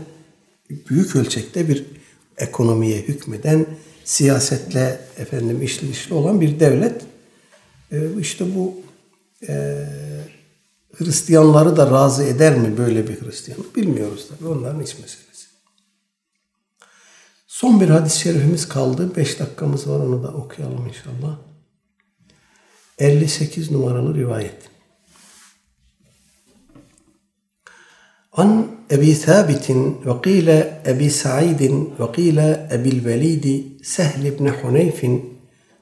büyük 0.70 1.16
ölçekte 1.16 1.70
bir 1.70 1.86
ekonomiye 2.38 3.02
hükmeden, 3.02 3.66
siyasetle 4.04 5.00
efendim 5.18 5.62
işli 5.62 5.90
dışlı 5.90 6.16
olan 6.16 6.42
bir 6.42 6.60
devlet. 6.60 7.02
E, 7.92 7.98
işte 8.20 8.56
bu 8.56 8.82
e, 9.48 9.86
Hristiyanları 10.94 11.78
da 11.78 11.92
razı 11.92 12.24
eder 12.24 12.58
mi 12.58 12.78
böyle 12.78 13.08
bir 13.08 13.22
Hristiyanlık 13.22 13.76
bilmiyoruz 13.76 14.28
tabii 14.30 14.50
onların 14.50 14.82
iç 14.82 15.00
meselesi. 15.00 15.48
Son 17.48 17.82
bir 17.82 17.90
hadis-i 17.90 18.20
şerifimiz 18.20 18.68
kaldı. 18.68 19.16
Beş 19.16 19.40
dakikamız 19.40 19.90
var 19.90 20.00
onu 20.00 20.24
da 20.24 20.28
okuyalım 20.28 20.88
inşallah. 20.88 21.38
58 23.00 23.72
numaralı 23.72 24.16
rivayet. 24.16 24.70
An 28.32 28.68
Ebi 28.92 29.20
Thabit'in 29.20 30.06
ve 30.06 30.22
qile 30.22 30.84
Ebi 30.86 31.10
Sa'idin 31.10 31.94
ve 32.00 32.12
qile 32.12 32.70
Ebil 32.72 33.06
Velidi 33.06 33.84
Sehl 33.84 34.26
ibn 34.26 34.48
Huneyf'in 34.48 35.40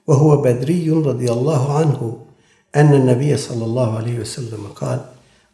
ve 0.10 0.14
huve 0.14 0.44
Bedriyyun 0.44 1.06
radıyallahu 1.06 1.74
anhu 1.74 2.25
أن 2.77 2.95
النبي 2.95 3.37
صلى 3.37 3.65
الله 3.65 3.97
عليه 3.97 4.19
وسلم 4.19 4.67
قال 4.67 5.01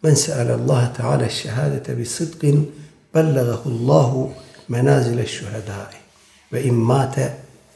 من 0.04 0.14
سأل 0.14 0.50
الله 0.50 0.86
تعالى 0.86 1.26
الشهادة 1.26 1.94
بصدق 1.94 2.64
بلغه 3.14 3.62
الله 3.66 4.32
منازل 4.68 5.20
الشهداء 5.20 5.94
وإن 6.52 6.74
مات 6.74 7.16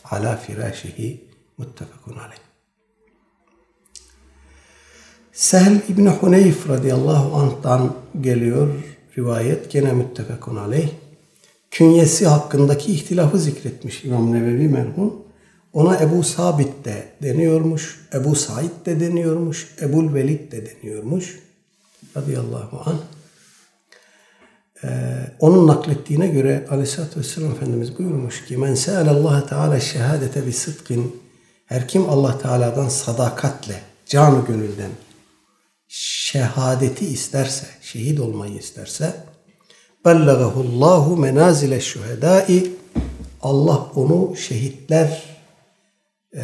على 0.04 0.38
فراشه 0.46 1.16
متفق 1.58 2.04
عليه 2.08 2.50
Sehl 5.32 5.80
İbni 5.88 6.08
Huneyf 6.08 6.68
radıyallahu 6.68 7.36
anh'tan 7.36 7.94
geliyor 8.20 8.68
rivayet 9.18 9.70
gene 9.70 9.92
müttefekun 9.92 10.56
aleyh. 10.56 10.88
Künyesi 11.70 12.26
hakkındaki 12.26 12.92
ihtilafı 12.92 13.38
zikretmiş 13.38 14.04
İmam 14.04 14.32
Nevevi 14.32 14.68
merhum. 14.68 15.22
Ona 15.75 15.99
Ebu 15.99 16.23
Sabit 16.23 16.85
de 16.85 17.07
deniyormuş, 17.23 18.07
Ebu 18.13 18.35
Said 18.35 18.85
de 18.85 18.99
deniyormuş, 18.99 19.75
Ebul 19.81 20.13
Velid 20.13 20.51
de 20.51 20.65
deniyormuş. 20.65 21.39
Radıyallahu 22.17 22.89
anh. 22.89 22.99
Ee, 24.83 24.87
onun 25.39 25.67
naklettiğine 25.67 26.27
göre 26.27 26.67
Aleyhisselatü 26.71 27.19
Vesselam 27.19 27.51
Efendimiz 27.51 27.99
buyurmuş 27.99 28.45
ki 28.45 28.57
Men 28.57 28.75
se'alallaha 28.75 29.45
teala 29.45 29.79
şehadete 29.79 30.47
bi 30.47 30.53
sıdkın 30.53 31.15
her 31.65 31.87
kim 31.87 32.09
Allah 32.09 32.37
Teala'dan 32.37 32.89
sadakatle, 32.89 33.79
canı 34.05 34.45
gönülden 34.45 34.91
şehadeti 35.87 37.05
isterse, 37.05 37.65
şehit 37.81 38.19
olmayı 38.19 38.57
isterse 38.57 39.13
bellagahullahu 40.05 41.17
menazile 41.17 41.81
şühedai 41.81 42.71
Allah 43.41 43.91
onu 43.95 44.35
şehitler 44.35 45.34
e, 46.35 46.43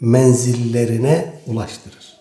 menzillerine 0.00 1.42
ulaştırır. 1.46 2.14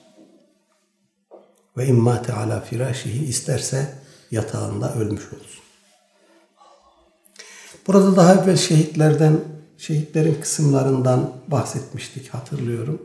Ve 1.77 1.87
immate 1.87 2.33
ala 2.33 2.61
firâşihi 2.61 3.25
isterse 3.25 3.93
yatağında 4.31 4.95
ölmüş 4.95 5.23
olsun. 5.25 5.63
Burada 7.87 8.15
daha 8.15 8.43
evvel 8.43 8.57
şehitlerden, 8.57 9.39
şehitlerin 9.77 10.37
kısımlarından 10.41 11.33
bahsetmiştik 11.47 12.29
hatırlıyorum. 12.29 13.01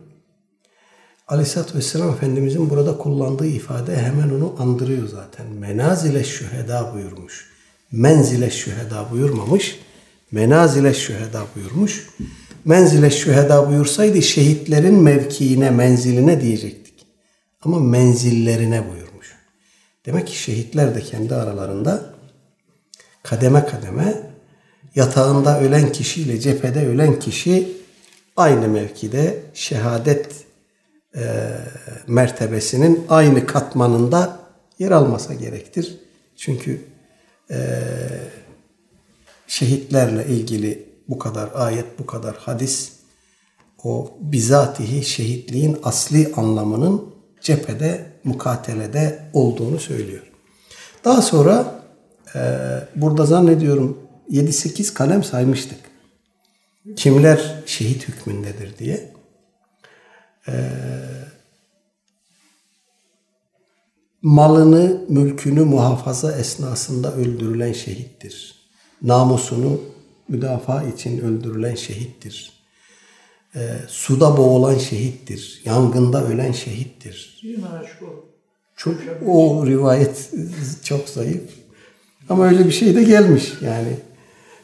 Aleyhisselatü 1.29 1.79
Vesselam 1.79 2.11
Efendimizin 2.11 2.71
burada 2.71 2.99
kullandığı 2.99 3.47
ifade 3.47 3.97
hemen 3.97 4.31
onu 4.31 4.57
andırıyor 4.59 5.09
zaten. 5.09 5.47
Menazile 5.47 6.25
şüheda 6.25 6.95
buyurmuş. 6.95 7.51
Menzile 7.93 8.51
şüheda 8.51 9.11
buyurmamış. 9.11 9.81
Menazile 10.33 10.95
şüheda 10.95 11.43
buyurmuş. 11.57 12.09
Menzile 12.65 13.11
şüheda 13.11 13.69
buyursaydı 13.69 14.23
şehitlerin 14.23 14.95
mevkiine, 14.95 15.71
menziline 15.71 16.41
diyecektik. 16.41 17.07
Ama 17.63 17.81
menzillerine 17.81 18.83
buyurmuş. 18.91 19.37
Demek 20.07 20.27
ki 20.27 20.39
şehitler 20.39 20.95
de 20.95 21.01
kendi 21.01 21.35
aralarında 21.35 22.15
kademe 23.23 23.67
kademe 23.67 24.17
yatağında 24.95 25.61
ölen 25.61 25.93
kişiyle 25.93 26.41
cephede 26.41 26.87
ölen 26.87 27.19
kişi 27.19 27.77
aynı 28.37 28.69
mevkide 28.69 29.43
şehadet 29.55 30.45
e, 31.17 31.23
mertebesinin 32.07 33.07
aynı 33.09 33.47
katmanında 33.47 34.41
yer 34.79 34.91
almasa 34.91 35.35
gerektir. 35.35 35.99
Çünkü 36.37 36.81
e, 37.51 37.57
şehitlerle 39.47 40.27
ilgili 40.27 40.88
bu 41.09 41.19
kadar 41.19 41.51
ayet, 41.55 41.99
bu 41.99 42.07
kadar 42.07 42.37
hadis 42.37 42.93
o 43.85 44.13
bizatihi 44.21 45.05
şehitliğin 45.05 45.79
asli 45.83 46.33
anlamının 46.37 47.05
cephede, 47.41 48.13
mukatelede 48.25 49.31
olduğunu 49.33 49.79
söylüyor. 49.79 50.23
Daha 51.05 51.23
sonra 51.23 51.83
e, 52.35 52.41
burada 52.97 53.27
zannediyorum 53.27 53.99
7-8 54.31 54.95
kalem 54.95 55.25
saymıştık. 55.25 55.79
Kimler 56.97 57.63
şehit 57.67 58.09
hükmündedir 58.09 58.79
diye. 58.79 59.13
Ee, 60.49 60.71
malını, 64.23 65.05
mülkünü 65.09 65.65
muhafaza 65.65 66.33
esnasında 66.33 67.15
öldürülen 67.15 67.73
şehittir. 67.73 68.55
Namusunu 69.03 69.81
müdafaa 70.29 70.83
için 70.83 71.19
öldürülen 71.19 71.75
şehittir. 71.75 72.53
Ee, 73.55 73.61
suda 73.89 74.37
boğulan 74.37 74.79
şehittir. 74.79 75.63
Yangında 75.65 76.27
ölen 76.27 76.53
şehittir. 76.53 77.41
Çok, 78.77 78.95
o 79.27 79.67
rivayet 79.67 80.31
çok 80.85 81.09
zayıf. 81.09 81.43
Ama 82.29 82.49
öyle 82.49 82.67
bir 82.67 82.71
şey 82.71 82.95
de 82.97 83.03
gelmiş 83.03 83.53
yani. 83.61 83.97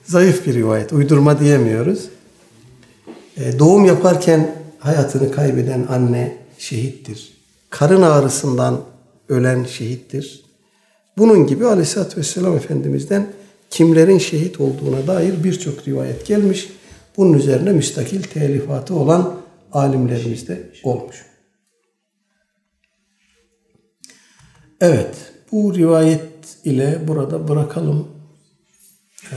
Zayıf 0.04 0.46
bir 0.46 0.54
rivayet. 0.54 0.92
Uydurma 0.92 1.40
diyemiyoruz. 1.40 2.08
Ee, 3.36 3.58
doğum 3.58 3.84
yaparken 3.84 4.56
hayatını 4.78 5.32
kaybeden 5.32 5.86
anne 5.88 6.36
şehittir. 6.58 7.32
Karın 7.70 8.02
ağrısından 8.02 8.80
ölen 9.28 9.64
şehittir. 9.64 10.44
Bunun 11.18 11.46
gibi 11.46 11.66
Aleyhisselatü 11.66 12.16
Vesselam 12.16 12.56
Efendimiz'den 12.56 13.26
kimlerin 13.74 14.18
şehit 14.18 14.60
olduğuna 14.60 15.06
dair 15.06 15.44
birçok 15.44 15.88
rivayet 15.88 16.26
gelmiş. 16.26 16.68
Bunun 17.16 17.32
üzerine 17.32 17.72
müstakil 17.72 18.22
telifatı 18.22 18.94
olan 18.94 19.40
alimlerimiz 19.72 20.48
de 20.48 20.70
olmuş. 20.82 21.26
Evet, 24.80 25.16
bu 25.52 25.74
rivayet 25.74 26.56
ile 26.64 27.08
burada 27.08 27.48
bırakalım. 27.48 28.08
Ee, 29.32 29.36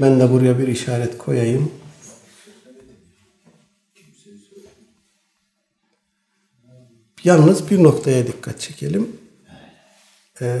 ben 0.00 0.20
de 0.20 0.32
buraya 0.32 0.58
bir 0.58 0.68
işaret 0.68 1.18
koyayım. 1.18 1.72
Yalnız 7.24 7.70
bir 7.70 7.82
noktaya 7.82 8.26
dikkat 8.26 8.60
çekelim. 8.60 9.16
Ee, 10.40 10.60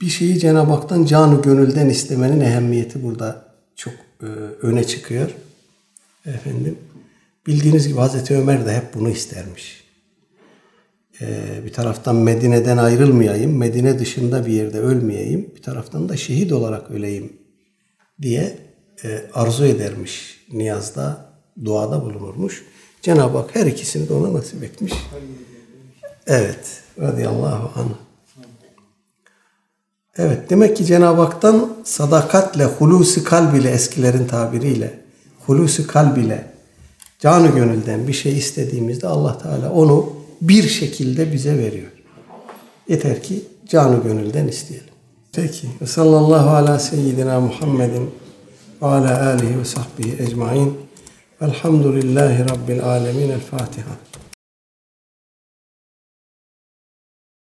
bir 0.00 0.08
şeyi 0.08 0.38
Cenab-ı 0.38 0.70
Hak'tan 0.70 1.04
canı 1.04 1.42
gönülden 1.42 1.88
istemenin 1.88 2.40
ehemmiyeti 2.40 3.02
burada 3.02 3.44
çok 3.76 3.94
e, 4.22 4.26
öne 4.62 4.84
çıkıyor. 4.84 5.30
Efendim, 6.26 6.78
bildiğiniz 7.46 7.88
gibi 7.88 7.98
Hazreti 7.98 8.36
Ömer 8.36 8.66
de 8.66 8.76
hep 8.76 8.94
bunu 8.94 9.10
istermiş. 9.10 9.86
Ee, 11.20 11.64
bir 11.64 11.72
taraftan 11.72 12.16
Medine'den 12.16 12.76
ayrılmayayım, 12.76 13.56
Medine 13.56 13.98
dışında 13.98 14.46
bir 14.46 14.52
yerde 14.52 14.80
ölmeyeyim, 14.80 15.50
bir 15.56 15.62
taraftan 15.62 16.08
da 16.08 16.16
şehit 16.16 16.52
olarak 16.52 16.90
öleyim 16.90 17.32
diye 18.22 18.58
e, 19.04 19.22
arzu 19.34 19.64
edermiş. 19.64 20.40
Niyazda, 20.52 21.32
duada 21.64 22.02
bulunurmuş. 22.02 22.64
Cenab-ı 23.02 23.38
Hak 23.38 23.54
her 23.54 23.66
ikisini 23.66 24.08
de 24.08 24.12
ona 24.12 24.32
nasip 24.32 24.64
etmiş. 24.64 24.92
Evet. 26.26 26.82
Radıyallahu 27.00 27.80
anh. 27.80 28.05
Evet. 30.18 30.50
Demek 30.50 30.76
ki 30.76 30.84
Cenab-ı 30.84 31.20
Hak'tan 31.22 31.72
sadakatle, 31.84 32.64
hulusi 32.64 33.24
kalb 33.24 33.54
ile 33.54 33.70
eskilerin 33.70 34.26
tabiriyle, 34.26 34.94
hulusi 35.46 35.86
kalb 35.86 36.16
ile 36.16 36.44
canı 37.20 37.48
gönülden 37.48 38.08
bir 38.08 38.12
şey 38.12 38.38
istediğimizde 38.38 39.06
Allah 39.06 39.38
Teala 39.38 39.72
onu 39.72 40.12
bir 40.40 40.68
şekilde 40.68 41.32
bize 41.32 41.58
veriyor. 41.58 41.88
Yeter 42.88 43.22
ki 43.22 43.42
canı 43.68 44.02
gönülden 44.02 44.48
isteyelim. 44.48 44.86
Peki. 45.32 45.68
Ve 45.82 45.86
sallallahu 45.86 46.50
ala 46.50 46.78
seyyidina 46.78 47.40
Muhammedin 47.40 48.10
ve 48.82 48.86
ala 48.86 49.26
alihi 49.26 49.58
ve 49.58 49.64
sahbihi 49.64 50.22
ecmain. 50.22 50.74
Elhamdülillahi 51.40 52.44
Rabbil 52.44 52.84
alemin. 52.84 53.30
El 53.30 53.40
Fatiha. 53.40 54.05